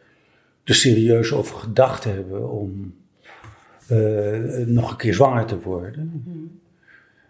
er 0.63 0.75
serieus 0.75 1.31
over 1.31 1.55
gedacht 1.55 2.03
hebben 2.03 2.51
om 2.51 2.95
uh, 3.91 4.65
nog 4.65 4.91
een 4.91 4.97
keer 4.97 5.13
zwanger 5.13 5.45
te 5.45 5.59
worden. 5.59 6.23
Mm 6.25 6.59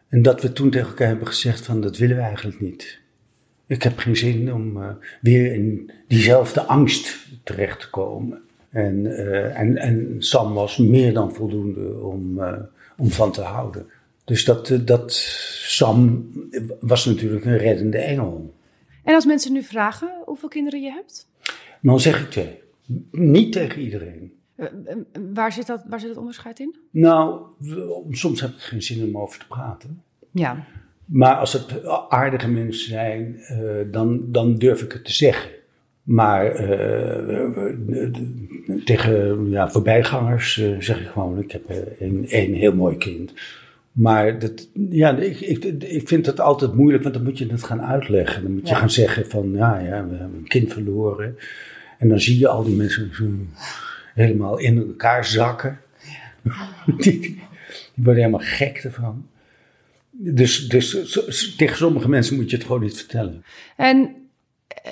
En 0.07 0.21
dat 0.21 0.41
we 0.41 0.53
toen 0.53 0.69
tegen 0.69 0.87
elkaar 0.87 1.07
hebben 1.07 1.27
gezegd 1.27 1.65
van 1.65 1.81
dat 1.81 1.97
willen 1.97 2.15
we 2.15 2.21
eigenlijk 2.21 2.61
niet. 2.61 2.99
Ik 3.67 3.83
heb 3.83 3.97
geen 3.97 4.15
zin 4.15 4.53
om 4.53 4.77
uh, 4.77 4.89
weer 5.21 5.53
in 5.53 5.91
diezelfde 6.07 6.61
angst 6.61 7.27
terecht 7.43 7.79
te 7.79 7.89
komen. 7.89 8.44
En, 8.75 9.05
uh, 9.05 9.59
en, 9.59 9.77
en 9.77 10.15
Sam 10.19 10.53
was 10.53 10.77
meer 10.77 11.13
dan 11.13 11.33
voldoende 11.33 11.99
om, 12.01 12.39
om 12.97 13.09
van 13.09 13.31
te 13.31 13.41
houden. 13.41 13.85
Dus 14.23 14.45
dat, 14.45 14.79
dat 14.81 15.11
Sam 15.61 16.29
was 16.79 17.05
natuurlijk 17.05 17.45
een 17.45 17.57
reddende 17.57 17.97
engel. 17.97 18.53
En 19.03 19.13
als 19.13 19.25
mensen 19.25 19.53
nu 19.53 19.63
vragen 19.63 20.09
hoeveel 20.25 20.49
kinderen 20.49 20.81
je 20.81 20.91
hebt? 20.91 21.27
Dan 21.81 21.99
zeg 21.99 22.21
ik 22.21 22.29
twee. 22.29 22.59
Niet 23.11 23.51
tegen 23.51 23.81
iedereen. 23.81 24.33
Eh, 24.55 24.65
eh, 24.65 24.97
waar 25.33 25.51
zit, 25.51 25.67
dat, 25.67 25.83
waar 25.87 25.99
zit 25.99 26.09
het 26.09 26.17
onderscheid 26.17 26.59
in? 26.59 26.75
Nou, 26.91 27.41
soms 28.09 28.41
heb 28.41 28.49
ik 28.49 28.59
geen 28.59 28.81
zin 28.81 29.03
om 29.03 29.17
over 29.17 29.39
te 29.39 29.47
praten. 29.47 30.01
Ja. 30.31 30.65
Maar 31.05 31.35
als 31.35 31.53
het 31.53 31.85
aardige 32.09 32.47
mensen 32.47 32.89
zijn, 32.89 33.39
dan, 33.91 34.31
dan 34.31 34.55
durf 34.55 34.81
ik 34.81 34.91
het 34.91 35.05
te 35.05 35.13
zeggen. 35.13 35.54
Maar 36.05 36.69
uh, 36.69 37.69
tegen 38.85 39.49
ja, 39.49 39.69
voorbijgangers 39.69 40.57
uh, 40.57 40.75
zeg 40.79 40.99
ik 40.99 41.07
gewoon: 41.07 41.39
ik 41.39 41.51
heb 41.51 41.69
een, 41.99 42.25
een 42.29 42.53
heel 42.53 42.75
mooi 42.75 42.97
kind. 42.97 43.33
Maar 43.91 44.39
dat, 44.39 44.67
ja, 44.89 45.17
ik, 45.17 45.39
ik, 45.39 45.63
ik 45.83 46.07
vind 46.07 46.25
het 46.25 46.39
altijd 46.39 46.73
moeilijk, 46.73 47.03
want 47.03 47.15
dan 47.15 47.23
moet 47.23 47.37
je 47.37 47.47
het 47.47 47.63
gaan 47.63 47.81
uitleggen. 47.81 48.43
Dan 48.43 48.53
moet 48.53 48.69
je 48.69 48.75
gaan 48.75 48.89
zeggen: 48.89 49.29
van 49.29 49.51
ja, 49.51 49.79
ja, 49.79 50.07
we 50.07 50.15
hebben 50.15 50.37
een 50.37 50.47
kind 50.47 50.73
verloren. 50.73 51.37
En 51.97 52.09
dan 52.09 52.19
zie 52.19 52.39
je 52.39 52.47
al 52.47 52.63
die 52.63 52.75
mensen 52.75 53.09
zo 53.13 53.25
helemaal 54.13 54.57
in 54.57 54.77
elkaar 54.77 55.25
zakken. 55.25 55.79
die, 56.97 57.19
die 57.19 57.39
worden 57.95 58.23
helemaal 58.23 58.47
gek 58.47 58.77
ervan. 58.77 59.27
Dus, 60.11 60.67
dus 60.67 61.55
tegen 61.57 61.77
sommige 61.77 62.09
mensen 62.09 62.35
moet 62.35 62.49
je 62.49 62.55
het 62.55 62.65
gewoon 62.65 62.81
niet 62.81 62.97
vertellen. 62.97 63.43
En 63.75 63.97
eh, 63.97 64.07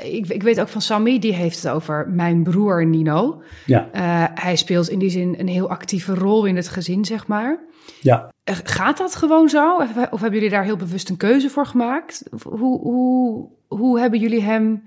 ik, 0.01 0.27
ik 0.27 0.43
weet 0.43 0.62
ook 0.62 0.67
van 0.67 0.82
Sammy, 0.82 1.19
die 1.19 1.34
heeft 1.34 1.63
het 1.63 1.71
over 1.71 2.10
mijn 2.10 2.43
broer 2.43 2.86
Nino. 2.86 3.41
Ja. 3.65 3.89
Uh, 3.95 4.41
hij 4.43 4.56
speelt 4.56 4.89
in 4.89 4.99
die 4.99 5.10
zin 5.10 5.36
een 5.38 5.47
heel 5.47 5.69
actieve 5.69 6.13
rol 6.13 6.45
in 6.45 6.56
het 6.56 6.67
gezin, 6.67 7.06
zeg 7.06 7.27
maar. 7.27 7.60
Ja. 8.01 8.32
Uh, 8.49 8.56
gaat 8.63 8.97
dat 8.97 9.15
gewoon 9.15 9.49
zo? 9.49 9.75
Of, 9.75 10.12
of, 10.12 10.21
hebben 10.21 10.39
jullie 10.39 10.56
daar 10.56 10.63
heel 10.63 10.77
bewust 10.77 11.10
een 11.10 11.17
keuze 11.17 11.49
voor 11.49 11.65
gemaakt? 11.65 12.23
Hoe, 12.43 12.79
hoe, 12.79 13.47
hoe 13.67 13.99
hebben 13.99 14.19
jullie 14.19 14.41
hem 14.41 14.84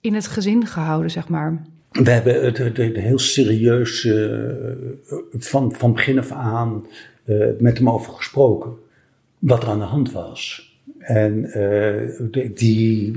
in 0.00 0.14
het 0.14 0.26
gezin 0.26 0.66
gehouden, 0.66 1.10
zeg 1.10 1.28
maar? 1.28 1.62
We 1.90 2.10
hebben 2.10 2.44
het, 2.44 2.58
het, 2.58 2.76
het 2.76 2.96
heel 2.96 3.18
serieus 3.18 4.04
uh, 4.04 4.48
van, 5.30 5.74
van 5.74 5.92
begin 5.92 6.18
af 6.18 6.30
aan 6.30 6.86
uh, 7.24 7.46
met 7.58 7.78
hem 7.78 7.90
over 7.90 8.12
gesproken. 8.12 8.72
Wat 9.38 9.62
er 9.62 9.68
aan 9.68 9.78
de 9.78 9.84
hand 9.84 10.12
was. 10.12 10.71
En 11.02 11.50
uh, 11.56 12.50
die 12.54 13.12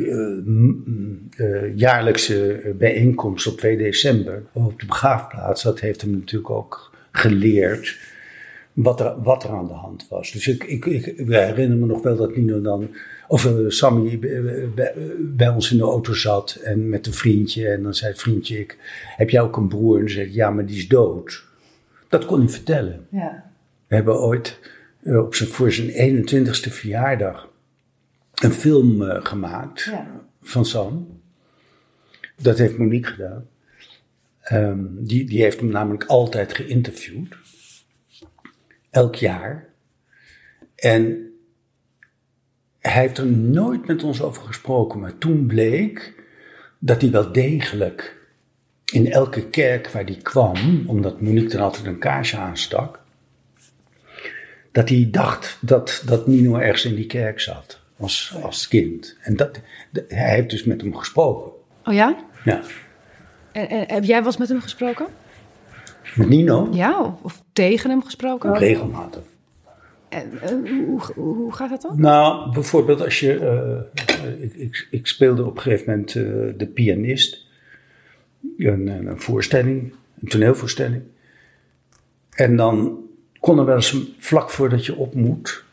jaarlijkse 1.76 2.74
bijeenkomst 2.78 3.48
op 3.48 3.58
2 3.58 3.78
december 3.78 4.44
op 4.54 4.80
de 4.80 4.86
begraafplaats, 4.86 5.64
dat 5.64 5.80
heeft 5.80 6.02
hem 6.02 6.12
natuurlijk 6.12 6.50
ook 6.50 6.92
geleerd 7.12 7.98
wat 8.74 9.00
er, 9.00 9.22
wat 9.22 9.44
er 9.44 9.50
aan 9.50 9.68
de 9.68 9.74
hand 9.74 10.08
was. 10.10 10.32
Dus 10.32 10.48
ik, 10.48 10.64
ik, 10.64 10.86
ik 10.86 11.16
herinner 11.28 11.78
me 11.78 11.86
nog 11.86 12.04
wel 12.04 12.16
dat 12.16 12.36
Nino 12.36 12.62
dan 12.62 12.90
of 13.28 13.46
uh, 13.46 13.70
Sammy 13.70 14.20
bij, 15.36 15.50
ons 15.50 15.72
in 15.72 15.78
de 15.78 15.84
auto 15.84 16.14
zat 16.14 16.60
en 16.64 16.90
met 16.90 17.08
een 17.08 17.14
vriendje. 17.14 17.68
En 17.68 17.84
dan 17.84 17.94
zei 17.94 18.12
het 18.12 18.22
vriendje, 18.22 18.60
ik, 18.60 18.78
heb 19.18 19.30
jij 19.30 19.42
ook 19.42 19.58
een 19.58 19.68
broer? 19.68 19.96
En 19.96 20.02
dan 20.02 20.10
zei 20.10 20.26
ik, 20.26 20.34
ja, 20.34 20.50
maar 20.50 20.66
die 20.66 20.78
is 20.78 20.88
dood. 20.88 21.44
Dat 22.10 22.26
kon 22.26 22.40
hij 22.40 22.50
vertellen. 22.50 23.08
Ja. 23.12 23.52
We 23.88 23.96
hebben 23.96 24.20
ooit 24.20 24.60
uh, 25.04 25.20
op 25.20 25.36
zijn, 25.36 25.50
voor 25.50 25.72
zijn 25.72 26.26
21ste 26.28 26.72
verjaardag 26.72 27.54
een 28.36 28.54
film 28.54 29.02
uh, 29.02 29.26
gemaakt 29.26 29.84
ja. 29.84 30.26
van 30.42 30.66
Sam. 30.66 31.22
Dat 32.42 32.58
heeft 32.58 32.78
Monique 32.78 33.12
gedaan. 33.12 33.48
Um, 34.52 35.06
die, 35.06 35.26
die 35.26 35.42
heeft 35.42 35.60
hem 35.60 35.70
namelijk 35.70 36.04
altijd 36.04 36.54
geïnterviewd. 36.54 37.36
Elk 38.90 39.16
jaar. 39.16 39.70
En 40.76 41.30
hij 42.80 43.02
heeft 43.02 43.18
er 43.18 43.26
nooit 43.28 43.88
met 43.88 44.04
ons 44.04 44.22
over 44.22 44.44
gesproken, 44.44 45.00
maar 45.00 45.18
toen 45.18 45.46
bleek 45.46 46.24
dat 46.80 47.02
hij 47.02 47.12
wel 47.12 47.32
degelijk 47.32 48.18
in 48.86 49.12
elke 49.12 49.50
kerk 49.50 49.92
waar 49.92 50.04
hij 50.04 50.20
kwam, 50.22 50.84
omdat 50.88 51.22
Monique 51.22 51.50
dan 51.50 51.62
altijd 51.62 51.86
een 51.86 52.00
kaarsje 52.00 52.38
aanstak, 52.38 53.00
dat 54.72 54.90
hij 54.90 55.08
dacht 55.12 55.58
dat, 55.62 56.04
dat 56.06 56.28
Nino 56.28 56.56
ergens 56.56 56.86
in 56.86 56.96
die 56.96 57.06
kerk 57.06 57.40
zat 57.40 57.84
als, 57.98 58.36
als 58.42 58.68
kind. 58.68 59.18
En 59.22 59.36
dat, 59.36 59.60
hij 60.08 60.36
heeft 60.36 60.50
dus 60.50 60.64
met 60.64 60.82
hem 60.82 60.96
gesproken. 60.96 61.52
Oh 61.84 61.94
ja? 61.94 62.18
Ja. 62.44 62.62
En, 63.52 63.70
en 63.70 63.94
heb 63.94 64.04
jij 64.04 64.18
wel 64.18 64.26
eens 64.26 64.38
met 64.38 64.50
hem 64.50 64.62
gesproken? 64.62 65.08
Met 66.16 66.30
Nino? 66.30 66.70
Ja, 66.72 67.02
of, 67.02 67.14
of 67.22 67.44
tegen 67.54 67.90
hem 67.90 68.04
gesproken? 68.04 68.58
Regelmatig. 68.58 69.22
En, 70.10 70.32
uh, 70.34 70.86
hoe, 70.86 71.02
hoe, 71.16 71.54
gaat 71.54 71.70
dat 71.70 71.82
dan? 71.82 72.02
Nou, 72.02 72.52
bijvoorbeeld 72.52 73.02
als 73.02 73.20
je. 73.20 73.40
Uh, 73.40 74.44
ik, 74.44 74.54
ik, 74.54 74.88
ik, 74.92 75.08
speelde 75.08 75.46
op 75.46 75.56
een 75.56 75.62
gegeven 75.62 75.90
moment 75.90 76.16
uh, 76.16 76.24
de 76.58 76.68
pianist. 76.68 77.46
Een, 78.58 78.88
een, 78.88 79.22
voorstelling, 79.22 79.94
een 80.22 80.28
toneelvoorstelling. 80.28 81.02
En 82.30 82.56
dan 82.56 83.00
kon 83.40 83.60
er 83.60 83.66
wel 83.66 83.76
eens 83.76 83.98
vlak 84.18 84.50
voordat 84.50 84.86
je 84.86 84.96
op 84.96 85.14
moet. 85.14 85.65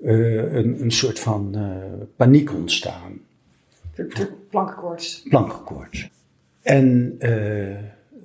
Een, 0.00 0.82
een 0.82 0.90
soort 0.90 1.18
van 1.18 1.56
paniek 2.16 2.52
ontstaan. 2.52 3.20
Plankenkoorts. 4.50 5.22
Plankenkoorts. 5.28 6.10
En 6.62 7.18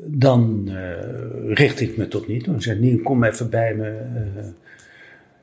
dan 0.06 0.70
richt 1.48 1.80
ik 1.80 1.98
me 1.98 2.08
tot 2.08 2.28
niet. 2.28 2.46
Dan 2.46 2.62
zei 2.62 2.80
Nien, 2.80 3.02
kom 3.02 3.24
even 3.24 3.50
bij 3.50 3.76
me. 3.76 4.54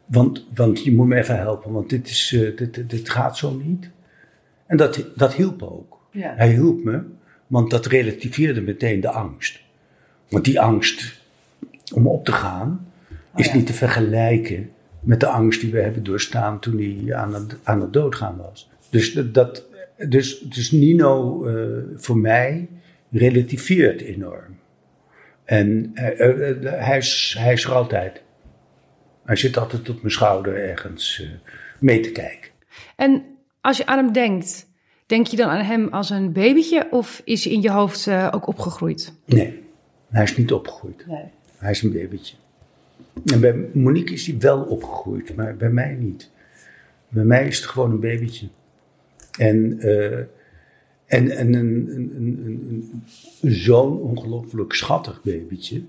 Want, 0.05 0.47
want 0.55 0.85
je 0.85 0.95
moet 0.95 1.07
me 1.07 1.17
even 1.17 1.37
helpen, 1.37 1.73
want 1.73 1.91
dit, 1.91 2.09
is, 2.09 2.37
dit, 2.57 2.91
dit 2.91 3.11
gaat 3.11 3.37
zo 3.37 3.55
niet. 3.55 3.91
En 4.67 4.77
dat, 4.77 5.05
dat 5.15 5.35
hielp 5.35 5.63
ook. 5.63 5.99
Ja. 6.11 6.35
Hij 6.37 6.51
hielp 6.51 6.85
me, 6.85 7.03
want 7.47 7.71
dat 7.71 7.87
relativeerde 7.87 8.61
meteen 8.61 9.01
de 9.01 9.11
angst. 9.11 9.61
Want 10.29 10.45
die 10.45 10.61
angst 10.61 11.23
om 11.95 12.07
op 12.07 12.25
te 12.25 12.33
gaan 12.33 12.87
is 13.37 13.47
oh 13.47 13.53
ja. 13.53 13.59
niet 13.59 13.67
te 13.67 13.73
vergelijken 13.73 14.71
met 15.01 15.21
de 15.21 15.27
angst 15.27 15.61
die 15.61 15.73
we 15.73 15.81
hebben 15.81 16.05
doorstaan 16.05 16.61
toen 16.61 16.79
hij 16.79 17.15
aan 17.15 17.35
het, 17.35 17.57
aan 17.63 17.81
het 17.81 17.93
doodgaan 17.93 18.37
was. 18.37 18.71
Dus, 18.91 19.13
dat, 19.13 19.67
dus, 20.09 20.41
dus 20.41 20.71
Nino 20.71 21.47
uh, 21.47 21.83
voor 21.97 22.19
mij 22.19 22.69
relativeert 23.11 24.01
enorm. 24.01 24.59
En 25.45 25.91
uh, 25.95 26.03
hij, 26.63 26.97
is, 26.97 27.37
hij 27.39 27.53
is 27.53 27.65
er 27.65 27.73
altijd. 27.73 28.23
Hij 29.25 29.37
zit 29.37 29.57
altijd 29.57 29.89
op 29.89 29.97
mijn 30.03 30.13
schouder 30.13 30.57
ergens 30.57 31.21
uh, 31.23 31.29
mee 31.79 32.01
te 32.01 32.13
kijken. 32.13 32.51
En 32.97 33.23
als 33.61 33.77
je 33.77 33.87
aan 33.87 33.99
hem 33.99 34.13
denkt, 34.13 34.67
denk 35.07 35.27
je 35.27 35.37
dan 35.37 35.49
aan 35.49 35.65
hem 35.65 35.89
als 35.89 36.11
een 36.11 36.33
babytje 36.33 36.87
of 36.91 37.23
is 37.25 37.45
hij 37.45 37.53
in 37.53 37.63
je 37.63 37.71
hoofd 37.71 38.07
uh, 38.07 38.29
ook 38.31 38.47
opgegroeid? 38.47 39.15
Nee, 39.25 39.63
hij 40.11 40.23
is 40.23 40.37
niet 40.37 40.53
opgegroeid. 40.53 41.07
Nee. 41.07 41.25
Hij 41.57 41.71
is 41.71 41.83
een 41.83 41.93
babytje. 41.93 42.37
En 43.25 43.41
bij 43.41 43.69
Monique 43.73 44.15
is 44.15 44.27
hij 44.27 44.39
wel 44.39 44.63
opgegroeid, 44.63 45.37
maar 45.37 45.57
bij 45.57 45.71
mij 45.71 45.95
niet. 45.95 46.31
Bij 47.09 47.25
mij 47.25 47.47
is 47.47 47.57
het 47.57 47.67
gewoon 47.67 47.91
een 47.91 48.01
babytje. 48.01 48.49
En, 49.39 49.87
uh, 49.87 50.19
en, 51.07 51.31
en 51.31 51.55
een, 51.55 51.55
een, 51.55 52.13
een, 52.17 53.03
een, 53.41 53.53
zo'n 53.53 54.01
ongelooflijk 54.01 54.73
schattig 54.73 55.23
babytje 55.23 55.83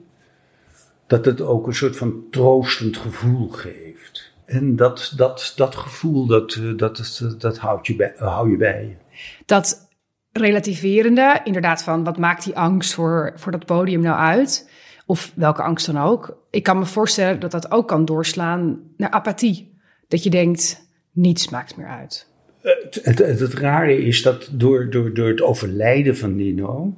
dat 1.08 1.26
het 1.26 1.42
ook 1.42 1.68
een 1.68 1.74
soort 1.74 1.98
van 1.98 2.24
troostend 2.32 2.98
gevoel 2.98 3.48
geeft. 3.48 4.34
En 4.46 4.76
dat, 4.76 5.14
dat, 5.16 5.54
dat 5.56 5.76
gevoel, 5.76 6.26
dat, 6.26 6.60
dat, 6.76 7.24
dat 7.38 7.58
houd 7.58 7.88
je 7.88 7.96
bij, 7.96 8.14
hou 8.16 8.52
je 8.52 8.58
bij. 8.58 8.98
Dat 9.46 9.88
relativerende, 10.32 11.42
inderdaad 11.44 11.84
van 11.84 12.04
wat 12.04 12.18
maakt 12.18 12.44
die 12.44 12.58
angst 12.58 12.94
voor, 12.94 13.34
voor 13.36 13.52
dat 13.52 13.66
podium 13.66 14.02
nou 14.02 14.18
uit? 14.18 14.70
Of 15.10 15.32
welke 15.36 15.62
angst 15.62 15.86
dan 15.86 15.98
ook. 15.98 16.38
Ik 16.50 16.64
kan 16.64 16.80
me 16.80 16.86
voorstellen 16.86 17.40
dat 17.40 17.52
dat 17.52 17.72
ook 17.72 17.88
kan 17.88 18.06
doorslaan 18.06 18.80
naar 18.98 19.10
apathie. 19.10 19.74
Dat 20.08 20.24
je 20.24 20.30
denkt, 20.30 20.90
niets 21.12 21.50
maakt 21.50 21.78
meer 21.78 21.88
uit. 21.88 22.28
Het, 22.62 23.00
het, 23.04 23.40
het, 23.40 23.54
rare 23.54 23.98
is 23.98 24.22
dat 24.22 24.50
door, 24.52 24.90
door, 24.90 25.14
door 25.14 25.28
het 25.28 25.42
overlijden 25.42 26.18
van 26.18 26.36
Nino, 26.36 26.94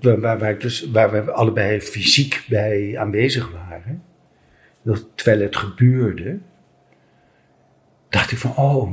waar, 0.00 0.38
waar, 0.38 0.58
dus, 0.58 0.90
waar 0.90 1.10
we 1.10 1.32
allebei 1.32 1.80
fysiek 1.80 2.44
bij 2.48 2.98
aanwezig 2.98 3.50
waren, 3.50 4.02
dat, 4.82 5.06
terwijl 5.14 5.40
het 5.40 5.56
gebeurde, 5.56 6.38
dacht 8.08 8.30
ik 8.30 8.38
van, 8.38 8.56
oh, 8.56 8.92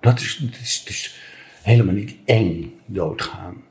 dat 0.00 0.20
is, 0.20 0.42
is 0.86 1.20
helemaal 1.62 1.94
niet 1.94 2.16
eng 2.24 2.72
doodgaan. 2.86 3.62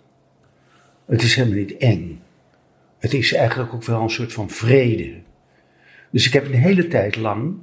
Het 1.05 1.21
is 1.21 1.35
helemaal 1.35 1.57
niet 1.57 1.77
eng. 1.77 2.21
Het 2.97 3.13
is 3.13 3.33
eigenlijk 3.33 3.73
ook 3.73 3.83
wel 3.83 4.01
een 4.01 4.09
soort 4.09 4.33
van 4.33 4.49
vrede. 4.49 5.13
Dus 6.09 6.25
ik 6.25 6.33
heb 6.33 6.45
een 6.45 6.53
hele 6.53 6.87
tijd 6.87 7.15
lang 7.15 7.57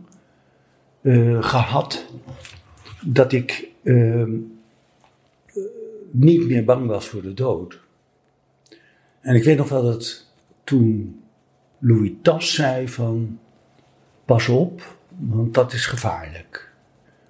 uh, 1.02 1.42
gehad 1.42 2.06
dat 3.00 3.32
ik 3.32 3.68
uh, 3.82 4.28
niet 6.10 6.46
meer 6.46 6.64
bang 6.64 6.86
was 6.86 7.08
voor 7.08 7.22
de 7.22 7.34
dood. 7.34 7.80
En 9.20 9.34
ik 9.34 9.44
weet 9.44 9.56
nog 9.56 9.68
wel 9.68 9.82
dat 9.82 10.32
toen 10.64 11.20
Louis 11.78 12.12
Tas 12.22 12.54
zei 12.54 12.88
van 12.88 13.38
pas 14.24 14.48
op, 14.48 14.96
want 15.18 15.54
dat 15.54 15.72
is 15.72 15.86
gevaarlijk. 15.86 16.72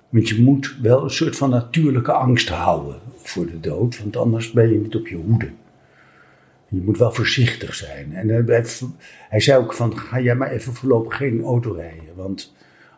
Want 0.09 0.29
je 0.29 0.43
moet 0.43 0.77
wel 0.83 1.03
een 1.03 1.11
soort 1.11 1.37
van 1.37 1.51
natuurlijke 1.51 2.13
angst 2.13 2.49
houden 2.49 3.01
voor 3.17 3.47
de 3.47 3.61
dood, 3.61 3.99
want 3.99 4.17
anders 4.17 4.51
ben 4.51 4.71
je 4.71 4.79
niet 4.79 4.97
op 4.97 5.07
je 5.07 5.17
hoede. 5.17 5.51
Je 6.75 6.83
moet 6.83 6.99
wel 6.99 7.13
voorzichtig 7.13 7.75
zijn. 7.75 8.15
En 8.15 8.29
hij, 8.29 8.65
hij 9.29 9.41
zei 9.41 9.59
ook 9.59 9.73
van, 9.73 9.99
ga 9.99 10.21
jij 10.21 10.35
maar 10.35 10.51
even 10.51 10.75
voorlopig 10.75 11.17
geen 11.17 11.43
auto 11.43 11.73
rijden, 11.73 12.15
want 12.15 12.55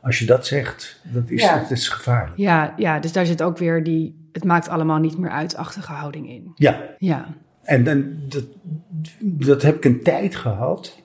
als 0.07 0.19
je 0.19 0.27
dat 0.27 0.47
zegt, 0.47 1.01
dat 1.03 1.31
is, 1.31 1.43
ja. 1.43 1.59
dat 1.59 1.71
is 1.71 1.89
gevaarlijk. 1.89 2.37
Ja, 2.37 2.75
ja, 2.77 2.99
dus 2.99 3.13
daar 3.13 3.27
zit 3.27 3.43
ook 3.43 3.59
weer 3.59 3.85
die, 3.85 4.29
het 4.33 4.45
maakt 4.45 4.69
allemaal 4.69 4.99
niet 4.99 5.19
meer 5.19 5.31
uitachtige 5.31 5.93
houding 5.93 6.29
in. 6.29 6.53
Ja. 6.55 6.81
Ja. 6.99 7.35
En 7.63 7.85
dan, 7.85 8.17
dat, 8.29 8.45
dat 9.21 9.63
heb 9.63 9.77
ik 9.77 9.85
een 9.85 10.03
tijd 10.03 10.37
gehad. 10.37 11.03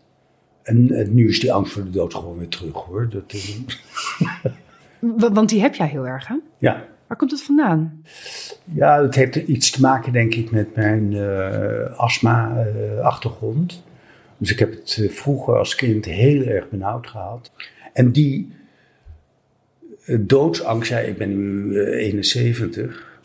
En, 0.63 0.91
en, 0.91 1.13
nu 1.13 1.27
is 1.27 1.39
die 1.39 1.53
angst 1.53 1.73
voor 1.73 1.83
de 1.83 1.89
dood 1.89 2.13
gewoon 2.13 2.37
weer 2.37 2.47
terug 2.47 2.73
hoor. 2.73 3.09
Dat, 3.09 3.33
Want 5.33 5.49
die 5.49 5.61
heb 5.61 5.75
jij 5.75 5.87
heel 5.87 6.07
erg 6.07 6.27
hè? 6.27 6.35
Ja. 6.57 6.85
Waar 7.11 7.19
komt 7.19 7.31
het 7.31 7.43
vandaan? 7.43 8.03
Ja, 8.73 9.01
het 9.01 9.15
heeft 9.15 9.35
iets 9.35 9.71
te 9.71 9.81
maken 9.81 10.11
denk 10.11 10.33
ik 10.33 10.51
met 10.51 10.75
mijn 10.75 11.11
uh, 11.11 11.99
astma-achtergrond. 11.99 13.83
Dus 14.37 14.51
ik 14.51 14.59
heb 14.59 14.71
het 14.71 14.97
uh, 14.99 15.09
vroeger 15.09 15.57
als 15.57 15.75
kind 15.75 16.05
heel 16.05 16.43
erg 16.43 16.69
benauwd 16.69 17.07
gehad. 17.07 17.51
En 17.93 18.11
die 18.11 18.51
doodsangst, 20.19 20.89
ja, 20.89 20.99
ik 20.99 21.17
ben 21.17 21.29
nu 21.37 21.79
71. 21.79 23.19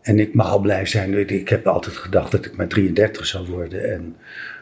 En 0.00 0.18
ik 0.18 0.34
mag 0.34 0.50
al 0.50 0.60
blij 0.60 0.86
zijn. 0.86 1.28
Ik 1.28 1.48
heb 1.48 1.66
altijd 1.66 1.96
gedacht 1.96 2.30
dat 2.30 2.44
ik 2.44 2.56
maar 2.56 2.68
33 2.68 3.26
zou 3.26 3.46
worden. 3.46 3.92
En 3.92 4.16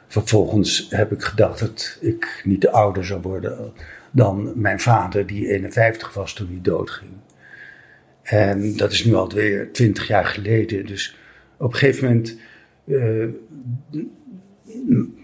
vervolgens 0.07 0.87
heb 0.91 1.13
ik 1.13 1.23
gedacht 1.23 1.61
dat 1.61 1.99
ik 2.01 2.43
niet 2.45 2.69
ouder 2.69 3.05
zou 3.05 3.21
worden 3.21 3.73
dan 4.11 4.53
mijn 4.55 4.81
vader, 4.81 5.27
die 5.27 5.49
51 5.49 6.15
was 6.15 6.35
toen 6.35 6.49
hij 6.49 6.59
doodging. 6.63 7.11
En 8.29 8.77
dat 8.77 8.93
is 8.93 9.05
nu 9.05 9.15
alweer 9.15 9.73
20 9.73 10.07
jaar 10.09 10.25
geleden. 10.25 10.87
Dus 10.87 11.17
op 11.57 11.73
een 11.73 11.79
gegeven 11.79 12.05
moment 12.05 12.39
uh, 12.85 13.29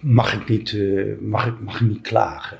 mag, 0.00 0.34
ik 0.34 0.48
niet, 0.48 0.72
uh, 0.72 1.18
mag, 1.20 1.46
ik, 1.46 1.60
mag 1.60 1.80
ik 1.80 1.86
niet 1.86 2.00
klagen. 2.00 2.58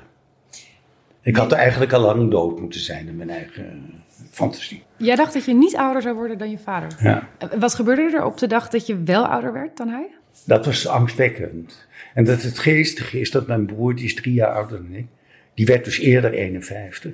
Ik 1.21 1.35
had 1.35 1.51
er 1.51 1.57
eigenlijk 1.57 1.93
al 1.93 2.01
lang 2.01 2.31
dood 2.31 2.59
moeten 2.59 2.79
zijn 2.79 3.07
in 3.07 3.15
mijn 3.15 3.29
eigen 3.29 3.93
fantasie. 4.31 4.83
Jij 4.97 5.15
dacht 5.15 5.33
dat 5.33 5.45
je 5.45 5.53
niet 5.53 5.75
ouder 5.75 6.01
zou 6.01 6.15
worden 6.15 6.37
dan 6.37 6.49
je 6.49 6.57
vader. 6.57 6.97
Ja. 7.01 7.29
Wat 7.59 7.75
gebeurde 7.75 8.17
er 8.17 8.25
op 8.25 8.37
de 8.37 8.47
dag 8.47 8.69
dat 8.69 8.87
je 8.87 9.03
wel 9.03 9.25
ouder 9.27 9.53
werd 9.53 9.77
dan 9.77 9.89
hij? 9.89 10.07
Dat 10.45 10.65
was 10.65 10.87
angstwekkend. 10.87 11.87
En 12.13 12.23
dat 12.23 12.41
het 12.41 12.59
geestige 12.59 13.19
is 13.19 13.31
dat 13.31 13.47
mijn 13.47 13.65
broer, 13.65 13.95
die 13.95 14.05
is 14.05 14.15
drie 14.15 14.33
jaar 14.33 14.53
ouder 14.53 14.77
dan 14.77 14.93
ik, 14.93 15.05
die 15.53 15.65
werd 15.65 15.85
dus 15.85 15.99
eerder 15.99 16.33
51. 16.33 17.11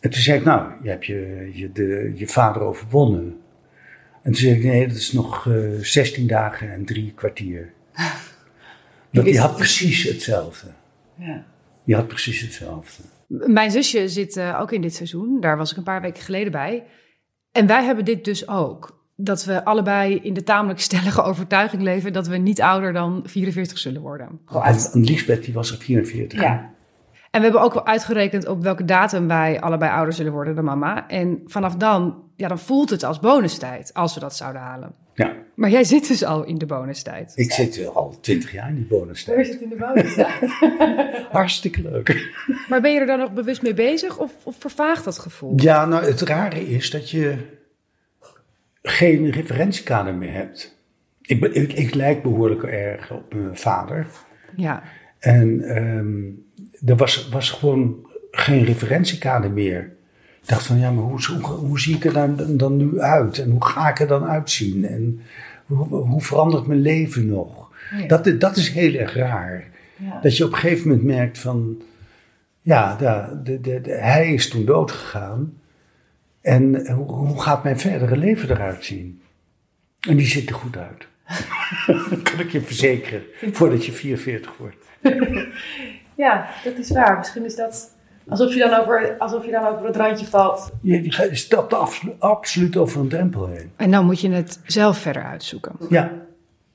En 0.00 0.10
toen 0.10 0.20
zei 0.20 0.38
ik, 0.38 0.44
nou, 0.44 0.72
je 0.82 0.88
hebt 0.88 1.06
je, 1.06 1.50
je, 1.52 1.72
de, 1.72 2.12
je 2.14 2.28
vader 2.28 2.62
overwonnen. 2.62 3.40
En 4.22 4.32
toen 4.32 4.34
zei 4.34 4.54
ik, 4.54 4.64
nee, 4.64 4.86
dat 4.86 4.96
is 4.96 5.12
nog 5.12 5.44
uh, 5.44 5.74
eh, 5.74 5.80
16 5.82 6.26
dagen 6.26 6.72
en 6.72 6.84
drie 6.84 7.12
kwartier. 7.14 7.72
Want 9.10 9.26
die 9.26 9.40
had 9.40 9.56
precies 9.56 10.02
hetzelfde. 10.02 10.66
Ja. 11.18 11.44
Die 11.84 11.94
had 11.94 12.08
precies 12.08 12.40
hetzelfde. 12.40 13.02
Mijn 13.26 13.70
zusje 13.70 14.08
zit 14.08 14.36
uh, 14.36 14.58
ook 14.60 14.72
in 14.72 14.80
dit 14.80 14.94
seizoen. 14.94 15.40
Daar 15.40 15.56
was 15.56 15.70
ik 15.70 15.76
een 15.76 15.82
paar 15.82 16.00
weken 16.00 16.22
geleden 16.22 16.52
bij. 16.52 16.84
En 17.52 17.66
wij 17.66 17.84
hebben 17.84 18.04
dit 18.04 18.24
dus 18.24 18.48
ook. 18.48 18.98
Dat 19.16 19.44
we 19.44 19.64
allebei 19.64 20.16
in 20.22 20.34
de 20.34 20.42
tamelijk 20.42 20.80
stellige 20.80 21.22
overtuiging 21.30 21.82
leven 21.82 22.12
dat 22.12 22.26
we 22.26 22.36
niet 22.36 22.60
ouder 22.60 22.92
dan 22.92 23.22
44 23.24 23.78
zullen 23.78 24.00
worden. 24.00 24.40
En 24.62 25.04
Lisbeth 25.04 25.44
die 25.44 25.54
was 25.54 25.70
er 25.70 25.78
44. 25.78 26.40
Ja. 26.40 26.74
En 27.30 27.38
we 27.38 27.46
hebben 27.46 27.62
ook 27.62 27.74
wel 27.74 27.86
uitgerekend 27.86 28.46
op 28.46 28.62
welke 28.62 28.84
datum 28.84 29.28
wij 29.28 29.60
allebei 29.60 29.92
ouder 29.92 30.14
zullen 30.14 30.32
worden 30.32 30.54
dan 30.54 30.64
mama. 30.64 31.08
En 31.08 31.42
vanaf 31.46 31.74
dan, 31.76 32.22
ja, 32.36 32.48
dan 32.48 32.58
voelt 32.58 32.90
het 32.90 33.02
als 33.02 33.20
bonustijd 33.20 33.94
als 33.94 34.14
we 34.14 34.20
dat 34.20 34.36
zouden 34.36 34.62
halen. 34.62 34.94
Ja. 35.14 35.36
Maar 35.54 35.70
jij 35.70 35.84
zit 35.84 36.08
dus 36.08 36.24
al 36.24 36.44
in 36.44 36.58
de 36.58 36.66
bonustijd. 36.66 37.32
Ik 37.34 37.52
zit 37.52 37.86
al 37.94 38.20
twintig 38.20 38.52
jaar 38.52 38.68
in 38.68 38.74
die 38.74 38.86
bonustijd. 38.86 39.36
Hoe 39.36 39.44
zit 39.44 39.60
in 39.60 39.68
de 39.68 39.76
bonustijd? 39.76 40.50
Hartstikke 41.38 41.82
leuk. 41.82 42.34
Maar 42.68 42.80
ben 42.80 42.92
je 42.92 43.00
er 43.00 43.06
dan 43.06 43.18
nog 43.18 43.32
bewust 43.32 43.62
mee 43.62 43.74
bezig 43.74 44.18
of, 44.18 44.32
of 44.42 44.56
vervaagt 44.58 45.04
dat 45.04 45.18
gevoel? 45.18 45.52
Ja, 45.56 45.86
nou 45.86 46.04
het 46.04 46.20
rare 46.20 46.68
is 46.68 46.90
dat 46.90 47.10
je 47.10 47.36
geen 48.82 49.30
referentiekader 49.30 50.14
meer 50.14 50.32
hebt. 50.32 50.78
Ik, 51.22 51.40
ben, 51.40 51.54
ik, 51.54 51.72
ik 51.72 51.94
lijk 51.94 52.22
behoorlijk 52.22 52.62
erg 52.62 53.12
op 53.12 53.34
mijn 53.34 53.56
vader. 53.56 54.06
Ja. 54.56 54.82
En 55.18 55.76
um, 55.76 56.49
er 56.86 56.96
was, 56.96 57.28
was 57.28 57.50
gewoon 57.50 58.06
geen 58.30 58.64
referentiekader 58.64 59.50
meer. 59.50 59.92
Ik 60.42 60.48
dacht 60.48 60.66
van, 60.66 60.78
ja, 60.78 60.90
maar 60.90 61.04
hoe, 61.04 61.24
hoe, 61.24 61.42
hoe 61.42 61.80
zie 61.80 61.94
ik 61.94 62.04
er 62.04 62.12
dan, 62.12 62.56
dan, 62.56 62.76
nu 62.76 63.00
uit? 63.00 63.38
En 63.38 63.50
hoe 63.50 63.64
ga 63.64 63.88
ik 63.88 64.00
er 64.00 64.06
dan 64.06 64.24
uitzien? 64.24 64.84
En 64.86 65.20
hoe, 65.66 65.86
hoe 65.86 66.20
verandert 66.22 66.66
mijn 66.66 66.80
leven 66.80 67.26
nog? 67.26 67.70
Dat, 68.06 68.40
dat 68.40 68.56
is 68.56 68.70
heel 68.70 68.94
erg 68.94 69.14
raar. 69.14 69.68
Ja. 69.96 70.20
Dat 70.22 70.36
je 70.36 70.44
op 70.44 70.52
een 70.52 70.58
gegeven 70.58 70.88
moment 70.88 71.06
merkt 71.06 71.38
van, 71.38 71.82
ja, 72.60 72.96
de, 72.96 73.40
de, 73.60 73.80
de, 73.80 73.90
hij 73.90 74.32
is 74.32 74.48
toen 74.48 74.64
dood 74.64 74.90
gegaan. 74.90 75.54
En 76.40 76.92
hoe, 76.92 77.06
hoe 77.06 77.40
gaat 77.42 77.64
mijn 77.64 77.78
verdere 77.78 78.16
leven 78.16 78.50
eruit 78.50 78.84
zien? 78.84 79.20
En 80.08 80.16
die 80.16 80.26
ziet 80.26 80.48
er 80.48 80.54
goed 80.54 80.76
uit. 80.76 81.06
dat 82.08 82.22
kan 82.30 82.40
ik 82.40 82.50
je 82.50 82.60
verzekeren, 82.60 83.22
voordat 83.52 83.86
je 83.86 83.92
44 83.92 84.56
wordt. 84.56 84.76
ja, 86.20 86.48
dat 86.64 86.78
is 86.78 86.90
waar. 86.90 87.18
Misschien 87.18 87.44
is 87.44 87.56
dat 87.56 87.94
alsof 88.28 88.54
je 88.54 88.58
dan 88.58 88.80
over, 88.80 89.16
alsof 89.18 89.44
je 89.44 89.50
dan 89.50 89.66
over 89.66 89.86
het 89.86 89.96
randje 89.96 90.26
valt. 90.26 90.70
Je, 90.82 91.02
je 91.02 91.34
stapt 91.36 91.74
absoluut, 91.74 92.14
absoluut 92.18 92.76
over 92.76 93.00
een 93.00 93.08
drempel 93.08 93.46
heen. 93.46 93.72
En 93.76 93.90
dan 93.90 94.04
moet 94.04 94.20
je 94.20 94.30
het 94.30 94.60
zelf 94.66 94.98
verder 94.98 95.22
uitzoeken. 95.22 95.72
Ja. 95.88 96.12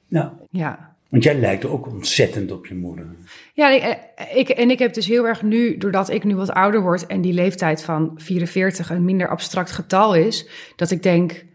ja. 0.08 0.34
Ja. 0.50 0.94
Want 1.10 1.24
jij 1.24 1.40
lijkt 1.40 1.66
ook 1.66 1.88
ontzettend 1.88 2.52
op 2.52 2.66
je 2.66 2.76
moeder. 2.76 3.08
Ja, 3.54 3.70
ik, 3.70 3.98
ik, 4.34 4.50
en 4.50 4.70
ik 4.70 4.80
heb 4.80 4.94
dus 4.94 5.08
heel 5.08 5.28
erg 5.28 5.42
nu, 5.42 5.78
doordat 5.78 6.10
ik 6.10 6.24
nu 6.24 6.36
wat 6.36 6.52
ouder 6.52 6.82
word 6.82 7.06
en 7.06 7.22
die 7.22 7.34
leeftijd 7.34 7.84
van 7.84 8.12
44 8.16 8.90
een 8.90 9.06
minder 9.06 9.28
abstract 9.28 9.72
getal 9.72 10.16
is, 10.16 10.48
dat 10.76 10.92
ik 10.92 11.04
denk: 11.04 11.46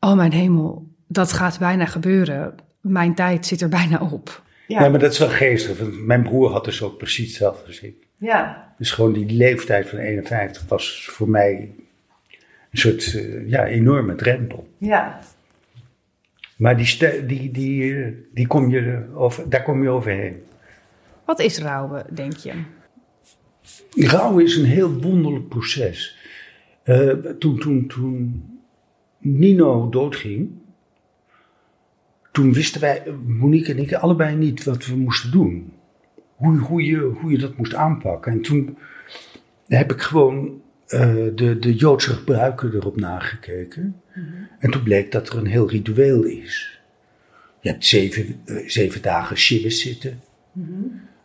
oh 0.00 0.14
mijn 0.14 0.32
hemel, 0.32 0.86
dat 1.06 1.32
gaat 1.32 1.58
bijna 1.58 1.86
gebeuren. 1.86 2.54
Mijn 2.80 3.14
tijd 3.14 3.46
zit 3.46 3.60
er 3.60 3.68
bijna 3.68 3.98
op. 4.12 4.44
Ja, 4.66 4.88
maar 4.88 4.98
dat 4.98 5.12
is 5.12 5.18
wel 5.18 5.28
geestig. 5.28 5.78
Want 5.78 6.06
mijn 6.06 6.22
broer 6.22 6.50
had 6.50 6.64
dus 6.64 6.82
ook 6.82 6.98
precies 6.98 7.26
hetzelfde 7.26 7.66
gezien. 7.66 7.94
Ja. 8.16 8.74
Dus 8.78 8.90
gewoon 8.90 9.12
die 9.12 9.30
leeftijd 9.30 9.88
van 9.88 9.98
51 9.98 10.68
was 10.68 11.08
voor 11.10 11.28
mij 11.28 11.74
een 12.70 12.78
soort 12.78 13.12
uh, 13.12 13.48
ja, 13.48 13.66
enorme 13.66 14.14
drempel. 14.14 14.68
Ja. 14.78 15.20
Maar 16.56 16.76
die, 16.76 17.26
die, 17.26 17.50
die, 17.50 18.14
die 18.34 18.46
kom 18.46 18.70
je 18.70 19.04
over, 19.14 19.50
daar 19.50 19.62
kom 19.62 19.82
je 19.82 19.88
overheen. 19.88 20.42
Wat 21.24 21.40
is 21.40 21.58
rouwen, 21.58 22.06
denk 22.14 22.36
je? 22.36 22.52
Rouwen 23.90 24.44
is 24.44 24.56
een 24.56 24.64
heel 24.64 24.92
wonderlijk 24.92 25.48
proces. 25.48 26.18
Uh, 26.84 27.12
toen, 27.12 27.58
toen, 27.58 27.86
toen 27.86 28.44
Nino 29.18 29.88
doodging, 29.88 30.50
toen 32.36 32.52
wisten 32.52 32.80
wij, 32.80 33.02
Monique 33.26 33.72
en 33.72 33.78
ik, 33.78 33.92
allebei 33.92 34.36
niet 34.36 34.64
wat 34.64 34.86
we 34.86 34.96
moesten 34.96 35.30
doen. 35.30 35.72
Hoe, 36.34 36.58
hoe, 36.58 36.82
je, 36.82 36.96
hoe 36.96 37.30
je 37.30 37.38
dat 37.38 37.56
moest 37.56 37.74
aanpakken. 37.74 38.32
En 38.32 38.42
toen 38.42 38.78
heb 39.66 39.92
ik 39.92 40.00
gewoon 40.00 40.60
uh, 40.88 41.00
de, 41.34 41.58
de 41.58 41.74
Joodse 41.74 42.10
gebruiken 42.10 42.74
erop 42.74 42.96
nagekeken. 42.96 44.00
Mhm. 44.14 44.26
En 44.58 44.70
toen 44.70 44.82
bleek 44.82 45.12
dat 45.12 45.28
er 45.28 45.38
een 45.38 45.46
heel 45.46 45.68
ritueel 45.68 46.22
is. 46.22 46.80
Je 47.60 47.68
hebt 47.68 47.84
zeven, 47.84 48.40
eh, 48.44 48.68
zeven 48.68 49.02
dagen 49.02 49.36
shivas 49.36 49.80
zitten, 49.80 50.20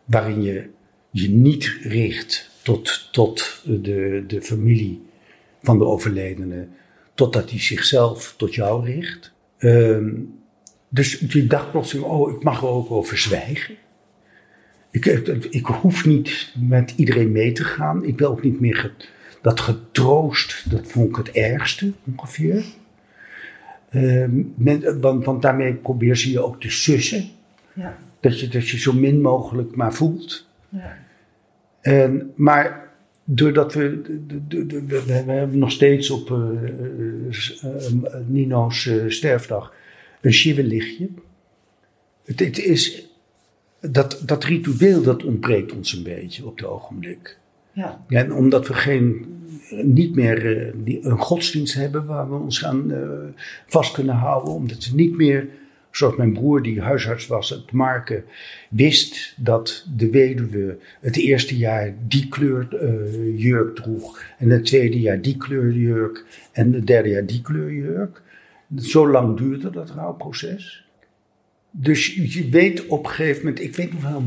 waarin 0.04 0.42
je 0.42 0.68
je 1.10 1.30
niet 1.30 1.78
richt 1.82 2.50
tot, 2.62 3.08
tot 3.12 3.62
de, 3.64 4.24
de 4.26 4.42
familie 4.42 5.02
van 5.62 5.78
de 5.78 5.84
overledene, 5.84 6.68
totdat 7.14 7.50
hij 7.50 7.60
zichzelf 7.60 8.34
tot 8.36 8.54
jou 8.54 8.84
richt. 8.84 9.32
Ehm, 9.58 10.10
dus 10.94 11.24
je 11.28 11.46
dacht 11.46 11.70
plotseling, 11.70 12.06
oh, 12.06 12.32
ik 12.32 12.42
mag 12.42 12.62
er 12.62 12.68
ook 12.68 12.90
over 12.90 13.18
zwijgen. 13.18 13.74
Ik, 14.90 15.06
ik, 15.50 15.66
hoef 15.66 16.06
niet 16.06 16.54
met 16.68 16.92
iedereen 16.96 17.32
mee 17.32 17.52
te 17.52 17.64
gaan. 17.64 18.04
Ik 18.04 18.18
wil 18.18 18.30
ook 18.30 18.42
niet 18.42 18.60
meer 18.60 18.92
dat 19.42 19.60
getroost, 19.60 20.70
dat 20.70 20.86
vond 20.86 21.08
ik 21.08 21.16
het 21.16 21.30
ergste 21.30 21.92
ongeveer. 22.16 22.64
Ehm, 23.90 24.42
men- 24.54 25.00
want, 25.00 25.24
want 25.24 25.42
daarmee 25.42 25.74
probeer 25.74 26.16
ze 26.16 26.30
je 26.30 26.40
ook 26.40 26.60
te 26.60 26.70
sussen. 26.70 27.24
Ja. 27.72 27.98
Dat 28.20 28.40
je, 28.40 28.48
dat 28.48 28.68
je 28.68 28.78
zo 28.78 28.92
min 28.92 29.20
mogelijk 29.20 29.76
maar 29.76 29.94
voelt. 29.94 30.48
Ja. 30.68 30.98
En, 31.80 32.32
maar 32.34 32.88
doordat 33.24 33.74
we, 33.74 34.02
we, 34.48 35.02
we 35.06 35.12
hebben 35.12 35.58
nog 35.58 35.70
steeds 35.70 36.10
op 36.10 36.30
eh, 36.30 36.38
eh, 36.38 37.62
eh, 37.62 38.12
Nino's 38.26 38.90
sterfdag 39.08 39.72
een 40.22 40.32
shiva-lichtje. 40.32 41.08
Het, 42.24 42.40
het 42.40 42.58
is, 42.58 43.06
dat, 43.80 44.22
dat 44.26 44.44
ritueel 44.44 45.02
dat 45.02 45.24
ontbreekt 45.24 45.72
ons 45.72 45.92
een 45.92 46.02
beetje 46.02 46.46
op 46.46 46.56
het 46.56 46.66
ogenblik. 46.66 47.38
Ja. 47.72 48.04
En 48.08 48.32
omdat 48.32 48.68
we 48.68 48.74
geen, 48.74 49.26
niet 49.70 50.14
meer 50.14 50.66
eh, 50.66 50.72
die, 50.76 51.04
een 51.04 51.18
godsdienst 51.18 51.74
hebben 51.74 52.04
waar 52.04 52.30
we 52.30 52.36
ons 52.36 52.64
aan 52.64 52.92
eh, 52.92 53.08
vast 53.66 53.92
kunnen 53.92 54.14
houden. 54.14 54.52
Omdat 54.52 54.88
we 54.88 54.94
niet 54.94 55.16
meer, 55.16 55.48
zoals 55.90 56.16
mijn 56.16 56.32
broer 56.32 56.62
die 56.62 56.80
huisarts 56.80 57.26
was, 57.26 57.50
het 57.50 57.72
Marken, 57.72 58.24
wist 58.70 59.34
dat 59.36 59.86
de 59.96 60.10
weduwe 60.10 60.78
het 61.00 61.16
eerste 61.16 61.56
jaar 61.56 61.94
die 62.08 62.28
kleur 62.28 62.76
eh, 62.76 63.38
jurk 63.38 63.74
droeg. 63.74 64.22
En 64.38 64.50
het 64.50 64.64
tweede 64.64 65.00
jaar 65.00 65.20
die 65.20 65.36
kleur 65.36 65.72
jurk. 65.72 66.24
En 66.52 66.72
het 66.72 66.86
derde 66.86 67.08
jaar 67.08 67.26
die 67.26 67.42
kleur 67.42 67.72
jurk. 67.72 68.21
Zo 68.76 69.08
lang 69.08 69.36
duurde 69.36 69.70
dat 69.70 69.90
rouwproces. 69.90 70.86
Dus 71.70 72.14
je 72.14 72.48
weet 72.48 72.86
op 72.86 73.04
een 73.04 73.10
gegeven 73.10 73.44
moment, 73.44 73.62
ik 73.62 73.76
weet 73.76 73.92
nog 73.92 74.02
wel 74.02 74.22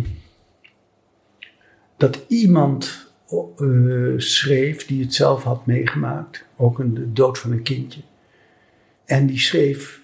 dat 1.97 2.23
iemand 2.27 3.13
eh, 3.57 4.13
schreef 4.17 4.85
die 4.85 5.03
het 5.03 5.13
zelf 5.13 5.43
had 5.43 5.65
meegemaakt, 5.65 6.45
ook 6.55 6.79
een 6.79 6.93
de 6.93 7.13
dood 7.13 7.39
van 7.39 7.51
een 7.51 7.63
kindje. 7.63 8.01
En 9.05 9.25
die 9.25 9.39
schreef: 9.39 10.01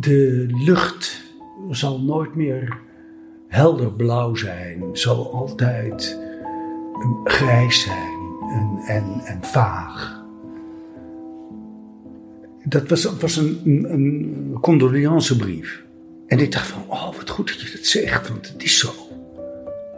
De 0.00 0.46
lucht 0.64 1.22
zal 1.70 2.00
nooit 2.00 2.34
meer 2.34 2.78
helder 3.48 3.92
blauw 3.92 4.34
zijn, 4.34 4.84
zal 4.92 5.32
altijd 5.34 6.18
grijs 7.24 7.82
zijn 7.82 8.18
en, 8.50 8.82
en, 8.86 9.20
en 9.24 9.44
vaag. 9.44 10.19
Dat 12.70 13.20
was, 13.20 13.36
een, 13.36 13.60
een 13.64 14.58
condoleancebrief. 14.60 15.84
En 16.26 16.38
ik 16.38 16.52
dacht 16.52 16.66
van, 16.66 16.82
oh 16.88 17.16
wat 17.16 17.30
goed 17.30 17.48
dat 17.48 17.60
je 17.60 17.76
dat 17.76 17.86
zegt, 17.86 18.28
want 18.28 18.48
het 18.48 18.62
is 18.62 18.78
zo. 18.78 18.92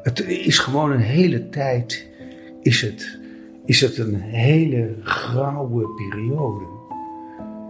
Het 0.03 0.29
is 0.29 0.59
gewoon 0.59 0.93
een 0.93 1.01
hele 1.01 1.49
tijd, 1.49 2.09
is 2.63 2.81
het, 2.81 3.19
is 3.65 3.81
het 3.81 3.99
een 3.99 4.15
hele 4.15 4.95
grauwe 5.03 5.89
periode. 5.89 6.65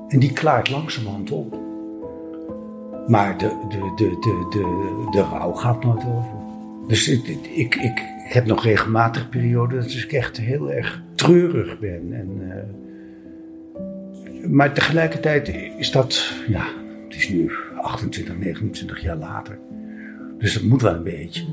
En 0.09 0.19
die 0.19 0.33
klaart 0.33 0.71
langzamerhand 0.71 1.31
op. 1.31 1.59
Maar 3.07 3.39
de, 3.39 3.49
de, 3.69 3.93
de, 3.97 4.17
de, 4.21 4.47
de, 4.51 5.07
de 5.11 5.21
rouw 5.21 5.53
gaat 5.53 5.85
nooit 5.85 6.05
over. 6.05 6.35
Dus 6.89 7.09
ik, 7.09 7.27
ik, 7.55 7.75
ik 7.75 8.03
heb 8.29 8.47
nog 8.47 8.65
regelmatig 8.65 9.29
perioden 9.29 9.81
dat 9.81 9.91
ik 9.91 10.13
echt 10.13 10.37
heel 10.37 10.73
erg 10.73 11.03
treurig 11.15 11.79
ben. 11.79 12.13
En, 12.13 12.51
eh, 12.51 12.57
maar 14.49 14.73
tegelijkertijd 14.75 15.53
is 15.79 15.91
dat, 15.91 16.33
ja, 16.49 16.65
het 17.09 17.17
is 17.17 17.29
nu 17.29 17.51
28, 17.81 18.39
29 18.39 19.01
jaar 19.03 19.17
later. 19.17 19.59
Dus 20.39 20.55
dat 20.55 20.63
moet 20.63 20.83
wel 20.83 20.95
een 20.95 21.03
beetje. 21.03 21.45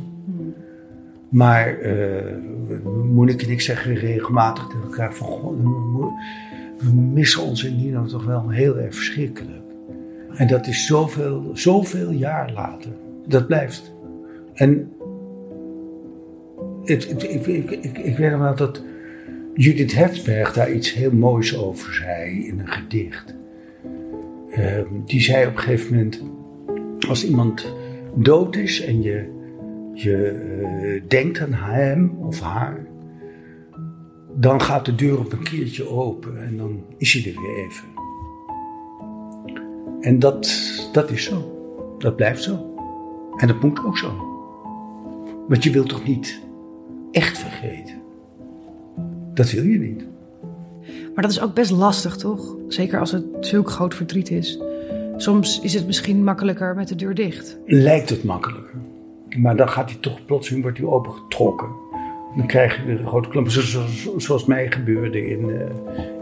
Maar 1.30 1.78
eh 1.80 2.36
Monique 3.14 3.46
en 3.46 3.52
ik 3.52 3.62
zeggen 3.62 3.96
regelmatig 3.96 4.68
tegen 4.68 4.84
elkaar 4.84 5.14
van... 5.14 5.28
"Goh, 5.28 5.58
we- 6.78 6.94
missen 6.94 7.44
onze 7.44 7.72
Nino 7.72 8.06
toch 8.06 8.26
wel 8.26 8.50
heel 8.50 8.78
erg 8.78 8.96
verschrikkelijk. 8.96 9.62
En 10.36 10.48
dat 10.48 10.68
is 10.68 10.86
zoveel, 10.86 11.50
zoveel 11.54 12.12
jaar 12.12 12.52
later. 12.54 12.92
Dat 13.28 13.48
blijft. 13.48 13.94
En 14.54 14.92
het, 16.84 17.24
ik, 17.24 17.46
ik 17.98 18.18
weet 18.18 18.32
nog 18.32 18.40
wel 18.40 18.56
dat 18.56 18.84
Judith 19.62 19.94
Hertzberg 19.94 20.54
daar 20.54 20.72
iets 20.72 20.94
heel 20.94 21.12
moois 21.12 21.58
over 21.58 21.94
zei 21.94 22.48
in 22.48 22.60
een 22.60 22.68
gedicht. 22.68 23.36
Ehm, 24.52 24.88
die 25.06 25.22
zei 25.22 25.48
op 25.48 25.52
een 25.52 25.60
gegeven 25.60 25.96
moment, 25.96 26.24
als 27.08 27.26
iemand 27.26 27.74
dood 28.16 28.56
is 28.56 28.82
en 28.82 29.02
je, 29.02 29.30
je 29.94 30.28
eh, 30.28 31.02
denkt 31.08 31.40
aan 31.40 31.54
hem 31.54 32.18
of 32.20 32.40
haar, 32.40 32.88
dan 34.36 34.62
gaat 34.62 34.86
de 34.86 34.96
deur 34.96 35.20
op 35.20 35.32
een 35.32 35.44
keertje 35.44 35.90
open 35.90 36.44
en 36.44 36.58
dan 36.58 36.84
is 36.98 37.14
hij 37.14 37.34
er 37.34 37.42
weer 37.42 37.66
even. 37.66 37.88
En 40.02 40.20
dat, 40.20 40.50
dat 40.94 41.12
is 41.12 41.24
zo. 41.24 41.58
Dat 41.98 42.16
blijft 42.16 42.44
zo. 42.44 42.74
En 43.38 43.48
dat 43.48 43.62
moet 43.62 43.86
ook 43.86 43.98
zo. 43.98 44.14
Want 45.48 45.64
je 45.64 45.72
wilt 45.72 45.90
toch 45.90 46.08
niet 46.08 46.42
echt 47.12 47.38
vergeten? 47.38 47.99
Dat 49.40 49.52
wil 49.52 49.64
je 49.64 49.80
niet. 49.80 50.04
Maar 51.16 51.24
dat 51.24 51.32
is 51.32 51.42
ook 51.42 51.54
best 51.54 51.72
lastig, 51.72 52.16
toch? 52.16 52.56
Zeker 52.68 53.00
als 53.00 53.12
het 53.12 53.26
zulk 53.40 53.70
groot 53.70 53.96
verdriet 53.96 54.30
is. 54.32 54.60
Soms 55.18 55.60
is 55.62 55.74
het 55.74 55.86
misschien 55.86 56.24
makkelijker 56.24 56.76
met 56.76 56.88
de 56.88 56.96
deur 56.96 57.14
dicht. 57.16 57.58
Lijkt 57.66 58.10
het 58.10 58.24
makkelijker. 58.24 58.74
Maar 59.38 59.56
dan 59.56 59.70
gaat 59.70 59.90
hij 59.90 60.00
toch 60.00 60.26
plotseling 60.26 60.64
wordt 60.64 60.78
hij 60.78 60.88
opengetrokken. 60.88 61.68
Dan 62.38 62.48
krijg 62.48 62.78
je 62.78 62.84
weer 62.86 63.00
een 63.00 63.08
grote 63.08 63.30
klomp. 63.30 63.50
Zo- 63.50 63.62
zo- 63.62 63.86
zo- 63.86 64.20
Zoals 64.20 64.46
mij 64.46 64.72
gebeurde 64.72 65.28
in, 65.30 65.50
eh, 65.50 65.66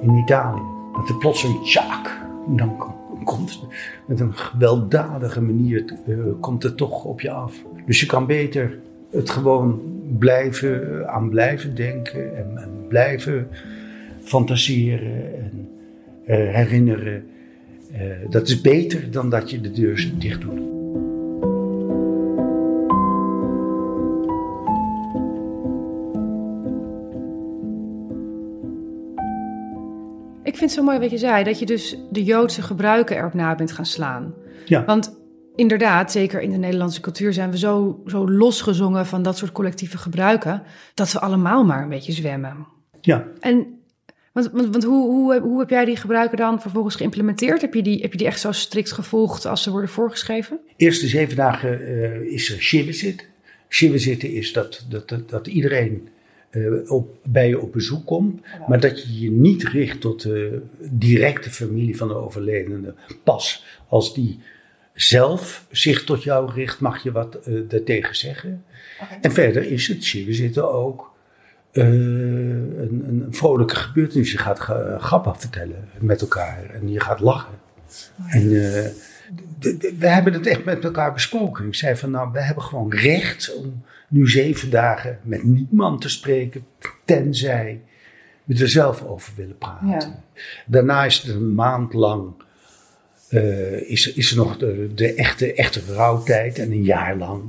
in 0.01 0.17
Italië. 0.17 0.62
Dat 0.95 1.10
er 1.10 1.17
plotseling 1.17 1.63
tjaak. 1.63 2.25
Dan 2.47 2.77
kom- 2.77 3.23
komt 3.23 3.49
het 3.49 3.60
met 4.06 4.19
een 4.19 4.34
gewelddadige 4.34 5.41
manier 5.41 5.93
eh, 6.08 6.15
komt 6.39 6.63
het 6.63 6.77
toch 6.77 7.03
op 7.03 7.21
je 7.21 7.32
af. 7.32 7.53
Dus 7.86 7.99
je 7.99 8.06
kan 8.06 8.25
beter 8.25 8.80
het 9.12 9.30
gewoon 9.30 9.82
blijven, 10.17 11.08
aan 11.08 11.30
blijven 11.30 11.76
denken 11.76 12.38
en, 12.38 12.52
en 12.56 12.86
blijven 12.88 13.48
fantaseren 14.24 15.36
en 15.36 15.70
eh, 16.26 16.36
herinneren. 16.36 17.26
Eh, 17.91 18.02
dat 18.30 18.48
is 18.48 18.62
beter 18.62 19.12
dan 19.12 19.30
dat 19.30 19.52
je 19.52 19.62
de 19.62 19.72
deur 19.72 20.12
dicht 20.17 20.41
doet. 20.41 20.65
Ik 30.43 30.56
vind 30.63 30.76
het 30.76 30.80
zo 30.80 30.84
mooi 30.84 31.00
wat 31.00 31.12
je 31.12 31.17
zei, 31.17 31.43
dat 31.43 31.60
je 31.60 31.65
dus 31.65 31.98
de 32.12 32.24
Joodse 32.24 32.62
gebruiken 32.62 33.17
erop 33.17 33.34
na 33.34 33.56
bent 33.56 33.72
gaan 33.72 33.86
slaan. 33.86 34.34
Ja. 34.65 34.86
Want 34.86 35.16
inderdaad, 35.58 36.12
zeker 36.12 36.41
in 36.41 36.52
de 36.52 36.58
Nederlandse 36.58 37.02
cultuur 37.02 37.34
zijn 37.34 37.52
we 37.52 37.58
zo, 37.58 38.02
zo 38.06 38.30
losgezongen 38.30 39.06
van 39.06 39.24
dat 39.24 39.38
soort 39.38 39.52
collectieve 39.52 39.98
gebruiken, 39.98 40.63
dat 40.93 41.12
we 41.12 41.20
allemaal 41.20 41.65
maar 41.65 41.84
een 41.84 41.89
beetje 41.89 42.12
zwemmen. 42.12 42.67
Ja, 43.02 43.28
En 43.39 43.78
want, 44.38 44.52
want, 44.52 44.70
want 44.72 44.84
hoe, 44.84 45.10
hoe, 45.10 45.39
hoe 45.39 45.60
heb 45.60 45.70
jij 45.70 45.86
die 45.86 45.96
gebruiken 45.96 46.38
dan 46.38 46.62
vervolgens 46.62 46.96
geïmplementeerd? 46.96 47.62
Heb 47.62 47.74
je, 47.74 47.82
die, 47.82 48.02
heb 48.02 48.12
je 48.12 48.17
die 48.17 48.28
echt 48.28 48.39
zo 48.39 48.52
strikt 48.52 48.91
gevolgd 48.91 49.46
als 49.46 49.63
ze 49.63 49.72
worden 49.72 49.89
voorgeschreven? 49.89 50.60
eerste 50.76 51.08
zeven 51.08 51.36
dagen 51.36 51.88
eh, 51.88 52.22
is 52.22 52.52
er 52.52 52.62
shiva 52.62 52.91
zitten. 52.91 53.28
Shiva 53.70 53.98
zitten 53.98 54.34
is 54.34 54.54
dat, 54.54 54.86
dat, 54.89 55.10
dat, 55.10 55.30
dat 55.30 55.48
iedereen 55.48 56.08
eh, 56.49 56.91
op, 56.91 57.16
bij 57.24 57.47
je 57.47 57.62
op 57.62 57.72
bezoek 57.72 58.05
komt, 58.05 58.41
maar 58.68 58.80
dat 58.80 59.03
je 59.03 59.20
je 59.20 59.32
niet 59.32 59.64
richt 59.64 60.01
tot 60.01 60.22
de 60.22 60.62
directe 60.89 61.49
familie 61.49 61.97
van 61.97 62.08
de 62.08 62.16
overledene. 62.16 62.93
Pas 63.24 63.66
als 63.88 64.14
die 64.14 64.39
zelf 64.98 65.66
zich 65.72 66.04
tot 66.04 66.24
jou 66.24 66.52
richt, 66.54 66.80
mag 66.80 67.04
je 67.04 67.12
wat 67.12 67.36
eh 67.36 67.54
daartegen 67.68 68.16
zeggen. 68.16 68.64
En 69.22 69.32
verder 69.32 69.72
is 69.72 69.88
het 69.88 70.04
zitten 70.04 70.72
ook 70.74 71.12
eh, 71.72 71.84
een, 71.84 73.04
een 73.08 73.28
vrolijke 73.30 73.76
gebeurtenis. 73.76 74.32
Je 74.32 74.38
gaat 74.38 74.60
ga- 74.60 74.98
grappen 75.00 75.39
vertellen 75.39 75.89
met 76.00 76.22
elkaar 76.22 76.70
en 76.70 76.91
je 76.91 77.00
gaat 77.00 77.20
lachen. 77.20 77.54
En 78.28 78.41
eh, 78.41 78.89
we 80.00 80.08
hebben 80.08 80.34
het 80.34 80.48
echt 80.48 80.66
met 80.66 80.84
elkaar 80.84 81.14
besproken. 81.14 81.68
Ik 81.68 81.76
zei 81.76 81.95
van 81.95 82.12
nou, 82.12 82.32
we 82.32 82.41
hebben 82.41 82.64
gewoon 82.64 82.91
recht 82.93 83.56
om 83.56 83.84
nu 84.10 84.30
zeven 84.30 84.70
dagen 84.70 85.20
met 85.24 85.43
niemand 85.43 86.02
te 86.02 86.10
spreken, 86.10 86.66
tenzij 87.06 87.82
we 88.43 88.62
er 88.62 88.70
zelf 88.70 89.04
over 89.04 89.34
willen 89.36 89.58
praten. 89.58 89.88
Ja. 89.88 90.24
Daarna 90.66 91.06
is 91.06 91.18
het 91.18 91.36
een 91.36 91.54
maand 91.56 91.93
lang 91.93 92.32
eh, 93.30 93.89
is, 93.89 94.13
is 94.13 94.32
er 94.32 94.38
nog 94.38 94.57
de, 94.57 94.91
de, 94.95 95.13
echte, 95.13 95.53
echte 95.53 95.82
rouwtijd 95.93 96.59
en 96.59 96.71
een 96.71 96.84
jaar 96.84 97.17
lang. 97.17 97.43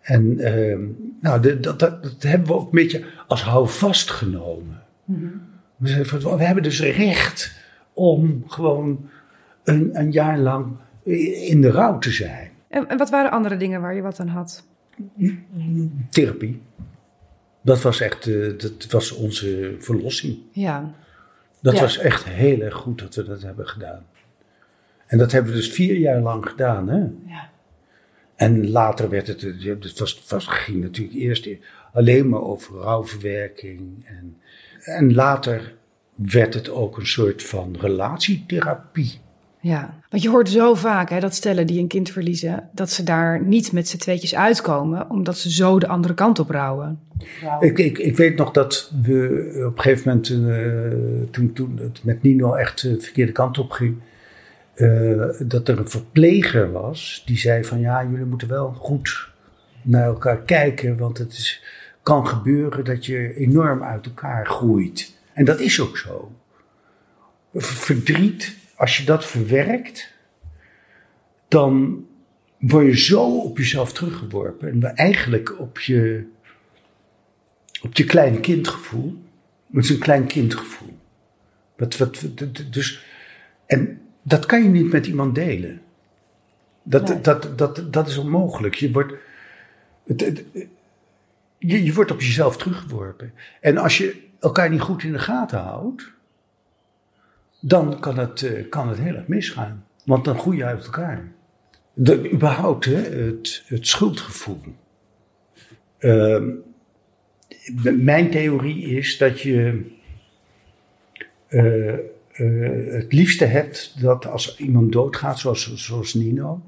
En 0.00 0.38
ehm, 0.38 0.80
nou, 1.20 1.40
de, 1.40 1.60
dat, 1.60 1.78
dat, 1.78 2.02
dat, 2.02 2.22
hebben 2.22 2.48
we 2.48 2.54
ook 2.54 2.64
een 2.64 2.70
beetje 2.70 3.04
als 3.26 3.42
houvast 3.42 4.10
genomen. 4.10 4.82
we, 5.76 6.04
we, 6.20 6.44
hebben 6.44 6.62
dus 6.62 6.80
recht 6.80 7.52
om 7.92 8.44
gewoon 8.46 9.08
een, 9.64 9.90
een 9.92 10.12
jaar 10.12 10.38
lang 10.38 10.76
in 11.48 11.60
de 11.60 11.70
rouw 11.70 11.98
te 11.98 12.10
zijn. 12.10 12.50
En, 12.68 12.88
en 12.88 12.98
wat 12.98 13.10
waren 13.10 13.30
andere 13.30 13.56
dingen 13.56 13.80
waar 13.80 13.94
je 13.94 14.02
wat 14.02 14.20
aan 14.20 14.28
had? 14.28 14.66
Therapie. 16.10 16.60
Dat 17.62 17.82
was 17.82 18.00
echt, 18.00 18.26
uh, 18.26 18.58
dat 18.58 18.86
was 18.90 19.12
onze 19.12 19.76
verlossing. 19.78 20.38
Ja. 20.52 20.94
Dat 21.60 21.74
Ja. 21.74 21.80
was 21.80 21.98
echt 21.98 22.24
heel 22.24 22.60
erg 22.60 22.74
goed 22.74 22.98
dat 22.98 23.14
we 23.14 23.24
dat 23.24 23.42
hebben 23.42 23.68
gedaan. 23.68 24.06
En 25.08 25.18
dat 25.18 25.32
hebben 25.32 25.52
we 25.52 25.58
dus 25.58 25.70
vier 25.70 25.96
jaar 25.96 26.20
lang 26.20 26.48
gedaan, 26.48 26.88
hè? 26.88 26.98
Ja. 27.26 27.50
En 28.36 28.70
later 28.70 29.08
werd 29.08 29.26
het, 29.26 29.40
het 29.40 29.98
was, 29.98 30.22
was, 30.28 30.46
ging 30.46 30.80
natuurlijk 30.80 31.16
eerst 31.16 31.48
alleen 31.92 32.28
maar 32.28 32.42
over 32.42 32.74
rouwverwerking. 32.74 34.06
En, 34.06 34.36
en 34.80 35.14
later 35.14 35.74
werd 36.14 36.54
het 36.54 36.70
ook 36.70 36.96
een 36.96 37.06
soort 37.06 37.42
van 37.42 37.76
relatietherapie. 37.80 39.20
Ja, 39.60 40.00
want 40.10 40.22
je 40.22 40.28
hoort 40.28 40.48
zo 40.48 40.74
vaak 40.74 41.10
hè, 41.10 41.20
dat 41.20 41.34
stellen 41.34 41.66
die 41.66 41.80
een 41.80 41.88
kind 41.88 42.10
verliezen, 42.10 42.68
dat 42.72 42.90
ze 42.90 43.02
daar 43.02 43.42
niet 43.42 43.72
met 43.72 43.88
z'n 43.88 43.96
tweetjes 43.96 44.34
uitkomen, 44.34 45.10
omdat 45.10 45.38
ze 45.38 45.50
zo 45.50 45.78
de 45.78 45.88
andere 45.88 46.14
kant 46.14 46.38
op 46.38 46.50
rouwen. 46.50 47.00
Ik, 47.60 47.78
ik, 47.78 47.98
ik 47.98 48.16
weet 48.16 48.36
nog 48.36 48.50
dat 48.50 48.92
we 49.02 49.64
op 49.68 49.76
een 49.76 49.82
gegeven 49.82 50.08
moment, 50.08 50.30
eh, 50.30 51.30
toen, 51.30 51.52
toen 51.52 51.78
het 51.82 52.04
met 52.04 52.22
Nino 52.22 52.54
echt 52.54 52.82
de 52.82 53.00
verkeerde 53.00 53.32
kant 53.32 53.58
op 53.58 53.70
ging, 53.70 53.96
eh, 54.78 55.30
dat 55.48 55.68
er 55.68 55.78
een 55.78 55.88
verpleger 55.88 56.72
was 56.72 57.22
die 57.26 57.38
zei 57.38 57.64
van 57.64 57.80
ja, 57.80 58.04
jullie 58.04 58.24
moeten 58.24 58.48
wel 58.48 58.72
goed 58.72 59.28
naar 59.82 60.04
elkaar 60.04 60.42
kijken, 60.42 60.96
want 60.96 61.18
het 61.18 61.32
is, 61.32 61.62
kan 62.02 62.26
gebeuren 62.26 62.84
dat 62.84 63.06
je 63.06 63.34
enorm 63.34 63.82
uit 63.82 64.06
elkaar 64.06 64.46
groeit. 64.46 65.16
En 65.32 65.44
dat 65.44 65.60
is 65.60 65.80
ook 65.80 65.98
zo. 65.98 66.32
Verdriet, 67.54 68.56
als 68.76 68.96
je 68.96 69.04
dat 69.04 69.26
verwerkt, 69.26 70.14
dan 71.48 72.04
word 72.58 72.86
je 72.86 72.96
zo 72.98 73.38
op 73.38 73.58
jezelf 73.58 73.92
teruggeworpen. 73.92 74.68
En 74.68 74.96
eigenlijk 74.96 75.60
op 75.60 75.78
je, 75.78 76.24
op 77.82 77.94
je 77.96 78.04
kleine 78.04 78.40
kindgevoel. 78.40 79.22
Het 79.72 79.84
is 79.84 79.90
een 79.90 79.98
klein 79.98 80.26
kindgevoel. 80.26 80.98
Wat, 81.76 81.96
wat, 81.96 82.20
wat- 82.20 82.64
dus, 82.72 83.04
en 83.66 84.00
dat 84.28 84.46
kan 84.46 84.62
je 84.62 84.68
niet 84.68 84.92
met 84.92 85.06
iemand 85.06 85.34
delen. 85.34 85.80
Dat, 86.82 87.08
Nee. 87.08 87.20
dat, 87.20 87.58
dat, 87.58 87.92
dat 87.92 88.08
is 88.08 88.16
onmogelijk. 88.16 88.74
Je 88.74 88.92
wordt, 88.92 89.12
het, 90.06 90.20
het- 90.20 90.44
je, 91.58 91.84
je 91.84 91.94
wordt 91.94 92.10
op 92.10 92.20
jezelf 92.20 92.56
teruggeworpen. 92.56 93.32
En 93.60 93.76
als 93.76 93.98
je 93.98 94.26
elkaar 94.40 94.70
niet 94.70 94.80
goed 94.80 95.02
in 95.02 95.12
de 95.12 95.18
gaten 95.18 95.58
houdt, 95.58 96.12
dan 97.60 98.00
kan 98.00 98.18
het, 98.18 98.42
eh, 98.42 98.68
kan 98.68 98.88
het 98.88 98.98
heel 98.98 99.14
erg 99.14 99.26
misgaan. 99.26 99.86
Want 100.04 100.24
dan 100.24 100.38
groei 100.38 100.56
je 100.56 100.64
uit 100.64 100.84
elkaar. 100.84 101.32
De, 101.92 102.30
überhaupt, 102.32 102.84
hè, 102.84 102.94
het, 103.02 103.62
het 103.66 103.86
schuldgevoel. 103.86 104.60
Ehm, 105.98 106.50
mijn 107.96 108.30
theorie 108.30 108.82
is 108.86 109.18
dat 109.18 109.40
je 109.40 109.90
eh, 111.46 111.94
eh, 112.38 112.92
het 112.92 113.12
liefste 113.12 113.44
hebt 113.44 114.00
dat 114.00 114.26
als 114.26 114.56
iemand 114.58 114.92
doodgaat, 114.92 115.38
zoals, 115.38 115.74
zoals 115.74 116.14
Nino, 116.14 116.62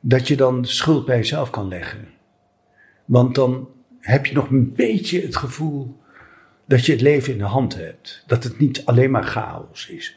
dat 0.00 0.28
je 0.28 0.36
dan 0.36 0.62
de 0.62 0.68
schuld 0.68 1.06
bij 1.06 1.16
jezelf 1.16 1.50
kan 1.50 1.68
leggen. 1.68 2.08
Want 3.04 3.34
dan 3.34 3.68
heb 3.98 4.26
je 4.26 4.34
nog 4.34 4.50
een 4.50 4.72
beetje 4.72 5.20
het 5.20 5.36
gevoel 5.36 5.96
dat 6.64 6.86
je 6.86 6.92
het 6.92 7.00
leven 7.00 7.32
in 7.32 7.38
de 7.38 7.44
hand 7.44 7.74
hebt. 7.74 8.24
Dat 8.26 8.44
het 8.44 8.58
niet 8.58 8.84
alleen 8.84 9.10
maar 9.10 9.24
chaos 9.24 9.88
is. 9.88 10.16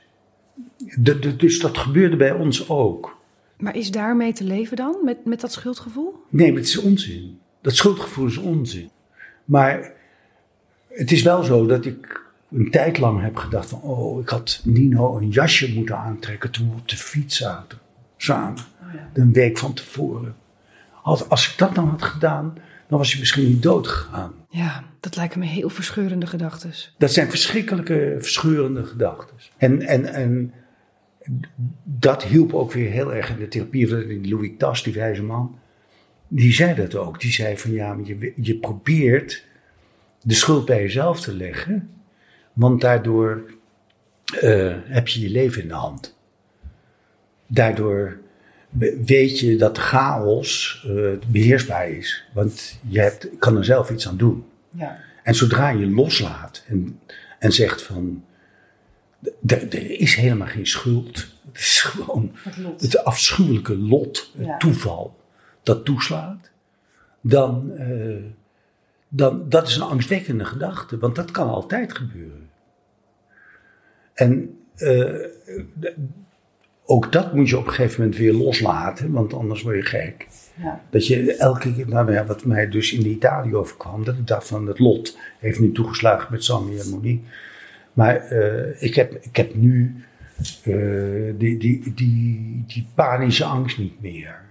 De- 0.97 1.19
de- 1.19 1.35
dus 1.35 1.59
dat 1.59 1.77
gebeurde 1.77 2.15
bij 2.15 2.31
ons 2.31 2.69
ook. 2.69 3.17
Maar 3.57 3.75
is 3.75 3.91
daarmee 3.91 4.33
te 4.33 4.43
leven 4.43 4.77
dan, 4.77 4.97
met, 5.03 5.25
met 5.25 5.41
dat 5.41 5.51
schuldgevoel? 5.51 6.15
Nee, 6.29 6.47
maar 6.51 6.59
het 6.59 6.67
is 6.69 6.77
onzin. 6.77 7.39
Dat 7.61 7.75
schuldgevoel 7.75 8.25
is 8.27 8.37
onzin. 8.37 8.89
Maar 9.45 9.93
het 10.87 11.11
is 11.11 11.21
wel 11.21 11.43
zo 11.43 11.65
dat 11.65 11.85
ik 11.85 12.24
een 12.55 12.71
tijd 12.71 12.97
lang 12.97 13.21
heb 13.21 13.35
gedacht 13.35 13.69
van... 13.69 13.81
oh, 13.81 14.21
ik 14.21 14.29
had 14.29 14.61
Nino 14.63 15.17
een 15.17 15.29
jasje 15.29 15.73
moeten 15.73 15.97
aantrekken 15.97 16.51
toen 16.51 16.69
we 16.69 16.75
op 16.75 16.89
de 16.89 16.97
fiets 16.97 17.37
zaten. 17.37 17.77
Samen. 18.17 18.59
Een 19.13 19.33
week 19.33 19.57
van 19.57 19.73
tevoren. 19.73 20.35
Als, 21.03 21.29
als 21.29 21.51
ik 21.51 21.57
dat 21.57 21.75
dan 21.75 21.87
had 21.87 22.01
gedaan, 22.03 22.53
dan 22.87 22.97
was 22.97 23.11
hij 23.11 23.19
misschien 23.19 23.47
niet 23.47 23.63
dood 23.63 23.87
gegaan. 23.87 24.33
Ja, 24.49 24.83
dat 24.99 25.15
lijken 25.15 25.39
me 25.39 25.45
heel 25.45 25.69
verscheurende 25.69 26.27
gedachten. 26.27 26.71
Dat 26.97 27.11
zijn 27.11 27.29
verschrikkelijke, 27.29 28.15
verscheurende 28.19 28.85
gedachten. 28.85 29.35
En, 29.57 29.81
en, 29.81 30.05
en 30.05 30.53
dat 31.83 32.23
hielp 32.23 32.53
ook 32.53 32.71
weer 32.71 32.89
heel 32.89 33.13
erg 33.13 33.29
in 33.29 33.37
de 33.37 33.47
therapie. 33.47 34.27
Louis 34.29 34.51
Tas, 34.57 34.83
die 34.83 34.93
wijze 34.93 35.23
man, 35.23 35.59
die 36.27 36.53
zei 36.53 36.75
dat 36.75 36.95
ook. 36.95 37.21
Die 37.21 37.31
zei 37.31 37.57
van 37.57 37.71
ja, 37.71 37.93
maar 37.93 38.05
je, 38.05 38.33
je 38.35 38.55
probeert 38.55 39.45
de 40.21 40.33
schuld 40.33 40.65
bij 40.65 40.81
jezelf 40.81 41.21
te 41.21 41.33
leggen. 41.33 41.89
Want 42.55 42.81
daardoor 42.81 43.43
eh, 44.41 44.75
heb 44.83 45.07
je 45.07 45.19
je 45.21 45.29
leven 45.29 45.61
in 45.61 45.67
de 45.67 45.73
hand. 45.73 46.17
Daardoor 47.47 48.17
we- 48.69 49.01
weet 49.05 49.39
je 49.39 49.55
dat 49.55 49.75
de 49.75 49.81
chaos 49.81 50.83
eh, 50.87 51.11
beheersbaar 51.27 51.89
is. 51.89 52.23
Want 52.33 52.79
je 52.87 52.99
hebt, 52.99 53.27
kan 53.39 53.57
er 53.57 53.65
zelf 53.65 53.89
iets 53.89 54.07
aan 54.07 54.17
doen. 54.17 54.45
Ja. 54.69 54.97
En 55.23 55.35
zodra 55.35 55.69
je 55.69 55.87
loslaat 55.89 56.63
en, 56.67 56.99
en 57.39 57.51
zegt 57.51 57.81
van, 57.81 58.23
er 59.47 59.73
is 59.99 60.15
helemaal 60.15 60.47
geen 60.47 60.67
schuld. 60.67 61.27
Het 61.51 61.57
is 61.63 61.81
gewoon 61.81 62.31
Het 62.77 63.03
afschuwelijke 63.03 63.77
lot, 63.77 64.31
het 64.37 64.45
Ja. 64.47 64.57
toeval, 64.57 65.19
dat 65.63 65.85
toeslaat. 65.85 66.49
Dan, 67.21 67.71
eh, 67.71 68.15
dan, 69.15 69.49
dat 69.49 69.67
is 69.67 69.75
een 69.75 69.81
angstwekkende 69.81 70.45
gedachte, 70.45 70.97
want 70.97 71.15
dat 71.15 71.31
kan 71.31 71.49
altijd 71.49 71.95
gebeuren. 71.95 72.49
En 74.13 74.59
eh, 74.75 75.13
ook 76.85 77.11
dat 77.11 77.33
moet 77.33 77.49
je 77.49 77.57
op 77.57 77.67
een 77.67 77.73
gegeven 77.73 78.01
moment 78.01 78.19
weer 78.19 78.33
loslaten, 78.33 79.11
want 79.11 79.33
anders 79.33 79.61
word 79.61 79.75
je 79.75 79.81
gek. 79.81 80.27
Ja. 80.55 80.81
Dat 80.89 81.07
je 81.07 81.35
elke 81.35 81.73
keer, 81.73 81.87
nou 81.87 82.13
ja, 82.13 82.25
wat 82.25 82.45
mij 82.45 82.69
dus 82.69 82.93
in 82.93 83.05
Italië 83.05 83.55
overkwam, 83.55 84.03
dat 84.03 84.17
ik 84.17 84.27
dacht 84.27 84.47
van 84.47 84.67
het 84.67 84.79
lot 84.79 85.17
heeft 85.39 85.59
nu 85.59 85.71
toegeslagen 85.71 86.31
met 86.31 86.43
Sammy 86.43 86.79
en 86.79 86.89
Monique. 86.89 87.25
Maar 87.93 88.15
eh, 88.15 88.81
ik, 88.83 88.95
heb, 88.95 89.13
ik 89.21 89.35
heb 89.35 89.55
nu 89.55 89.95
eh, 90.63 91.33
die, 91.37 91.57
die, 91.57 91.93
die, 91.95 92.63
die 92.67 92.87
panische 92.95 93.45
angst 93.45 93.77
niet 93.77 94.01
meer. 94.01 94.44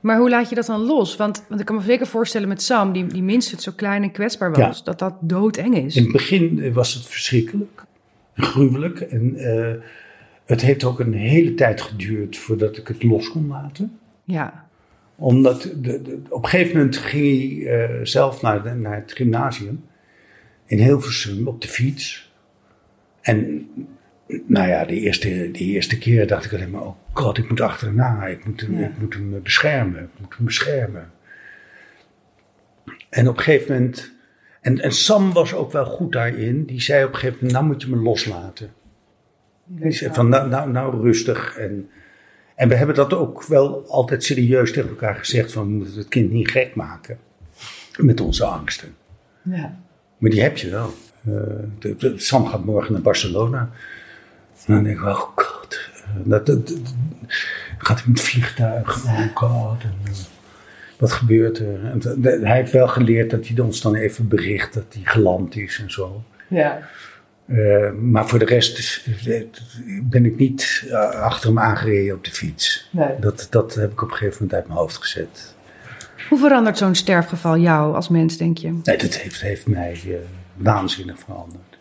Maar 0.00 0.18
hoe 0.18 0.30
laat 0.30 0.48
je 0.48 0.54
dat 0.54 0.66
dan 0.66 0.80
los? 0.80 1.16
Want, 1.16 1.44
want 1.48 1.60
ik 1.60 1.66
kan 1.66 1.76
me 1.76 1.82
zeker 1.82 2.06
voorstellen 2.06 2.48
met 2.48 2.62
Sam, 2.62 2.92
die, 2.92 3.06
die 3.06 3.22
minstens 3.22 3.64
zo 3.64 3.72
klein 3.76 4.02
en 4.02 4.10
kwetsbaar 4.10 4.52
was, 4.52 4.78
Ja. 4.78 4.84
dat 4.84 4.98
dat 4.98 5.14
doodeng 5.20 5.76
is. 5.76 5.96
In 5.96 6.02
het 6.02 6.12
begin 6.12 6.72
was 6.72 6.94
het 6.94 7.06
verschrikkelijk, 7.06 7.84
gruwelijk. 8.34 9.00
En 9.00 9.36
eh, 9.36 9.74
het 10.44 10.60
heeft 10.60 10.84
ook 10.84 11.00
een 11.00 11.12
hele 11.12 11.54
tijd 11.54 11.80
geduurd 11.80 12.36
voordat 12.38 12.76
ik 12.76 12.88
het 12.88 13.02
los 13.02 13.30
kon 13.30 13.46
laten. 13.48 13.98
Ja, 14.24 14.68
Omdat 15.16 15.62
de, 15.62 16.02
de- 16.02 16.22
op 16.28 16.42
een 16.42 16.48
gegeven 16.48 16.76
moment 16.76 16.96
ging 16.96 17.62
hij 17.64 17.80
eh, 17.88 18.00
zelf 18.04 18.42
naar, 18.42 18.62
de- 18.62 18.74
naar 18.74 18.94
het 18.96 19.12
gymnasium 19.12 19.84
in 20.66 20.78
Hilversum 20.78 21.46
op 21.48 21.60
de 21.62 21.68
fiets. 21.68 22.32
En 23.20 23.68
nou 24.46 24.68
ja, 24.68 24.84
de 24.84 24.94
eerste, 25.00 25.28
de 25.28 25.58
eerste 25.58 25.98
keer 25.98 26.26
dacht 26.26 26.44
ik 26.44 26.52
alleen 26.52 26.70
maar, 26.70 26.82
oh 26.82 26.96
god, 27.12 27.38
ik 27.38 27.48
moet 27.48 27.60
achterna, 27.60 28.26
ik 28.26 28.44
moet 28.44 28.60
hem, 28.60 28.78
Ja. 28.78 28.86
ik 28.86 28.98
moet 28.98 29.14
hem 29.14 29.42
beschermen, 29.42 30.02
ik 30.02 30.20
moet 30.20 30.36
hem 30.36 30.44
beschermen. 30.46 31.10
En 33.08 33.28
op 33.28 33.36
een 33.36 33.42
gegeven 33.42 33.72
moment, 33.74 34.12
en, 34.60 34.80
en 34.80 34.92
Sam 34.92 35.32
was 35.32 35.54
ook 35.54 35.72
wel 35.72 35.84
goed 35.84 36.12
daarin, 36.12 36.64
die 36.64 36.80
zei 36.80 37.04
op 37.04 37.12
een 37.12 37.18
gegeven 37.18 37.36
moment, 37.36 37.52
nou 37.52 37.64
moet 37.66 37.82
je 37.82 37.88
me 37.88 37.96
loslaten. 37.96 38.70
Die 39.64 39.92
zei 39.92 40.14
van, 40.14 40.28
nou, 40.28 40.48
nou, 40.48 40.70
nou 40.70 41.02
rustig. 41.02 41.56
En, 41.58 41.90
en 42.54 42.68
we 42.68 42.74
hebben 42.74 42.96
dat 42.96 43.12
ook 43.14 43.44
wel 43.44 43.84
altijd 43.88 44.24
serieus 44.24 44.72
tegen 44.72 44.88
elkaar 44.88 45.14
gezegd, 45.14 45.52
van 45.52 45.66
we 45.66 45.72
moeten 45.72 45.98
het 45.98 46.08
kind 46.08 46.30
niet 46.30 46.50
gek 46.50 46.74
maken 46.74 47.18
met 47.98 48.20
onze 48.20 48.44
angsten. 48.44 48.94
ja. 49.42 49.78
Maar 50.18 50.30
die 50.30 50.42
heb 50.42 50.56
je 50.56 50.70
wel. 50.70 50.94
Eh, 51.24 51.32
de- 51.78 51.96
de- 51.96 52.18
Sam 52.18 52.46
gaat 52.46 52.64
morgen 52.64 52.92
naar 52.92 53.02
Barcelona. 53.02 53.70
En 54.66 54.74
dan 54.74 54.82
denk 54.84 54.98
ik, 54.98 55.04
oh 55.04 55.20
god. 55.36 55.78
eh, 56.04 56.10
Dat, 56.24 56.46
dat, 56.46 56.68
dat- 56.68 56.94
gaat 57.78 57.98
hij 57.98 58.08
met 58.08 58.18
het 58.18 58.28
vliegtuig. 58.28 59.04
Oh 59.04 59.20
god. 59.34 59.82
En, 59.82 59.94
eh, 60.04 60.12
wat 60.98 61.12
gebeurt 61.12 61.58
er? 61.58 61.84
En 61.84 61.98
de- 61.98 62.20
de- 62.20 62.40
hij 62.42 62.56
heeft 62.56 62.72
wel 62.72 62.88
geleerd 62.88 63.30
dat 63.30 63.46
hij 63.46 63.58
ons 63.64 63.80
dan 63.80 63.94
even 63.94 64.28
bericht 64.28 64.74
dat 64.74 64.84
hij 64.92 65.02
geland 65.04 65.56
is 65.56 65.78
en 65.82 65.90
zo. 65.90 66.22
ja. 66.48 66.78
Uh, 67.46 67.92
maar 67.92 68.28
voor 68.28 68.38
de 68.38 68.44
rest 68.44 69.04
ben 70.02 70.24
ik 70.24 70.36
niet 70.36 70.86
achter 71.12 71.48
hem 71.48 71.58
aangereden 71.58 72.14
op 72.14 72.24
de 72.24 72.30
fiets. 72.30 72.88
Nee. 72.92 73.18
Dat, 73.20 73.46
dat 73.50 73.74
heb 73.74 73.92
ik 73.92 74.02
op 74.02 74.08
een 74.10 74.14
gegeven 74.16 74.36
moment 74.40 74.54
uit 74.58 74.66
mijn 74.66 74.78
hoofd 74.78 74.96
gezet. 74.96 75.54
Hoe 76.28 76.38
verandert 76.38 76.78
zo'n 76.78 76.94
sterfgeval 76.94 77.56
jou 77.58 77.94
als 77.94 78.08
mens, 78.08 78.36
denk 78.36 78.58
je? 78.58 78.70
Nee, 78.82 78.96
dat 78.98 79.14
heeft, 79.14 79.40
heeft 79.40 79.66
mij 79.66 80.00
uh, 80.06 80.14
waanzinnig 80.56 81.18
veranderd. 81.18 81.78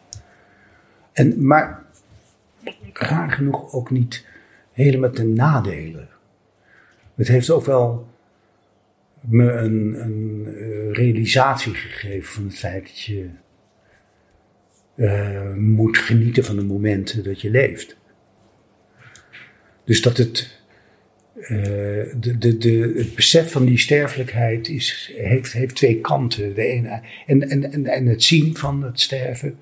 En, 1.14 1.46
maar 1.48 1.84
raar 2.94 3.32
genoeg 3.32 3.74
ook 3.74 3.92
niet 3.92 4.26
helemaal 4.72 5.12
ten 5.12 5.34
nadelen. 5.34 6.10
Het 7.16 7.28
heeft 7.28 7.50
ook 7.50 7.66
wel 7.66 8.08
me 9.22 9.52
een, 9.52 10.02
een 10.02 10.46
uh, 10.48 10.92
realisatie 10.92 11.74
gegeven 11.74 12.34
van 12.34 12.44
het 12.44 12.58
feit 12.58 12.84
dat 12.84 13.00
je 13.00 13.30
uh, 14.96 15.54
moet 15.54 15.98
genieten 15.98 16.46
van 16.46 16.56
de 16.56 16.64
momenten 16.64 17.24
dat 17.24 17.42
je 17.42 17.50
leeft. 17.50 17.98
Dus 19.84 20.02
dat 20.02 20.18
het 20.18 20.58
uh, 21.36 21.50
de, 22.20 22.38
de, 22.38 22.58
de, 22.58 22.94
het 22.96 23.16
besef 23.16 23.52
van 23.52 23.66
die 23.66 23.78
sterfelijkheid 23.78 24.68
is, 24.68 25.14
heeft, 25.16 25.54
heeft 25.54 25.76
twee 25.76 26.02
kanten. 26.02 26.56
De 26.56 26.66
ene, 26.66 27.02
en, 27.26 27.50
en, 27.50 27.72
en, 27.72 27.86
en 27.86 28.06
het 28.06 28.24
zien 28.24 28.58
van 28.58 28.84
het 28.84 29.00
sterven 29.00 29.58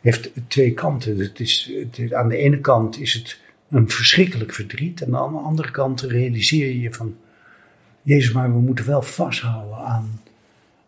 heeft 0.00 0.30
twee 0.46 0.74
kanten. 0.74 1.18
Het 1.18 1.40
is, 1.40 1.72
het, 1.74 2.12
aan 2.12 2.28
de 2.28 2.36
ene 2.36 2.60
kant 2.60 3.00
is 3.00 3.14
het 3.14 3.40
een 3.68 3.90
verschrikkelijk 3.90 4.54
verdriet. 4.54 5.00
En 5.00 5.16
aan 5.16 5.32
de 5.32 5.38
andere 5.38 5.70
kant 5.70 6.00
realiseer 6.00 6.74
je 6.74 6.92
van... 6.92 7.16
Jezus, 8.02 8.32
maar 8.32 8.52
we 8.52 8.60
moeten 8.60 8.86
wel 8.86 9.02
vasthouden 9.02 9.76
aan, 9.76 10.20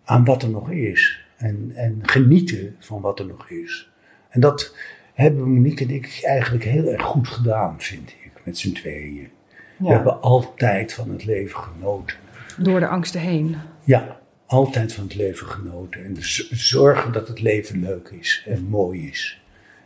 aan 0.05 0.25
wat 0.25 0.43
er 0.43 0.51
nog 0.51 0.71
is. 0.71 1.21
En, 1.37 1.73
en 1.75 1.99
genieten 2.03 2.77
van 2.79 3.01
wat 3.01 3.19
er 3.19 3.27
nog 3.27 3.51
is. 3.51 3.91
En 4.29 4.41
dat 4.41 4.77
hebben 5.15 5.53
Monique 5.53 5.85
en 5.85 5.91
ik 5.91 6.21
eigenlijk 6.23 6.65
heel 6.65 6.87
erg 6.87 7.03
goed 7.03 7.29
gedaan, 7.29 7.81
vind 7.81 8.11
ik, 8.11 8.31
met 8.45 8.59
z'n 8.59 8.73
tweeën. 8.73 9.29
We 9.77 9.89
hebben 9.89 10.21
altijd 10.21 10.93
van 10.93 11.11
het 11.11 11.25
leven 11.25 11.61
genoten. 11.61 12.17
Door 12.59 12.81
de 12.81 12.89
angsten 12.89 13.21
heen. 13.21 13.57
Ja, 13.85 14.21
altijd 14.53 14.93
van 14.93 15.05
het 15.05 15.15
leven 15.15 15.47
genoten. 15.47 16.05
En 16.05 16.17
zorgen 16.51 17.13
dat 17.13 17.29
het 17.29 17.41
leven 17.41 17.81
leuk 17.81 18.09
is 18.09 18.43
en 18.47 18.65
mooi 18.65 19.09
is. 19.09 19.41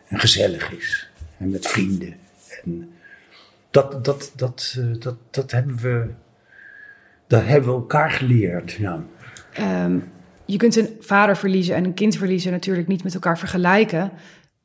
En 0.09 0.19
gezellig 0.19 0.73
is. 0.73 1.11
En 1.39 1.51
met 1.51 1.67
vrienden. 1.67 2.15
En 2.65 2.91
dat, 3.71 4.05
dat, 4.05 4.33
dat, 4.37 4.77
eh, 4.79 5.01
dat, 5.01 5.17
dat 5.31 5.51
hebben 5.51 5.77
we. 5.77 6.09
Dat 7.27 7.45
hebben 7.45 7.69
we 7.71 7.77
elkaar 7.77 8.11
geleerd. 8.11 8.73
Ja. 8.73 9.05
Um, 9.85 10.05
je 10.45 10.57
kunt 10.57 10.77
een 10.77 10.89
vader 11.01 11.37
verliezen 11.37 11.75
en 11.75 11.85
een 11.85 11.95
kind 11.95 12.17
verliezen 12.17 12.53
natuurlijk 12.53 12.89
niet 12.89 13.05
met 13.05 13.15
elkaar 13.15 13.39
vergelijken. 13.39 14.13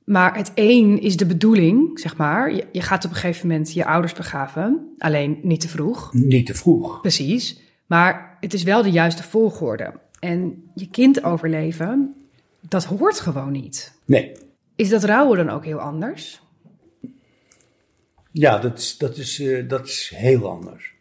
Maar 0.04 0.36
het 0.36 0.52
een 0.56 1.02
is 1.02 1.18
de 1.18 1.26
bedoeling, 1.26 2.00
zeg 2.00 2.18
maar. 2.18 2.54
Je, 2.54 2.66
je, 2.72 2.82
gaat 2.82 3.06
op 3.06 3.10
een 3.12 3.16
gegeven 3.16 3.48
moment 3.48 3.74
je 3.74 3.86
ouders 3.86 4.14
begraven. 4.14 4.94
Alleen 4.98 5.40
niet 5.42 5.60
te 5.60 5.68
vroeg. 5.68 6.14
Niet 6.14 6.46
te 6.46 6.54
vroeg. 6.54 7.02
Precies. 7.02 7.70
Maar 7.92 8.38
het 8.40 8.54
is 8.54 8.64
wel 8.64 8.84
de 8.84 8.92
juiste 8.92 9.24
volgorde. 9.24 9.94
En 10.20 10.64
je 10.76 10.90
kind 10.90 11.24
overleven, 11.24 12.16
dat 12.60 12.84
hoort 12.84 13.20
gewoon 13.20 13.52
niet. 13.52 13.94
Nee. 14.06 14.32
Is 14.76 14.90
dat 14.90 15.04
rouwen 15.04 15.38
dan 15.38 15.50
ook 15.50 15.66
heel 15.66 15.80
anders? 15.80 16.42
Ja, 18.32 18.58
dat 18.58 18.78
is, 18.78 18.98
dat 18.98 19.18
is, 19.18 19.40
uh, 19.40 19.70
dat 19.70 19.88
is 19.88 20.12
heel 20.16 20.50
anders. 20.50 20.94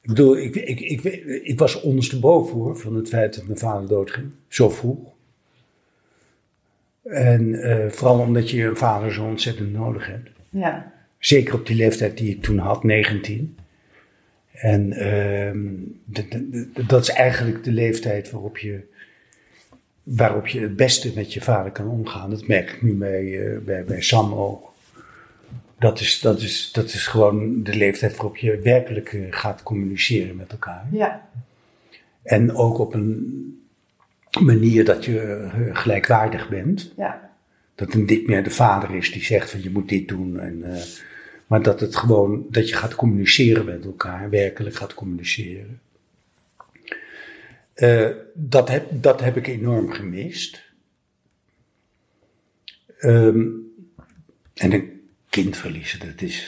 Ik 0.00 0.08
bedoel, 0.08 0.36
ik, 0.36 0.54
ik, 0.56 0.80
ik, 0.80 1.02
ik, 1.44 1.58
was 1.58 1.80
ondersteboven 1.80 2.54
hoor, 2.54 2.76
van 2.78 2.94
het 2.94 3.08
feit 3.08 3.34
dat 3.34 3.46
mijn 3.46 3.58
vader 3.58 3.88
doodging. 3.88 4.30
Zo 4.48 4.68
vroeg. 4.68 5.12
En 7.02 7.42
uh, 7.48 7.88
vooral 7.88 8.18
omdat 8.18 8.50
je 8.50 8.64
een 8.64 8.76
vader 8.76 9.12
zo 9.12 9.24
ontzettend 9.24 9.72
nodig 9.72 10.06
hebt. 10.06 10.30
Ja. 10.50 10.92
Zeker 11.18 11.54
op 11.54 11.66
die 11.66 11.76
leeftijd 11.76 12.18
die 12.18 12.30
ik 12.30 12.42
toen 12.42 12.58
had, 12.58 12.84
19. 12.84 13.56
En 14.52 14.92
uh, 14.92 16.26
dat 16.86 17.02
is 17.02 17.08
eigenlijk 17.08 17.64
de 17.64 17.72
leeftijd 17.72 18.30
waarop 18.30 18.58
je, 18.58 18.80
waarop 20.02 20.46
je 20.46 20.60
het 20.60 20.76
beste 20.76 21.12
met 21.14 21.32
je 21.32 21.40
vader 21.40 21.72
kan 21.72 21.88
omgaan. 21.88 22.30
Dat 22.30 22.46
merk 22.46 22.70
ik 22.70 22.82
nu 22.82 22.94
bij, 22.94 23.24
uh, 23.24 23.58
bij, 23.58 23.84
bij 23.84 24.02
Sam 24.02 24.32
ook. 24.34 24.72
Dat 25.78 26.00
is, 26.00 26.20
dat, 26.20 26.40
is, 26.40 26.72
dat 26.72 26.84
is 26.84 27.06
gewoon 27.06 27.62
de 27.62 27.74
leeftijd 27.74 28.16
waarop 28.16 28.36
je 28.36 28.58
werkelijk 28.58 29.12
uh, 29.12 29.26
gaat 29.30 29.62
communiceren 29.62 30.36
met 30.36 30.52
elkaar. 30.52 30.86
Ja. 30.90 31.28
En 32.22 32.54
ook 32.54 32.78
op 32.78 32.94
een 32.94 33.62
manier 34.40 34.84
dat 34.84 35.04
je 35.04 35.50
uh, 35.56 35.76
gelijkwaardig 35.76 36.48
bent. 36.48 36.92
Ja. 36.96 37.30
Dat 37.74 37.92
het 37.92 38.08
niet 38.08 38.26
meer 38.26 38.42
de 38.42 38.50
vader 38.50 38.94
is 38.94 39.12
die 39.12 39.24
zegt 39.24 39.50
van 39.50 39.62
je 39.62 39.70
moet 39.70 39.88
dit 39.88 40.08
doen. 40.08 40.38
En, 40.38 40.58
uh, 40.58 40.76
maar 41.52 41.62
dat 41.62 41.80
het 41.80 41.96
gewoon, 41.96 42.46
dat 42.50 42.68
je 42.68 42.76
gaat 42.76 42.94
communiceren 42.94 43.64
met 43.64 43.84
elkaar, 43.84 44.30
werkelijk 44.30 44.76
gaat 44.76 44.94
communiceren. 44.94 45.80
Uh, 47.74 48.08
dat, 48.34 48.68
heb, 48.68 48.88
dat 48.90 49.20
heb 49.20 49.36
ik 49.36 49.46
enorm 49.46 49.90
gemist. 49.90 50.62
Um, 53.00 53.74
en 54.54 54.72
een 54.72 55.00
kind 55.28 55.56
verliezen, 55.56 55.98
dat 55.98 56.20
is, 56.20 56.46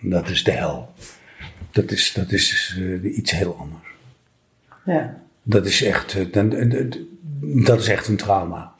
dat 0.00 0.28
is 0.28 0.44
de 0.44 0.50
hel. 0.52 0.94
Dat 1.70 1.90
is, 1.90 2.12
dat 2.12 2.32
is 2.32 2.74
uh, 2.78 3.16
iets 3.16 3.30
heel 3.30 3.56
anders. 3.56 3.88
Ja. 4.84 5.22
Dat 5.42 5.66
is 5.66 5.82
echt, 5.82 6.14
uh, 6.14 6.32
dat 7.64 7.80
is 7.80 7.88
echt 7.88 8.08
een 8.08 8.16
trauma. 8.16 8.74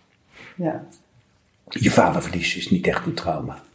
Ja. 0.55 0.89
Je 1.69 1.91
vader 1.91 2.23
verliezen 2.23 2.59
is 2.59 2.71
niet 2.71 2.87
echt 2.87 3.07
een 3.07 3.15
trauma. 3.15 3.67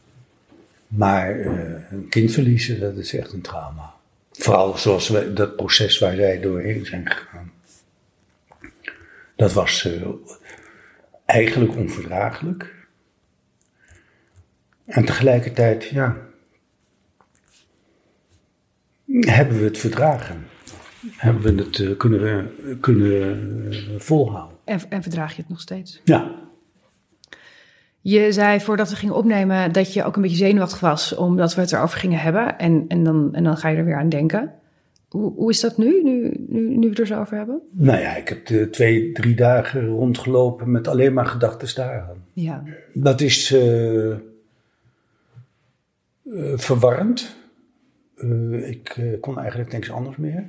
Maar 0.96 1.40
uh, 1.40 1.92
een 1.92 2.10
kind 2.10 2.32
verliezen, 2.32 2.80
dat 2.80 2.98
is 2.98 3.14
echt 3.14 3.34
een 3.34 3.42
trauma. 3.42 3.94
Vooral 4.32 4.78
zoals 4.78 5.10
we, 5.10 5.34
dat 5.34 5.56
proces 5.56 6.00
waar 6.00 6.16
zij 6.16 6.40
doorheen 6.40 6.86
zijn 6.86 7.10
gegaan. 7.10 7.52
Dat 9.36 9.54
was 9.54 9.86
uh, 9.86 10.08
eigenlijk 11.26 11.76
onverdraaglijk. 11.76 12.74
En 14.86 15.06
tegelijkertijd, 15.06 15.84
ja, 15.84 16.18
hebben 19.20 19.58
we 19.58 19.64
het 19.64 19.78
verdragen. 19.78 20.48
Hebben 21.10 21.56
we 21.56 21.64
het 21.64 21.78
uh, 21.78 21.98
kunnen, 21.98 22.22
we, 22.22 22.78
kunnen 22.80 24.02
volhouden. 24.02 24.58
En, 24.64 24.80
en 24.90 25.02
verdraag 25.02 25.36
je 25.36 25.42
het 25.42 25.50
nog 25.50 25.62
steeds? 25.62 26.02
Ja, 26.04 26.52
je 28.04 28.32
zei 28.32 28.60
voordat 28.60 28.90
we 28.90 28.96
gingen 28.96 29.16
opnemen 29.16 29.72
dat 29.72 29.94
je 29.94 30.04
ook 30.04 30.16
een 30.16 30.22
beetje 30.22 30.38
zenuwachtig 30.38 30.80
was, 30.80 31.16
omdat 31.16 31.56
we 31.56 31.62
het 31.62 31.72
erover 31.72 32.00
gingen 32.00 32.20
hebben. 32.20 32.60
En, 32.60 32.86
en, 32.88 33.04
dan, 33.04 33.34
en 33.34 33.44
dan 33.44 33.58
ga 33.58 33.70
je 33.70 33.78
er 33.78 33.86
weer 33.86 33.98
aan 33.98 34.10
denken. 34.10 34.54
Hoe, 35.08 35.34
hoe 35.34 35.50
is 35.50 35.60
dat 35.60 35.78
nu, 35.78 36.04
nu, 36.04 36.46
nu, 36.48 36.78
nu 36.78 36.80
we 36.80 36.90
het 36.90 37.00
er 37.00 37.08
zo 37.08 37.20
over 37.20 37.38
hebben? 37.38 37.62
Nou 37.72 38.00
ja, 38.00 38.16
ik 38.16 38.30
heb 38.30 38.46
de 38.46 38.70
twee, 38.70 39.12
drie 39.12 39.36
dagen 39.36 39.86
rondgelopen 39.88 40.72
met 40.72 40.88
alleen 40.88 41.14
maar 41.14 41.26
gedachten 41.26 41.76
daaraan. 41.76 42.26
Ja. 42.34 42.64
Dat 42.94 43.22
is 43.22 43.52
uh, 43.52 44.08
uh, 44.10 44.18
verwarrend. 46.56 47.36
Uh, 48.16 48.70
ik 48.70 49.18
kon 49.20 49.40
eigenlijk 49.40 49.72
niks 49.72 49.92
anders 49.92 50.18
meer. 50.18 50.46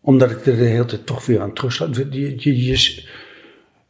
Omdat 0.00 0.30
ik 0.30 0.46
er 0.46 0.56
de 0.56 0.64
hele 0.64 0.84
tijd 0.84 1.06
toch 1.06 1.26
weer 1.26 1.40
aan 1.40 1.52
terug 1.52 1.72
zat. 1.72 1.96
Je, 1.96 2.10
je, 2.38 2.64
je, 2.64 3.04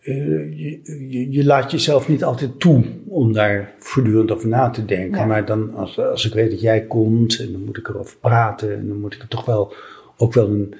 uh, 0.08 0.58
je, 0.58 1.30
je, 1.30 1.44
laat 1.44 1.70
jezelf 1.70 2.08
niet 2.08 2.24
altijd 2.24 2.60
toe 2.60 2.84
om 3.06 3.32
daar 3.32 3.74
voortdurend 3.78 4.30
over 4.30 4.48
na 4.48 4.70
te 4.70 4.84
denken. 4.84 5.26
Maar 5.26 5.46
dan, 5.46 5.74
als, 5.74 5.98
als 5.98 6.26
ik 6.26 6.32
weet 6.32 6.50
dat 6.50 6.60
jij 6.60 6.86
komt, 6.86 7.38
en 7.38 7.52
dan 7.52 7.64
moet 7.64 7.76
ik 7.76 7.88
erover 7.88 8.16
praten, 8.16 8.76
en 8.76 8.88
dan 8.88 9.00
moet 9.00 9.14
ik 9.14 9.22
er 9.22 9.28
toch 9.28 9.44
wel 9.44 9.74
ook 10.16 10.32
wel 10.32 10.48
een, 10.48 10.74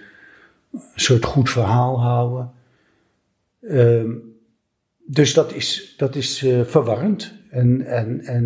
een 0.73 0.81
soort 0.95 1.25
goed 1.25 1.51
verhaal 1.51 2.01
houden. 2.01 2.51
Uh, 3.61 4.03
dus 5.05 5.35
dat 5.35 5.55
is, 5.55 5.95
dat 5.97 6.15
is 6.15 6.43
uh, 6.43 6.65
verwarrend. 6.65 7.33
En, 7.51 7.87
en, 7.87 8.21
en 8.21 8.45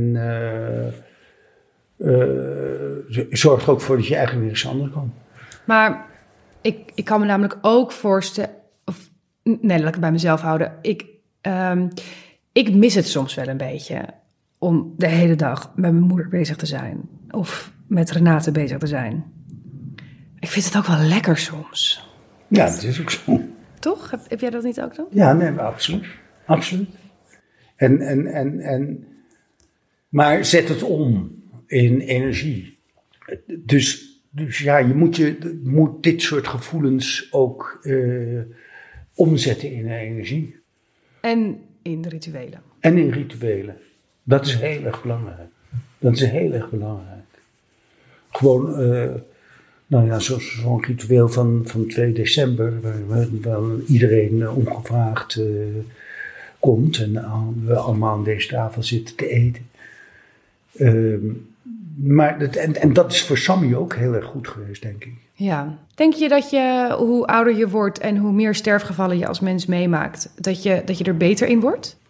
uh, 1.98 3.26
zorgt 3.30 3.64
er 3.64 3.70
ook 3.70 3.80
voor 3.80 3.96
dat 3.96 4.06
je 4.06 4.14
eigenlijk 4.14 4.44
weer 4.44 4.54
eens 4.54 4.66
anders 4.66 4.92
kan. 4.92 5.12
Maar 5.64 6.06
ik, 6.60 6.92
ik 6.94 7.04
kan 7.04 7.20
me 7.20 7.26
namelijk 7.26 7.58
ook 7.60 7.92
voorstellen 7.92 8.61
Nee, 9.42 9.78
laat 9.78 9.86
ik 9.88 9.92
het 9.92 10.00
bij 10.00 10.12
mezelf 10.12 10.40
houden. 10.40 10.72
Ik, 10.82 11.04
um, 11.42 11.88
ik 12.52 12.74
mis 12.74 12.94
het 12.94 13.08
soms 13.08 13.34
wel 13.34 13.48
een 13.48 13.56
beetje 13.56 14.04
om 14.58 14.94
de 14.96 15.08
hele 15.08 15.36
dag 15.36 15.72
met 15.76 15.92
mijn 15.92 16.04
moeder 16.04 16.28
bezig 16.28 16.56
te 16.56 16.66
zijn. 16.66 17.00
Of 17.30 17.72
met 17.86 18.10
Renate 18.10 18.50
bezig 18.50 18.78
te 18.78 18.86
zijn. 18.86 19.24
Ik 20.40 20.48
vind 20.48 20.64
het 20.64 20.76
ook 20.76 20.86
wel 20.86 21.06
lekker 21.06 21.38
soms. 21.38 22.08
Ja, 22.48 22.64
dat 22.64 22.82
is 22.82 23.00
ook 23.00 23.10
zo. 23.10 23.40
Toch? 23.78 24.10
Heb, 24.10 24.20
heb 24.28 24.40
jij 24.40 24.50
dat 24.50 24.62
niet 24.62 24.80
ook 24.80 24.94
dan? 24.96 25.06
Ja, 25.10 25.32
nee, 25.32 25.50
absoluut. 25.50 26.06
Absoluut. 26.46 26.88
En, 27.76 28.00
en, 28.00 28.26
en, 28.26 28.60
en, 28.60 29.06
maar 30.08 30.44
zet 30.44 30.68
het 30.68 30.82
om 30.82 31.30
in 31.66 32.00
energie. 32.00 32.78
Dus, 33.46 34.20
dus 34.30 34.58
ja, 34.58 34.78
je 34.78 34.94
moet, 34.94 35.16
je, 35.16 35.60
moet 35.64 36.02
dit 36.02 36.22
soort 36.22 36.48
gevoelens 36.48 37.28
ook 37.30 37.80
uh, 37.82 38.40
omzetten 39.14 39.72
in 39.72 39.88
energie. 39.88 40.56
En 41.20 41.60
in 41.82 42.04
rituelen. 42.08 42.62
En 42.80 42.98
in 42.98 43.10
rituelen. 43.10 43.76
Dat 44.22 44.46
is 44.46 44.54
heel 44.54 44.84
erg 44.84 45.02
belangrijk. 45.02 45.50
Dat 45.98 46.12
is 46.12 46.20
heel 46.20 46.52
erg 46.52 46.70
belangrijk. 46.70 47.24
Gewoon, 48.30 48.80
uh, 48.80 49.14
nou 49.86 50.06
ja, 50.06 50.18
zo'n 50.18 50.40
zo 50.40 50.76
ritueel 50.76 51.28
van, 51.28 51.62
van 51.64 51.86
2 51.86 52.12
december, 52.12 52.80
waar, 52.80 53.40
waar 53.40 53.80
iedereen 53.86 54.36
uh, 54.36 54.56
ongevraagd 54.56 55.36
uh, 55.36 55.46
komt 56.58 56.98
en 56.98 57.12
we 57.64 57.76
allemaal 57.76 58.12
aan 58.12 58.24
deze 58.24 58.48
tafel 58.48 58.82
zitten 58.82 59.16
te 59.16 59.28
eten. 59.28 59.70
Ehm, 60.76 61.26
maar 61.96 62.38
dat, 62.38 62.56
en, 62.56 62.80
en 62.80 62.92
dat 62.92 63.12
is 63.12 63.24
voor 63.24 63.38
Sammy 63.38 63.74
ook 63.74 63.94
heel 63.94 64.14
erg 64.14 64.24
goed 64.24 64.48
geweest, 64.48 64.82
denk 64.82 65.04
ik. 65.04 65.12
Ja. 65.32 65.78
Denk 65.94 66.14
je 66.14 66.28
dat 66.28 66.50
je, 66.50 66.94
hoe 66.98 67.26
ouder 67.26 67.56
je 67.56 67.68
wordt 67.68 67.98
en 67.98 68.16
hoe 68.16 68.32
meer 68.32 68.54
sterfgevallen 68.54 69.18
je 69.18 69.26
als 69.26 69.40
mens 69.40 69.66
meemaakt, 69.66 70.32
dat 70.36 70.62
je, 70.62 70.82
dat 70.84 70.98
je 70.98 71.04
er 71.04 71.16
beter 71.16 71.48
in 71.48 71.60
wordt? 71.60 72.00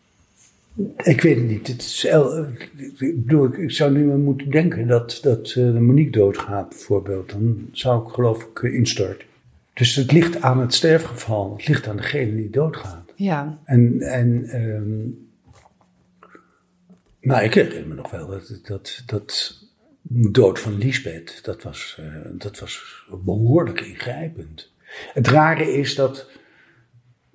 Ik 0.97 1.21
weet 1.21 1.37
het 1.37 1.49
niet. 1.49 1.67
Het 1.67 1.81
is, 1.81 2.05
ik, 2.05 3.25
bedoel, 3.25 3.55
ik 3.55 3.71
zou 3.71 3.93
nu 3.93 4.05
maar 4.05 4.19
moeten 4.19 4.51
denken 4.51 4.87
dat, 4.87 5.19
dat 5.23 5.55
uh, 5.55 5.79
Monique 5.79 6.11
doodgaat, 6.11 6.69
bijvoorbeeld. 6.69 7.31
Dan 7.31 7.69
zou 7.73 8.07
ik 8.07 8.13
geloof 8.13 8.43
ik 8.43 8.63
uh, 8.63 8.75
instorten. 8.75 9.27
Dus 9.73 9.95
het 9.95 10.13
ligt 10.13 10.43
aan 10.43 10.61
het 10.61 10.75
sterfgeval. 10.75 11.55
Het 11.57 11.69
ligt 11.69 11.89
aan 11.89 11.97
degene 11.97 12.37
die 12.37 12.51
doodgaat. 12.51 13.13
Ja. 13.15 13.59
En, 13.65 14.01
en 14.01 14.61
um, 14.63 15.29
nou, 17.21 17.45
ik 17.45 17.55
herinner 17.55 17.89
me 17.89 17.95
nog 17.95 18.11
wel 18.11 18.27
dat, 18.27 18.61
dat, 18.63 19.03
dat 19.07 19.62
dood 20.15 20.61
van 20.61 20.79
Lisbeth, 20.79 21.45
dat 21.45 21.63
was, 21.63 21.99
uh, 22.01 22.07
dat 22.33 22.59
was 22.59 23.05
behoorlijk 23.25 23.81
ingrijpend. 23.81 24.73
Het 25.13 25.29
rare 25.29 25.73
is 25.73 25.95
dat 25.95 26.31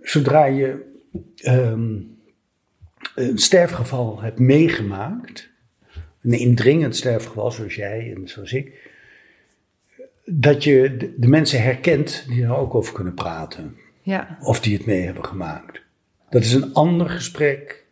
zodra 0.01 0.45
je 0.45 0.95
um, 1.45 2.17
een 3.15 3.37
sterfgeval 3.37 4.21
hebt 4.21 4.39
meegemaakt, 4.39 5.49
een 6.21 6.33
indringend 6.33 6.95
sterfgeval 6.95 7.51
zoals 7.51 7.75
jij 7.75 8.13
en 8.15 8.27
zoals 8.27 8.53
ik, 8.53 8.91
dat 10.25 10.63
je 10.63 10.97
de, 10.97 11.13
de 11.17 11.27
mensen 11.27 11.61
herkent 11.61 12.25
die 12.27 12.43
er 12.43 12.55
ook 12.55 12.75
over 12.75 12.93
kunnen 12.93 13.13
praten. 13.13 13.75
Ja. 14.01 14.37
Of 14.41 14.59
die 14.59 14.77
het 14.77 14.85
mee 14.85 15.01
hebben 15.01 15.25
gemaakt. 15.25 15.81
Dat 16.29 16.41
is 16.41 16.53
een 16.53 16.73
ander 16.73 17.09
gesprek 17.09 17.85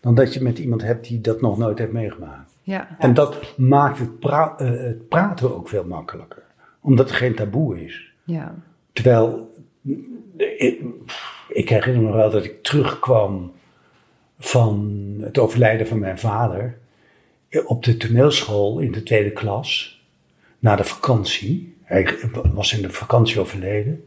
dan 0.00 0.14
dat 0.14 0.34
je 0.34 0.42
met 0.42 0.58
iemand 0.58 0.82
hebt 0.82 1.08
die 1.08 1.20
dat 1.20 1.40
nog 1.40 1.58
nooit 1.58 1.78
heeft 1.78 1.92
meegemaakt. 1.92 2.51
Ja. 2.62 2.96
En 2.98 3.14
dat 3.14 3.56
maakt 3.56 3.98
het, 3.98 4.18
pra 4.18 4.54
uh, 4.60 4.70
het, 4.70 5.08
praten 5.08 5.56
ook 5.56 5.68
veel 5.68 5.84
makkelijker, 5.84 6.42
omdat 6.80 7.10
er 7.10 7.16
geen 7.16 7.34
taboe 7.34 7.84
is. 7.84 8.12
Ja. 8.24 8.54
Terwijl, 8.92 9.54
ik, 10.36 10.80
ik 11.48 11.68
herinner 11.68 12.02
me 12.02 12.12
wel 12.12 12.30
dat 12.30 12.44
ik 12.44 12.62
terugkwam 12.62 13.52
van 14.38 15.06
het 15.20 15.38
overlijden 15.38 15.86
van 15.86 15.98
mijn 15.98 16.18
vader 16.18 16.78
op 17.64 17.84
de 17.84 17.96
toneelschool 17.96 18.78
in 18.78 18.92
de 18.92 19.02
tweede 19.02 19.32
klas, 19.32 20.00
na 20.58 20.76
de 20.76 20.84
vakantie. 20.84 21.76
Hij 21.82 22.18
was 22.52 22.72
in 22.72 22.82
de 22.82 22.90
vakantie 22.90 23.40
overleden. 23.40 24.04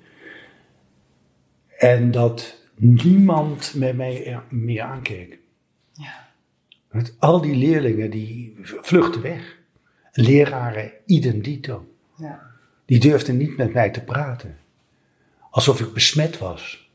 En 1.77 2.11
dat 2.11 2.61
niemand 2.75 3.73
met 3.75 3.95
mij 3.95 4.39
meer 4.49 4.81
aankeek. 4.81 5.39
Ja. 5.91 6.27
Met 6.95 7.15
al 7.19 7.41
die 7.41 7.55
leerlingen 7.55 8.09
die 8.09 8.53
vluchten 8.63 9.21
weg. 9.21 9.57
Leraren 10.11 10.91
idem 11.05 11.41
dito. 11.41 11.85
Ja. 12.17 12.41
Die 12.85 12.99
durfden 12.99 13.37
niet 13.37 13.57
met 13.57 13.73
mij 13.73 13.89
te 13.89 14.01
praten. 14.01 14.57
Alsof 15.49 15.79
ik 15.79 15.93
besmet 15.93 16.37
was. 16.37 16.89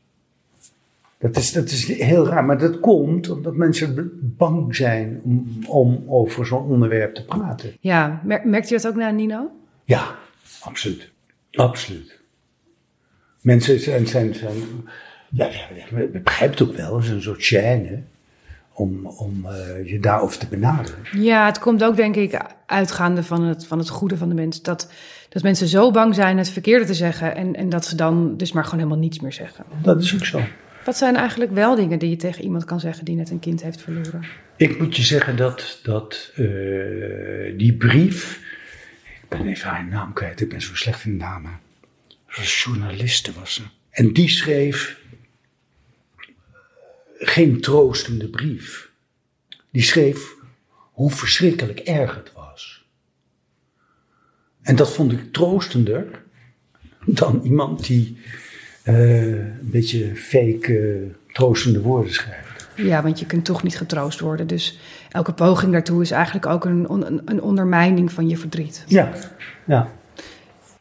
Dat 1.17 1.37
is, 1.37 1.51
dat 1.51 1.69
is 1.69 1.87
heel 1.87 2.27
raar, 2.27 2.45
maar 2.45 2.57
dat 2.57 2.79
komt 2.79 3.29
omdat 3.29 3.55
mensen 3.55 4.11
bang 4.37 4.75
zijn 4.75 5.21
om, 5.23 5.59
om 5.67 6.03
over 6.07 6.45
zo'n 6.45 6.63
onderwerp 6.63 7.15
te 7.15 7.25
praten. 7.25 7.77
Ja, 7.79 8.21
merkt 8.23 8.69
je 8.69 8.75
dat 8.75 8.87
ook 8.87 8.95
naar 8.95 9.13
Nino? 9.13 9.51
Ja, 9.83 10.15
absoluut. 10.59 11.11
Absoluut. 11.51 12.19
Mensen 13.41 13.79
zijn, 13.79 14.07
zijn, 14.07 14.33
zijn 14.33 14.57
ja, 15.29 15.45
je 15.45 16.21
begrijpt 16.23 16.59
het 16.59 16.69
ook 16.69 16.75
wel, 16.75 16.95
het 16.95 17.03
is 17.03 17.09
een 17.09 17.21
soort 17.21 17.53
chaîne 17.53 18.03
om, 18.73 19.05
om 19.05 19.45
uh, 19.45 19.89
je 19.89 19.99
daarover 19.99 20.37
te 20.37 20.47
benaderen. 20.47 20.99
Ja, 21.11 21.45
het 21.45 21.59
komt 21.59 21.83
ook 21.83 21.95
denk 21.95 22.15
ik 22.15 22.41
uitgaande 22.65 23.23
van 23.23 23.43
het, 23.43 23.65
van 23.65 23.77
het 23.77 23.89
goede 23.89 24.17
van 24.17 24.29
de 24.29 24.35
mens. 24.35 24.61
Dat, 24.61 24.91
dat 25.29 25.43
mensen 25.43 25.67
zo 25.67 25.91
bang 25.91 26.15
zijn 26.15 26.37
het 26.37 26.49
verkeerde 26.49 26.85
te 26.85 26.93
zeggen 26.93 27.35
en, 27.35 27.55
en 27.55 27.69
dat 27.69 27.85
ze 27.85 27.95
dan 27.95 28.37
dus 28.37 28.51
maar 28.51 28.63
gewoon 28.63 28.79
helemaal 28.79 29.01
niets 29.01 29.19
meer 29.19 29.33
zeggen. 29.33 29.65
Dat 29.81 30.01
is 30.01 30.13
ook 30.13 30.25
zo. 30.25 30.41
Wat 30.85 30.97
zijn 30.97 31.15
eigenlijk 31.15 31.51
wel 31.51 31.75
dingen 31.75 31.99
die 31.99 32.09
je 32.09 32.15
tegen 32.15 32.43
iemand 32.43 32.65
kan 32.65 32.79
zeggen 32.79 33.05
die 33.05 33.15
net 33.15 33.29
een 33.29 33.39
kind 33.39 33.63
heeft 33.63 33.81
verloren? 33.81 34.25
Ik 34.55 34.79
moet 34.79 34.95
je 34.95 35.03
zeggen 35.03 35.35
dat, 35.35 35.79
dat 35.83 36.31
uh, 36.35 37.57
die 37.57 37.73
brief. 37.73 38.39
Ik 39.21 39.37
ben 39.37 39.47
even 39.47 39.69
haar 39.69 39.85
naam 39.85 40.13
kwijt, 40.13 40.41
ik 40.41 40.49
ben 40.49 40.61
zo 40.61 40.75
slecht 40.75 41.05
in 41.05 41.17
namen. 41.17 41.59
Een 42.27 42.43
journaliste 42.43 43.31
was 43.39 43.53
ze. 43.53 43.61
En 43.89 44.13
die 44.13 44.29
schreef 44.29 45.00
geen 47.21 47.61
troostende 47.61 48.27
brief. 48.27 48.91
Die 49.71 49.83
schreef 49.83 50.35
hoe 50.91 51.11
verschrikkelijk 51.11 51.79
erg 51.79 52.15
het 52.15 52.31
was. 52.33 52.85
En 54.61 54.75
dat 54.75 54.93
vond 54.93 55.11
ik 55.11 55.33
troostender 55.33 56.23
dan 57.05 57.41
iemand 57.43 57.87
die 57.87 58.17
uh, 58.85 59.29
een 59.31 59.69
beetje 59.71 60.15
fake 60.15 60.71
uh, 60.71 61.13
troostende 61.33 61.81
woorden 61.81 62.13
schrijft. 62.13 62.67
Ja, 62.75 63.01
want 63.01 63.19
je 63.19 63.25
kunt 63.25 63.45
toch 63.45 63.63
niet 63.63 63.77
getroost 63.77 64.19
worden. 64.19 64.47
Dus 64.47 64.79
elke 65.09 65.33
poging 65.33 65.71
daartoe 65.71 66.01
is 66.01 66.11
eigenlijk 66.11 66.45
ook 66.45 66.65
een, 66.65 66.91
een, 66.91 67.21
een 67.25 67.41
ondermijning 67.41 68.11
van 68.11 68.29
je 68.29 68.37
verdriet. 68.37 68.83
Ja, 68.87 69.13
ja. 69.65 69.91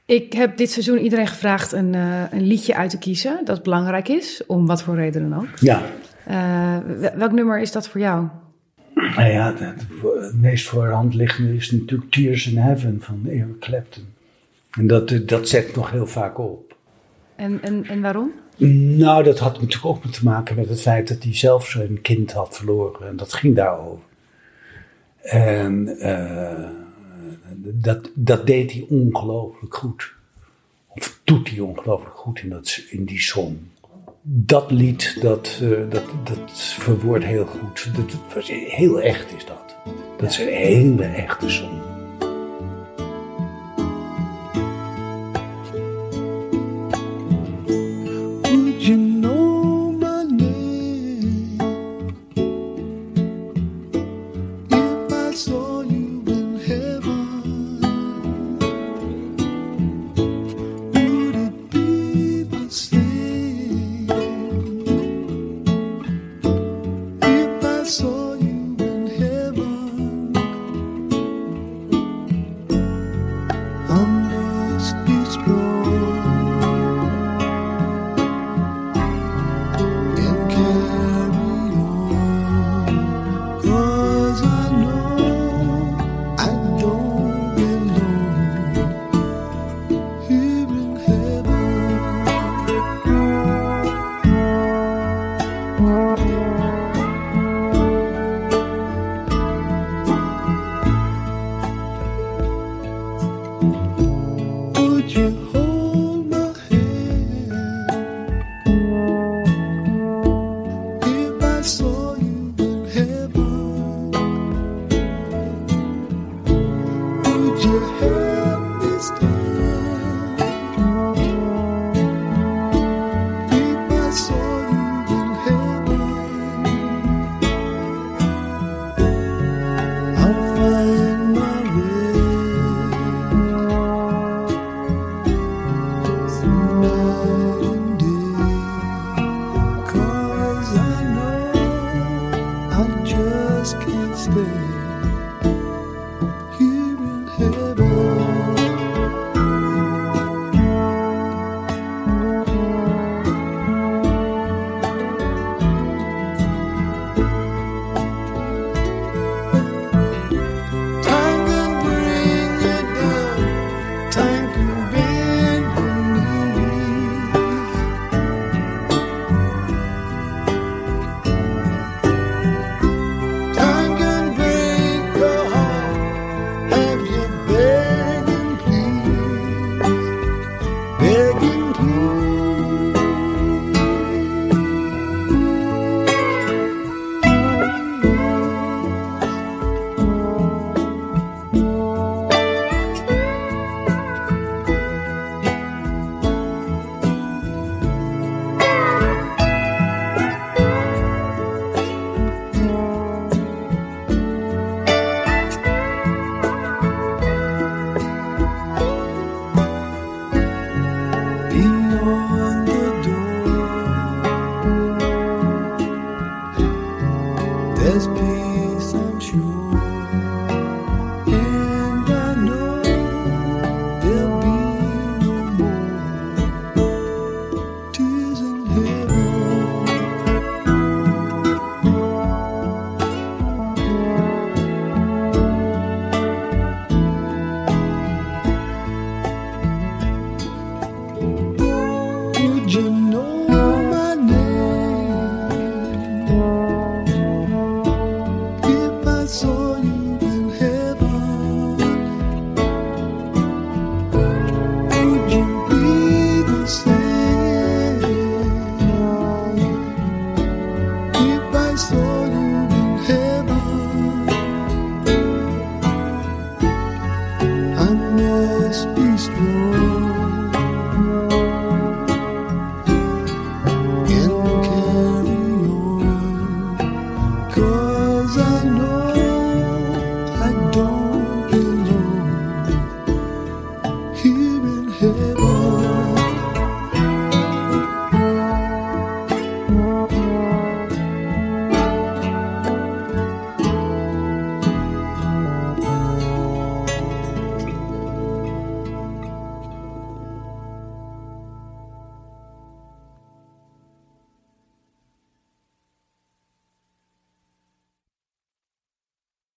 Ik 0.05 0.33
heb 0.33 0.57
dit 0.57 0.71
seizoen 0.71 0.99
iedereen 0.99 1.27
gevraagd 1.27 1.73
een, 1.73 1.93
uh, 1.93 2.23
een 2.31 2.43
liedje 2.43 2.77
uit 2.77 2.91
te 2.91 2.99
kiezen 2.99 3.41
dat 3.45 3.63
belangrijk 3.63 4.09
is, 4.09 4.43
om 4.47 4.67
wat 4.67 4.83
voor 4.83 4.95
reden 4.95 5.31
dan 5.31 5.41
ook. 5.41 5.59
Ja. 5.59 5.83
Uh, 6.31 6.77
welk 7.15 7.33
nummer 7.33 7.61
is 7.61 7.73
dat 7.73 7.89
voor 7.89 8.01
jou? 8.01 8.29
Nou 8.95 9.29
ja, 9.29 9.55
het, 9.55 9.87
het 10.21 10.41
meest 10.41 10.69
voor 10.69 10.85
de 10.85 10.93
hand 10.93 11.15
liggende 11.15 11.55
is 11.55 11.71
natuurlijk 11.71 12.11
Tears 12.11 12.47
in 12.47 12.57
Heaven 12.57 13.01
van 13.01 13.23
Eric 13.27 13.59
Clapton. 13.59 14.05
En 14.71 14.87
dat, 14.87 15.21
dat 15.27 15.49
zet 15.49 15.75
nog 15.75 15.91
heel 15.91 16.07
vaak 16.07 16.39
op. 16.39 16.77
En, 17.37 17.63
en, 17.63 17.85
en 17.85 18.01
waarom? 18.01 18.33
Nou, 18.97 19.23
dat 19.23 19.39
had 19.39 19.61
natuurlijk 19.61 19.85
ook 19.85 20.07
te 20.07 20.25
maken 20.25 20.57
met 20.57 20.69
het 20.69 20.81
feit 20.81 21.09
dat 21.09 21.23
hij 21.23 21.35
zelf 21.35 21.67
zijn 21.67 22.01
kind 22.01 22.33
had 22.33 22.57
verloren. 22.57 23.09
En 23.09 23.17
dat 23.17 23.33
ging 23.33 23.57
daarover. 23.57 24.05
En 25.23 25.97
uh, 25.99 26.69
dat, 27.57 28.11
dat 28.15 28.47
deed 28.47 28.73
hij 28.73 28.87
ongelooflijk 28.89 29.75
goed. 29.75 30.13
Of 30.89 31.21
doet 31.25 31.51
hij 31.51 31.61
ongelooflijk 31.61 32.15
goed 32.15 32.41
in, 32.43 32.49
dat, 32.49 32.83
in 32.91 33.05
die 33.05 33.21
song. 33.21 33.71
Dat 34.23 34.71
lied, 34.71 35.17
dat, 35.21 35.59
uh, 35.63 35.91
dat, 35.91 36.05
dat 36.25 36.51
verwoordt 36.79 37.25
heel 37.25 37.47
goed. 37.47 37.91
Dat, 37.97 38.45
heel 38.49 39.01
echt 39.01 39.37
is 39.37 39.47
dat. 39.47 39.77
Dat 40.19 40.31
is 40.31 40.39
een 40.39 40.49
hele 40.49 41.05
echte 41.05 41.51
song. 41.51 41.90